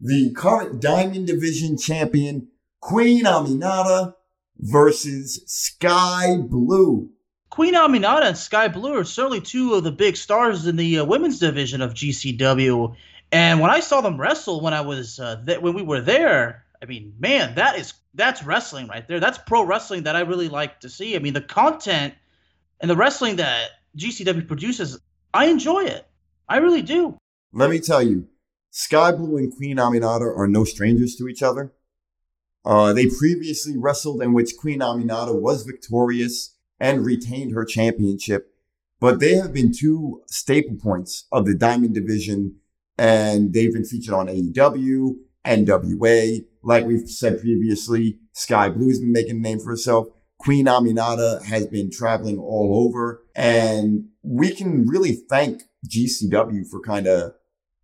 the 0.00 0.32
current 0.32 0.80
Diamond 0.80 1.26
Division 1.26 1.76
champion, 1.76 2.48
Queen 2.80 3.24
Aminata 3.24 4.14
versus 4.58 5.42
Skye 5.46 6.38
Blue. 6.38 7.10
Queen 7.54 7.74
Aminata 7.74 8.24
and 8.24 8.36
Skye 8.36 8.66
Blue 8.66 8.98
are 8.98 9.04
certainly 9.04 9.40
two 9.40 9.74
of 9.74 9.84
the 9.84 9.92
big 9.92 10.16
stars 10.16 10.66
in 10.66 10.74
the 10.74 10.98
uh, 10.98 11.04
women's 11.04 11.38
division 11.38 11.82
of 11.82 11.94
GCW. 11.94 12.96
And 13.30 13.60
when 13.60 13.70
I 13.70 13.78
saw 13.78 14.00
them 14.00 14.20
wrestle 14.20 14.60
when 14.60 14.74
I 14.74 14.80
was 14.80 15.20
uh, 15.20 15.40
th- 15.46 15.60
when 15.60 15.72
we 15.72 15.82
were 15.82 16.00
there, 16.00 16.64
I 16.82 16.86
mean, 16.86 17.14
man, 17.20 17.54
that 17.54 17.78
is 17.78 17.94
that's 18.12 18.42
wrestling 18.42 18.88
right 18.88 19.06
there. 19.06 19.20
That's 19.20 19.38
pro 19.38 19.62
wrestling 19.62 20.02
that 20.02 20.16
I 20.16 20.22
really 20.22 20.48
like 20.48 20.80
to 20.80 20.88
see. 20.88 21.14
I 21.14 21.20
mean, 21.20 21.32
the 21.32 21.42
content 21.42 22.14
and 22.80 22.90
the 22.90 22.96
wrestling 22.96 23.36
that 23.36 23.70
GCW 23.96 24.48
produces, 24.48 24.98
I 25.32 25.44
enjoy 25.44 25.84
it. 25.84 26.04
I 26.48 26.56
really 26.56 26.82
do. 26.82 27.16
Let 27.52 27.70
me 27.70 27.78
tell 27.78 28.02
you, 28.02 28.26
Skye 28.72 29.12
Blue 29.12 29.36
and 29.36 29.56
Queen 29.56 29.76
Aminata 29.76 30.36
are 30.36 30.48
no 30.48 30.64
strangers 30.64 31.14
to 31.18 31.28
each 31.28 31.44
other. 31.44 31.72
Uh, 32.64 32.92
they 32.92 33.06
previously 33.06 33.76
wrestled 33.76 34.22
in 34.22 34.32
which 34.32 34.56
Queen 34.58 34.80
Aminata 34.80 35.40
was 35.40 35.62
victorious 35.62 36.53
and 36.84 37.06
retained 37.06 37.54
her 37.54 37.64
championship, 37.64 38.54
but 39.00 39.18
they 39.18 39.36
have 39.36 39.54
been 39.54 39.72
two 39.72 40.20
staple 40.26 40.76
points 40.76 41.26
of 41.32 41.46
the 41.46 41.54
Diamond 41.54 41.94
Division, 41.94 42.56
and 42.98 43.54
they've 43.54 43.72
been 43.72 43.86
featured 43.86 44.12
on 44.12 44.26
AEW, 44.26 45.16
NWA. 45.46 46.44
Like 46.62 46.84
we've 46.84 47.08
said 47.08 47.40
previously, 47.40 48.18
Skye 48.34 48.68
Blue's 48.68 49.00
been 49.00 49.12
making 49.12 49.36
a 49.36 49.40
name 49.40 49.60
for 49.60 49.70
herself. 49.70 50.08
Queen 50.38 50.66
Aminata 50.66 51.42
has 51.44 51.66
been 51.66 51.90
traveling 51.90 52.38
all 52.38 52.84
over, 52.86 53.22
and 53.34 54.08
we 54.22 54.50
can 54.50 54.86
really 54.86 55.12
thank 55.30 55.62
GCW 55.88 56.68
for 56.68 56.82
kind 56.82 57.06
of 57.06 57.32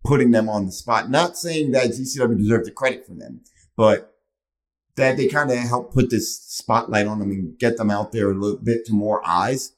putting 0.05 0.29
them 0.29 0.47
on 0.47 0.67
the 0.67 0.71
spot. 0.71 1.09
Not 1.09 1.37
saying 1.37 1.71
that 1.71 1.89
GCW 1.89 2.37
deserves 2.37 2.67
the 2.67 2.71
credit 2.71 3.07
for 3.07 3.15
them, 3.15 3.41
but 3.75 4.10
that 4.95 5.17
they 5.17 5.27
kind 5.27 5.51
of 5.51 5.57
help 5.57 5.93
put 5.93 6.09
this 6.09 6.41
spotlight 6.41 7.07
on 7.07 7.19
them 7.19 7.31
and 7.31 7.57
get 7.57 7.77
them 7.77 7.89
out 7.89 8.11
there 8.11 8.31
a 8.31 8.35
little 8.35 8.59
bit 8.59 8.85
to 8.85 8.93
more 8.93 9.21
eyes. 9.25 9.73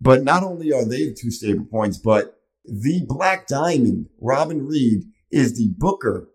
But 0.00 0.24
not 0.24 0.42
only 0.42 0.72
are 0.72 0.84
they 0.84 1.06
the 1.06 1.14
two 1.14 1.30
stable 1.30 1.64
points, 1.64 1.98
but 1.98 2.38
the 2.64 3.04
Black 3.06 3.46
Diamond, 3.46 4.08
Robin 4.20 4.66
Reed, 4.66 5.04
is 5.30 5.56
the 5.56 5.72
booker 5.76 6.28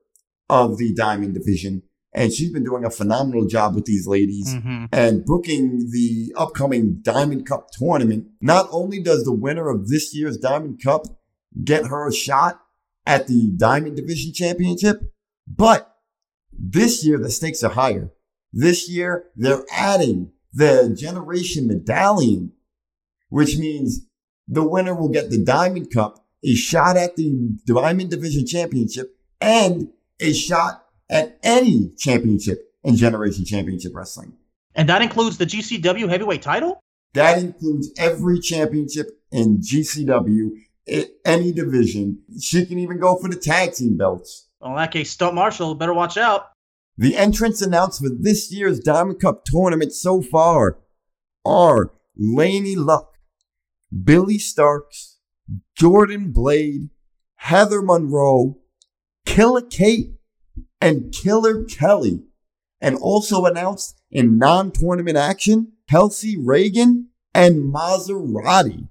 of 0.50 0.78
the 0.78 0.94
Diamond 0.94 1.34
division. 1.34 1.84
And 2.14 2.34
she's 2.34 2.52
been 2.52 2.64
doing 2.64 2.84
a 2.84 2.90
phenomenal 2.90 3.48
job 3.48 3.74
with 3.76 3.86
these 3.86 4.06
ladies 4.06 4.54
mm-hmm. 4.54 4.86
and 4.92 5.26
booking 5.26 5.92
the 5.92 6.34
upcoming 6.36 7.00
Diamond 7.02 7.46
Cup 7.46 7.70
tournament. 7.72 8.28
Not 8.42 8.68
only 8.72 9.02
does 9.02 9.24
the 9.24 9.34
winner 9.34 9.70
of 9.70 9.88
this 9.88 10.14
year's 10.14 10.38
Diamond 10.38 10.82
Cup 10.84 11.04
get 11.64 11.86
her 11.88 12.08
a 12.08 12.14
shot 12.14 12.62
at 13.06 13.28
the 13.28 13.54
Diamond 13.56 13.96
Division 13.96 14.34
Championship, 14.34 14.98
but 15.48 15.91
this 16.64 17.04
year, 17.04 17.18
the 17.18 17.32
stakes 17.32 17.64
are 17.64 17.72
higher. 17.72 18.12
This 18.54 18.90
year, 18.90 19.26
they're 19.36 19.66
adding 19.72 20.32
the 20.54 20.94
generation 20.96 21.68
medallion, 21.68 22.52
which 23.30 23.58
means 23.58 24.02
the 24.48 24.68
winner 24.68 24.94
will 24.94 25.10
get 25.10 25.30
the 25.30 25.44
Diamond 25.44 25.92
Cup, 25.92 26.26
a 26.44 26.54
shot 26.54 26.98
at 26.98 27.16
the 27.16 27.58
Diamond 27.66 28.12
Division 28.12 28.46
Championship, 28.46 29.18
and 29.40 29.90
a 30.20 30.34
shot 30.34 30.86
at 31.10 31.40
any 31.42 31.92
championship 31.98 32.74
in 32.84 32.96
Generation 32.96 33.46
Championship 33.46 33.94
Wrestling. 33.96 34.34
And 34.76 34.88
that 34.90 35.02
includes 35.02 35.38
the 35.38 35.46
GCW 35.46 36.10
heavyweight 36.10 36.42
title? 36.42 36.80
That 37.14 37.40
includes 37.40 37.92
every 37.98 38.40
championship 38.40 39.08
in 39.32 39.60
GCW, 39.60 40.52
any 41.26 41.52
division. 41.52 42.20
She 42.40 42.66
can 42.66 42.80
even 42.80 43.00
go 43.00 43.18
for 43.18 43.30
the 43.30 43.36
tag 43.36 43.74
team 43.74 43.98
belts. 43.98 44.48
Well, 44.62 44.72
in 44.72 44.78
that 44.78 44.92
case, 44.92 45.10
Stunt 45.10 45.34
Marshall 45.34 45.76
better 45.76 45.94
watch 45.94 46.18
out. 46.18 46.50
The 46.98 47.18
entrants 47.18 47.62
announced 47.62 48.02
for 48.02 48.10
this 48.10 48.52
year's 48.52 48.80
Diamond 48.80 49.20
Cup 49.20 49.44
tournament 49.44 49.92
so 49.92 50.22
far 50.22 50.80
are 51.44 51.94
Laynie 52.20 52.78
Luck, 52.78 53.14
Billie 54.04 54.38
Starkz, 54.38 55.16
Jordan 55.76 56.32
Blade, 56.32 56.90
Heather 57.38 57.82
Monroe, 57.82 58.60
Killer 59.26 59.64
Kate, 59.64 60.14
and 60.80 61.12
Killer 61.12 61.64
Kelly. 61.64 62.22
And 62.80 62.98
also 62.98 63.46
announced 63.46 64.00
in 64.12 64.38
non-tournament 64.38 65.18
action, 65.18 65.74
Kelsey 65.90 66.36
Raegan 66.38 67.06
and 67.34 67.74
Maserati. 67.74 68.90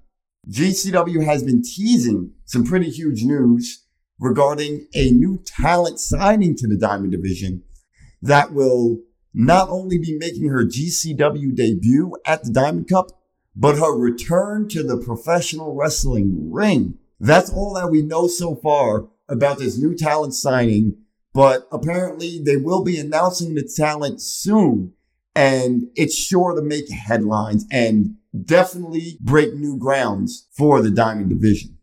GCW 0.49 1.23
has 1.23 1.43
been 1.43 1.61
teasing 1.61 2.33
some 2.45 2.65
pretty 2.65 2.89
huge 2.89 3.23
news 3.23 3.80
regarding 4.21 4.87
a 4.93 5.09
new 5.11 5.41
talent 5.45 5.99
signing 5.99 6.55
to 6.55 6.67
the 6.67 6.77
Diamond 6.77 7.11
Division 7.11 7.63
that 8.21 8.53
will 8.53 8.99
not 9.33 9.67
only 9.69 9.97
be 9.97 10.15
making 10.17 10.47
her 10.47 10.63
GCW 10.63 11.55
debut 11.55 12.15
at 12.23 12.43
the 12.43 12.51
Diamond 12.51 12.87
Cup, 12.87 13.07
but 13.55 13.79
her 13.79 13.97
return 13.97 14.69
to 14.69 14.83
the 14.83 14.97
professional 14.97 15.75
wrestling 15.75 16.51
ring. 16.51 16.99
That's 17.19 17.49
all 17.49 17.73
that 17.73 17.89
we 17.89 18.03
know 18.03 18.27
so 18.27 18.55
far 18.55 19.07
about 19.27 19.57
this 19.57 19.77
new 19.77 19.95
talent 19.95 20.35
signing, 20.35 20.97
but 21.33 21.67
apparently 21.71 22.39
they 22.43 22.57
will 22.57 22.83
be 22.83 22.99
announcing 22.99 23.55
the 23.55 23.69
talent 23.75 24.21
soon. 24.21 24.93
And 25.33 25.83
it's 25.95 26.15
sure 26.15 26.53
to 26.53 26.61
make 26.61 26.91
headlines 26.91 27.65
and 27.71 28.17
definitely 28.45 29.17
break 29.19 29.55
new 29.55 29.77
grounds 29.77 30.47
for 30.51 30.81
the 30.81 30.91
Diamond 30.91 31.29
Division. 31.29 31.77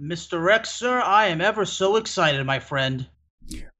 Mr. 0.00 0.40
Rex, 0.42 0.70
sir, 0.70 1.00
I 1.00 1.26
am 1.26 1.40
ever 1.40 1.64
so 1.64 1.96
excited, 1.96 2.46
my 2.46 2.60
friend. 2.60 3.08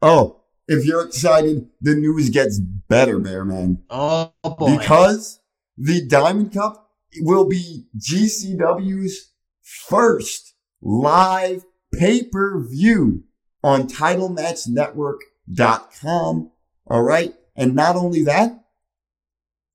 Oh, 0.03 0.41
if 0.66 0.85
you're 0.85 1.07
excited, 1.07 1.69
the 1.81 1.95
news 1.95 2.31
gets 2.31 2.59
better, 2.59 3.21
Bear 3.21 3.45
Man. 3.45 3.85
Oh 3.89 4.33
boy. 4.43 4.79
Because 4.79 5.39
the 5.77 6.05
Diamond 6.07 6.53
Cup 6.53 6.91
will 7.21 7.49
be 7.49 7.87
GCW's 7.97 9.33
first 9.62 10.55
live 10.83 11.64
pay-per-view 11.95 13.23
on 13.62 13.87
TitleMatchNetwork.com. 13.89 16.51
All 16.87 17.03
right. 17.03 17.35
And 17.55 17.75
not 17.75 17.97
only 17.97 18.23
that, 18.25 18.64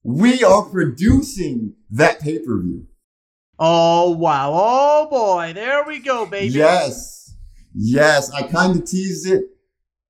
we 0.04 0.44
are 0.44 0.64
producing 0.64 1.76
that 1.89 2.20
pay-per-view. 2.20 2.88
Oh, 3.66 4.11
wow. 4.11 4.51
Oh, 4.53 5.07
boy. 5.09 5.53
There 5.53 5.86
we 5.86 5.99
go, 5.99 6.26
baby. 6.26 6.53
Yes. 6.53 7.34
Yes. 7.74 8.30
I 8.32 8.43
kind 8.43 8.78
of 8.78 8.84
teased 8.84 9.26
it. 9.26 9.45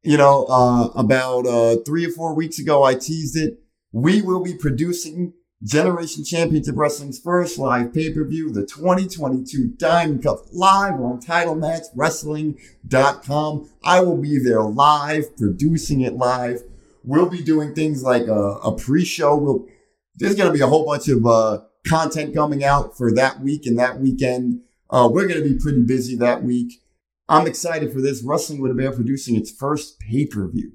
You 0.01 0.18
know, 0.18 0.47
uh, 0.49 0.88
about 0.95 1.45
uh, 1.45 1.76
three 1.86 2.08
or 2.08 2.10
four 2.10 2.34
weeks 2.34 2.58
ago, 2.58 2.82
I 2.82 2.95
teased 2.95 3.38
it. 3.38 3.60
We 3.91 4.24
will 4.24 4.43
be 4.43 4.56
producing 4.56 5.34
Generation 5.64 6.24
Championship 6.24 6.76
Wrestling's 6.76 7.20
first 7.20 7.60
live 7.60 7.93
pay-per-view, 7.93 8.49
the 8.49 8.66
2022 8.66 9.76
Diamond 9.78 10.24
Cup, 10.24 10.39
live 10.51 10.99
on 10.99 11.22
TitleMatchWrestling.com. 11.22 13.70
I 13.84 13.99
will 13.99 14.18
be 14.18 14.39
there 14.39 14.64
live, 14.64 15.38
producing 15.38 16.01
it 16.01 16.16
live. 16.16 16.64
We'll 17.04 17.30
be 17.30 17.43
doing 17.43 17.76
things 17.76 18.01
like 18.01 18.24
a, 18.24 18.34
a 18.34 18.76
pre-show. 18.76 19.38
We'll, 19.38 19.68
there's 20.16 20.34
going 20.34 20.51
to 20.51 20.54
be 20.54 20.62
a 20.62 20.68
whole 20.68 20.88
bunch 20.88 21.08
of 21.08 21.24
uh, 21.24 21.60
content 21.88 22.34
coming 22.34 22.64
out 22.64 22.98
for 22.98 23.14
that 23.14 23.40
week 23.42 23.66
and 23.66 23.78
that 23.80 24.00
weekend. 24.00 24.62
Uh, 24.90 25.10
we're 25.12 25.28
going 25.28 25.42
to 25.42 25.50
be 25.50 25.60
pretty 25.60 25.82
busy 25.82 26.16
that 26.18 26.44
week. 26.44 26.82
I'm 27.30 27.48
excited 27.48 27.92
for 27.92 28.02
this. 28.02 28.24
Wrestling 28.24 28.62
with 28.62 28.72
a 28.72 28.76
Bear 28.76 28.92
producing 28.92 29.36
its 29.36 29.52
first 29.52 30.00
pay 30.00 30.26
per 30.26 30.48
view. 30.48 30.74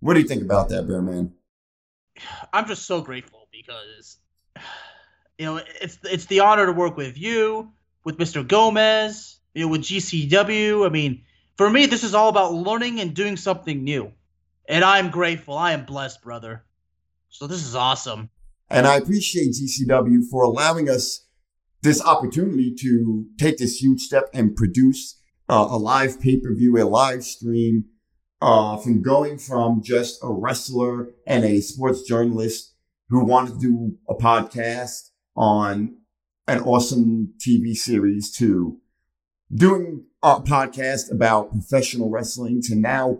What 0.00 0.14
do 0.14 0.20
you 0.20 0.28
think 0.28 0.42
about 0.42 0.68
that, 0.68 0.86
Bear 0.86 1.02
Man? 1.02 1.32
I'm 2.52 2.66
just 2.66 2.86
so 2.86 3.00
grateful 3.00 3.48
because 3.52 4.16
you 5.38 5.46
know 5.46 5.60
it's 5.80 5.98
it's 6.04 6.26
the 6.26 6.40
honor 6.40 6.66
to 6.66 6.72
work 6.72 6.96
with 6.96 7.18
you, 7.18 7.72
with 8.04 8.18
Mr. 8.18 8.46
Gomez, 8.46 9.38
you 9.54 9.64
know, 9.64 9.68
with 9.68 9.82
GCW. 9.82 10.86
I 10.86 10.88
mean, 10.88 11.24
for 11.56 11.68
me, 11.68 11.86
this 11.86 12.04
is 12.04 12.14
all 12.14 12.28
about 12.28 12.54
learning 12.54 13.00
and 13.00 13.14
doing 13.14 13.36
something 13.36 13.82
new, 13.82 14.12
and 14.66 14.84
I'm 14.84 15.10
grateful. 15.10 15.56
I 15.56 15.72
am 15.72 15.84
blessed, 15.84 16.22
brother. 16.22 16.64
So 17.28 17.46
this 17.46 17.64
is 17.64 17.74
awesome. 17.74 18.30
And 18.70 18.86
I 18.86 18.96
appreciate 18.96 19.54
GCW 19.54 20.24
for 20.30 20.42
allowing 20.42 20.88
us 20.88 21.26
this 21.82 22.02
opportunity 22.04 22.74
to 22.80 23.26
take 23.38 23.58
this 23.58 23.80
huge 23.80 24.02
step 24.02 24.28
and 24.34 24.54
produce 24.56 25.20
uh, 25.48 25.66
a 25.70 25.78
live 25.78 26.20
pay 26.20 26.38
per 26.38 26.54
view, 26.54 26.76
a 26.76 26.84
live 26.84 27.24
stream, 27.24 27.84
uh, 28.40 28.76
from 28.76 29.02
going 29.02 29.38
from 29.38 29.82
just 29.82 30.18
a 30.22 30.32
wrestler 30.32 31.08
and 31.26 31.44
a 31.44 31.60
sports 31.60 32.02
journalist 32.02 32.74
who 33.08 33.24
wanted 33.24 33.54
to 33.54 33.60
do 33.60 33.96
a 34.08 34.14
podcast 34.14 35.10
on 35.34 35.96
an 36.46 36.60
awesome 36.60 37.32
TV 37.38 37.74
series 37.74 38.30
to 38.36 38.78
doing 39.52 40.04
a 40.22 40.40
podcast 40.40 41.10
about 41.10 41.50
professional 41.50 42.10
wrestling 42.10 42.60
to 42.62 42.74
now 42.74 43.18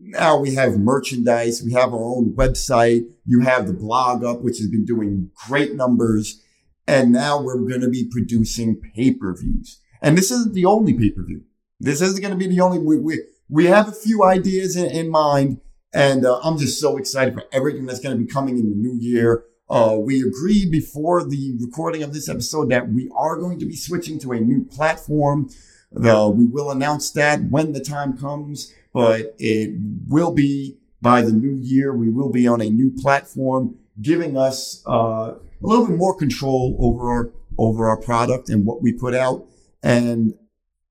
now 0.00 0.38
we 0.38 0.54
have 0.54 0.78
merchandise. 0.78 1.62
We 1.62 1.72
have 1.72 1.92
our 1.92 2.02
own 2.02 2.32
website. 2.34 3.02
You 3.26 3.40
have 3.40 3.66
the 3.66 3.72
blog 3.72 4.24
up, 4.24 4.40
which 4.40 4.58
has 4.58 4.68
been 4.68 4.84
doing 4.84 5.30
great 5.46 5.74
numbers. 5.74 6.42
And 6.86 7.12
now 7.12 7.40
we're 7.40 7.58
going 7.58 7.82
to 7.82 7.90
be 7.90 8.08
producing 8.10 8.80
pay-per-views. 8.94 9.80
And 10.00 10.16
this 10.16 10.30
isn't 10.30 10.54
the 10.54 10.64
only 10.64 10.94
pay-per-view. 10.94 11.42
This 11.80 12.00
isn't 12.00 12.22
going 12.22 12.32
to 12.32 12.38
be 12.38 12.46
the 12.46 12.60
only, 12.60 12.78
we, 12.78 12.98
we, 12.98 13.22
we 13.48 13.66
have 13.66 13.88
a 13.88 13.92
few 13.92 14.24
ideas 14.24 14.76
in, 14.76 14.86
in 14.86 15.10
mind. 15.10 15.60
And 15.92 16.24
uh, 16.24 16.40
I'm 16.42 16.58
just 16.58 16.80
so 16.80 16.96
excited 16.96 17.34
for 17.34 17.44
everything 17.52 17.86
that's 17.86 18.00
going 18.00 18.16
to 18.16 18.24
be 18.24 18.30
coming 18.30 18.58
in 18.58 18.70
the 18.70 18.76
new 18.76 18.96
year. 18.98 19.44
Uh, 19.68 19.96
we 19.98 20.22
agreed 20.22 20.70
before 20.70 21.22
the 21.24 21.56
recording 21.60 22.02
of 22.02 22.14
this 22.14 22.28
episode 22.28 22.70
that 22.70 22.90
we 22.90 23.10
are 23.14 23.36
going 23.36 23.58
to 23.58 23.66
be 23.66 23.76
switching 23.76 24.18
to 24.20 24.32
a 24.32 24.40
new 24.40 24.64
platform. 24.64 25.50
The, 25.92 26.28
we 26.28 26.46
will 26.46 26.70
announce 26.70 27.10
that 27.12 27.42
when 27.50 27.72
the 27.72 27.80
time 27.80 28.16
comes 28.16 28.72
but 28.98 29.36
it 29.38 29.78
will 30.08 30.34
be 30.34 30.76
by 31.00 31.22
the 31.22 31.30
new 31.30 31.56
year, 31.62 31.94
we 31.94 32.10
will 32.10 32.30
be 32.30 32.48
on 32.48 32.60
a 32.60 32.68
new 32.68 32.90
platform, 32.90 33.76
giving 34.02 34.36
us 34.36 34.82
uh, 34.88 35.34
a 35.34 35.38
little 35.60 35.86
bit 35.86 35.96
more 35.96 36.16
control 36.16 36.76
over 36.80 37.10
our 37.10 37.30
over 37.56 37.88
our 37.88 37.96
product 37.96 38.48
and 38.48 38.66
what 38.66 38.82
we 38.82 38.92
put 38.92 39.14
out, 39.14 39.46
and 39.84 40.34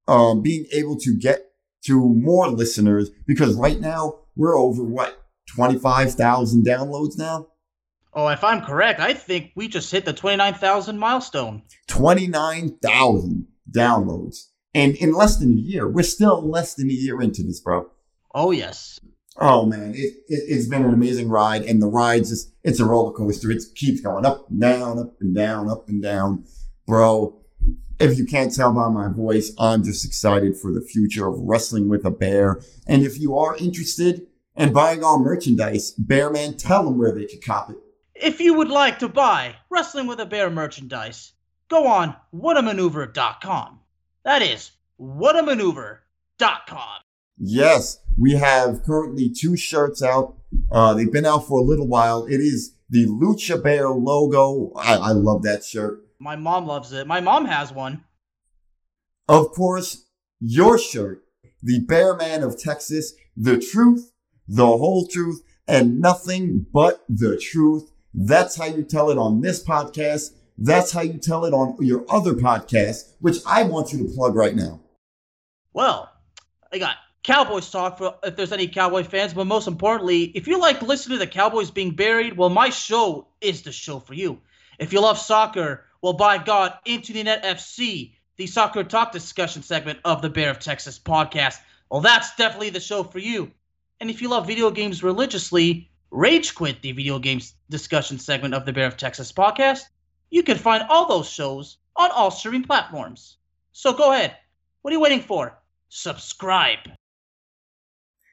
um, 0.07 0.41
being 0.41 0.65
able 0.71 0.97
to 0.97 1.17
get 1.17 1.51
to 1.85 1.99
more 1.99 2.49
listeners. 2.49 3.09
Because 3.25 3.55
right 3.55 3.79
now 3.81 4.19
we're 4.37 4.57
over 4.57 4.83
what 4.83 5.21
twenty 5.53 5.77
five 5.77 6.13
thousand 6.13 6.65
downloads 6.65 7.17
now. 7.17 7.47
Oh, 8.13 8.29
if 8.29 8.43
I'm 8.43 8.61
correct, 8.61 9.01
I 9.01 9.13
think 9.13 9.51
we 9.55 9.67
just 9.67 9.91
hit 9.91 10.05
the 10.05 10.13
29,000 10.13 10.97
milestone. 10.97 11.61
29,000 11.87 13.45
downloads. 13.69 14.47
And 14.73 14.95
in 14.95 15.13
less 15.13 15.37
than 15.37 15.51
a 15.51 15.61
year, 15.61 15.87
we're 15.87 16.01
still 16.03 16.47
less 16.47 16.73
than 16.73 16.89
a 16.89 16.93
year 16.93 17.21
into 17.21 17.43
this, 17.43 17.59
bro. 17.59 17.91
Oh, 18.37 18.51
yes. 18.51 18.99
Oh, 19.37 19.65
man. 19.65 19.93
It, 19.95 20.13
it, 20.27 20.55
has 20.55 20.67
been 20.67 20.85
an 20.85 20.93
amazing 20.93 21.27
ride. 21.27 21.63
And 21.63 21.81
the 21.81 21.87
ride's 21.87 22.29
just, 22.29 22.53
it's 22.63 22.79
a 22.79 22.85
roller 22.85 23.11
coaster. 23.11 23.49
It 23.49 23.63
keeps 23.73 23.99
going 23.99 24.27
up 24.27 24.47
and 24.51 24.61
down, 24.61 24.99
up 24.99 25.15
and 25.19 25.33
down, 25.35 25.71
up 25.71 25.89
and 25.89 26.03
down. 26.03 26.45
Bro, 26.85 27.41
if 27.99 28.15
you 28.19 28.27
can't 28.27 28.53
tell 28.53 28.71
by 28.71 28.89
my 28.89 29.07
voice, 29.07 29.51
I'm 29.57 29.83
just 29.83 30.05
excited 30.05 30.55
for 30.55 30.71
the 30.71 30.81
future 30.81 31.27
of 31.27 31.39
wrestling 31.39 31.89
with 31.89 32.05
a 32.05 32.11
bear. 32.11 32.61
And 32.85 33.01
if 33.01 33.19
you 33.19 33.35
are 33.39 33.57
interested 33.57 34.27
in 34.55 34.71
buying 34.71 35.03
our 35.03 35.17
merchandise, 35.17 35.93
Bearman, 35.93 36.57
tell 36.57 36.83
them 36.83 36.99
where 36.99 37.15
they 37.15 37.25
can 37.25 37.41
cop 37.41 37.71
it. 37.71 37.77
If 38.13 38.39
you 38.39 38.53
would 38.53 38.69
like 38.69 38.99
to 38.99 39.09
buy 39.09 39.55
Wrestling 39.71 40.05
with 40.05 40.19
a 40.19 40.27
Bear 40.27 40.51
merchandise, 40.51 41.33
go 41.69 41.87
on 41.87 42.15
whatamaneuver.com. 42.31 43.79
That 44.23 44.43
is 44.43 44.69
whatamaneuver.com. 45.01 46.99
Yes, 47.37 47.99
we 48.19 48.33
have 48.33 48.83
currently 48.83 49.29
two 49.29 49.55
shirts 49.55 50.01
out. 50.01 50.35
Uh, 50.71 50.93
they've 50.93 51.11
been 51.11 51.25
out 51.25 51.47
for 51.47 51.59
a 51.59 51.63
little 51.63 51.87
while. 51.87 52.25
It 52.25 52.39
is 52.39 52.75
the 52.89 53.05
Lucha 53.05 53.61
Bear 53.61 53.89
logo. 53.89 54.73
I, 54.75 54.95
I 54.95 55.11
love 55.11 55.43
that 55.43 55.63
shirt. 55.63 55.99
My 56.19 56.35
mom 56.35 56.65
loves 56.65 56.91
it. 56.93 57.05
My 57.05 57.19
mom 57.19 57.45
has 57.45 57.71
one. 57.71 58.03
Of 59.27 59.51
course, 59.51 60.05
your 60.39 60.79
shirt, 60.79 61.23
the 61.61 61.79
Bear 61.81 62.15
Man 62.15 62.43
of 62.43 62.57
Texas, 62.59 63.13
the 63.35 63.59
truth, 63.59 64.11
the 64.47 64.65
whole 64.65 65.05
truth, 65.05 65.41
and 65.67 65.99
nothing 65.99 66.65
but 66.73 67.03
the 67.09 67.37
truth. 67.37 67.91
That's 68.13 68.55
how 68.55 68.65
you 68.65 68.83
tell 68.83 69.11
it 69.11 69.17
on 69.17 69.41
this 69.41 69.63
podcast. 69.63 70.31
That's 70.57 70.91
how 70.91 71.01
you 71.01 71.19
tell 71.19 71.45
it 71.45 71.53
on 71.53 71.77
your 71.81 72.03
other 72.09 72.33
podcast, 72.33 73.11
which 73.19 73.37
I 73.45 73.63
want 73.63 73.93
you 73.93 73.99
to 73.99 74.13
plug 74.15 74.33
right 74.33 74.55
now. 74.55 74.79
Well, 75.73 76.09
I 76.71 76.79
got 76.79 76.95
Cowboys 77.27 77.69
talk 77.69 77.97
for 77.97 78.15
if 78.23 78.37
there's 78.37 78.53
any 78.53 78.69
Cowboy 78.69 79.03
fans, 79.03 79.33
but 79.33 79.47
most 79.47 79.67
importantly, 79.67 80.31
if 80.33 80.47
you 80.47 80.57
like 80.57 80.81
listening 80.81 81.19
to 81.19 81.25
the 81.25 81.29
Cowboys 81.29 81.69
being 81.69 81.91
buried, 81.91 82.37
well, 82.37 82.49
my 82.49 82.69
show 82.69 83.27
is 83.41 83.63
the 83.63 83.71
show 83.73 83.99
for 83.99 84.13
you. 84.13 84.39
If 84.79 84.93
you 84.93 85.01
love 85.01 85.19
soccer, 85.19 85.83
well, 86.01 86.13
by 86.13 86.37
God, 86.37 86.75
Into 86.85 87.11
the 87.11 87.23
Net 87.23 87.43
FC, 87.43 88.13
the 88.37 88.47
soccer 88.47 88.81
talk 88.85 89.11
discussion 89.11 89.61
segment 89.61 89.99
of 90.05 90.21
the 90.21 90.29
Bear 90.29 90.49
of 90.49 90.59
Texas 90.59 90.97
podcast, 90.97 91.57
well, 91.91 91.99
that's 91.99 92.33
definitely 92.37 92.69
the 92.69 92.79
show 92.79 93.03
for 93.03 93.19
you. 93.19 93.51
And 93.99 94.09
if 94.09 94.21
you 94.21 94.29
love 94.29 94.47
video 94.47 94.71
games 94.71 95.03
religiously, 95.03 95.91
Rage 96.11 96.55
Quit, 96.55 96.81
the 96.81 96.93
video 96.93 97.19
games 97.19 97.55
discussion 97.69 98.19
segment 98.19 98.53
of 98.53 98.65
the 98.65 98.71
Bear 98.71 98.87
of 98.87 98.95
Texas 98.95 99.33
podcast, 99.33 99.81
you 100.29 100.43
can 100.43 100.57
find 100.57 100.81
all 100.87 101.09
those 101.09 101.29
shows 101.29 101.75
on 101.97 102.09
all 102.11 102.31
streaming 102.31 102.63
platforms. 102.63 103.35
So 103.73 103.91
go 103.91 104.13
ahead. 104.13 104.37
What 104.81 104.91
are 104.91 104.95
you 104.95 105.01
waiting 105.01 105.19
for? 105.19 105.57
Subscribe. 105.89 106.96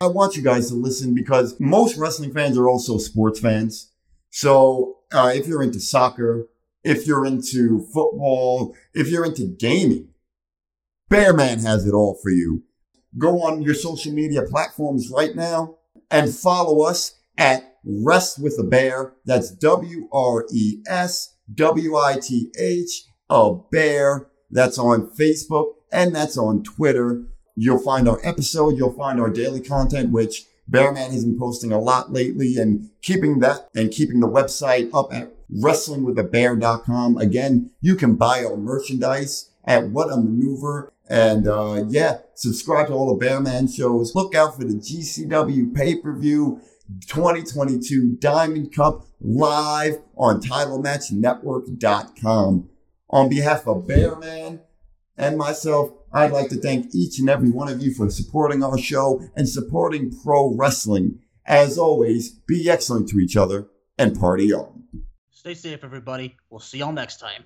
I 0.00 0.06
want 0.06 0.36
you 0.36 0.42
guys 0.42 0.68
to 0.68 0.74
listen 0.74 1.14
because 1.14 1.58
most 1.60 1.96
wrestling 1.96 2.32
fans 2.32 2.58
are 2.58 2.68
also 2.68 2.98
sports 2.98 3.40
fans. 3.40 3.92
So 4.30 4.98
uh, 5.12 5.32
if 5.34 5.46
you're 5.46 5.62
into 5.62 5.80
soccer, 5.80 6.48
if 6.82 7.06
you're 7.06 7.24
into 7.24 7.86
football, 7.92 8.74
if 8.92 9.08
you're 9.08 9.24
into 9.24 9.46
gaming, 9.46 10.08
Bearman 11.10 11.62
has 11.62 11.86
it 11.86 11.94
all 11.94 12.18
for 12.22 12.30
you. 12.30 12.64
Go 13.16 13.42
on 13.42 13.62
your 13.62 13.74
social 13.74 14.12
media 14.12 14.42
platforms 14.42 15.10
right 15.10 15.34
now 15.36 15.76
and 16.10 16.34
follow 16.34 16.82
us 16.82 17.18
at 17.38 17.76
Wres 17.84 18.38
with 18.38 18.58
a 18.58 18.64
Bear. 18.64 19.14
That's 19.24 19.50
W 19.50 20.08
R 20.12 20.46
E 20.52 20.82
S 20.88 21.36
W 21.54 21.96
I 21.96 22.18
T 22.20 22.50
H, 22.58 23.04
a 23.30 23.54
bear. 23.70 24.28
That's 24.50 24.78
on 24.78 25.10
Facebook 25.10 25.74
and 25.92 26.14
that's 26.14 26.36
on 26.36 26.62
Twitter. 26.62 27.24
You'll 27.56 27.78
find 27.78 28.08
our 28.08 28.20
episode. 28.24 28.76
You'll 28.76 28.92
find 28.92 29.20
our 29.20 29.30
daily 29.30 29.60
content, 29.60 30.10
which 30.10 30.46
Bearman 30.68 31.12
has 31.12 31.24
been 31.24 31.38
posting 31.38 31.72
a 31.72 31.78
lot 31.78 32.12
lately 32.12 32.56
and 32.56 32.90
keeping 33.02 33.38
that 33.40 33.68
and 33.74 33.90
keeping 33.90 34.20
the 34.20 34.28
website 34.28 34.90
up 34.94 35.12
at 35.12 35.30
wrestlingwithabear.com. 35.52 37.18
Again, 37.18 37.70
you 37.80 37.96
can 37.96 38.14
buy 38.16 38.44
our 38.44 38.56
merchandise 38.56 39.50
at 39.64 39.90
What 39.90 40.12
a 40.12 40.16
Maneuver. 40.16 40.92
And 41.08 41.46
uh, 41.46 41.84
yeah, 41.88 42.18
subscribe 42.34 42.88
to 42.88 42.94
all 42.94 43.14
the 43.14 43.24
Bearman 43.24 43.68
shows. 43.68 44.14
Look 44.14 44.34
out 44.34 44.56
for 44.56 44.64
the 44.64 44.74
GCW 44.74 45.74
pay-per-view 45.74 46.60
2022 47.06 48.16
Diamond 48.18 48.74
Cup 48.74 49.06
live 49.20 50.00
on 50.16 50.40
TitleMatchNetwork.com. 50.40 52.68
On 53.10 53.28
behalf 53.28 53.68
of 53.68 53.86
Bearman 53.86 54.60
and 55.16 55.38
myself, 55.38 55.92
I'd 56.14 56.30
like 56.30 56.48
to 56.50 56.56
thank 56.56 56.94
each 56.94 57.18
and 57.18 57.28
every 57.28 57.50
one 57.50 57.68
of 57.68 57.82
you 57.82 57.92
for 57.92 58.08
supporting 58.08 58.62
our 58.62 58.78
show 58.78 59.20
and 59.34 59.48
supporting 59.48 60.12
pro 60.22 60.54
wrestling. 60.54 61.18
As 61.44 61.76
always, 61.76 62.30
be 62.30 62.70
excellent 62.70 63.08
to 63.08 63.18
each 63.18 63.36
other 63.36 63.66
and 63.98 64.18
party 64.18 64.52
on. 64.52 64.84
Stay 65.32 65.54
safe, 65.54 65.82
everybody. 65.82 66.36
We'll 66.50 66.60
see 66.60 66.78
y'all 66.78 66.92
next 66.92 67.18
time. 67.18 67.42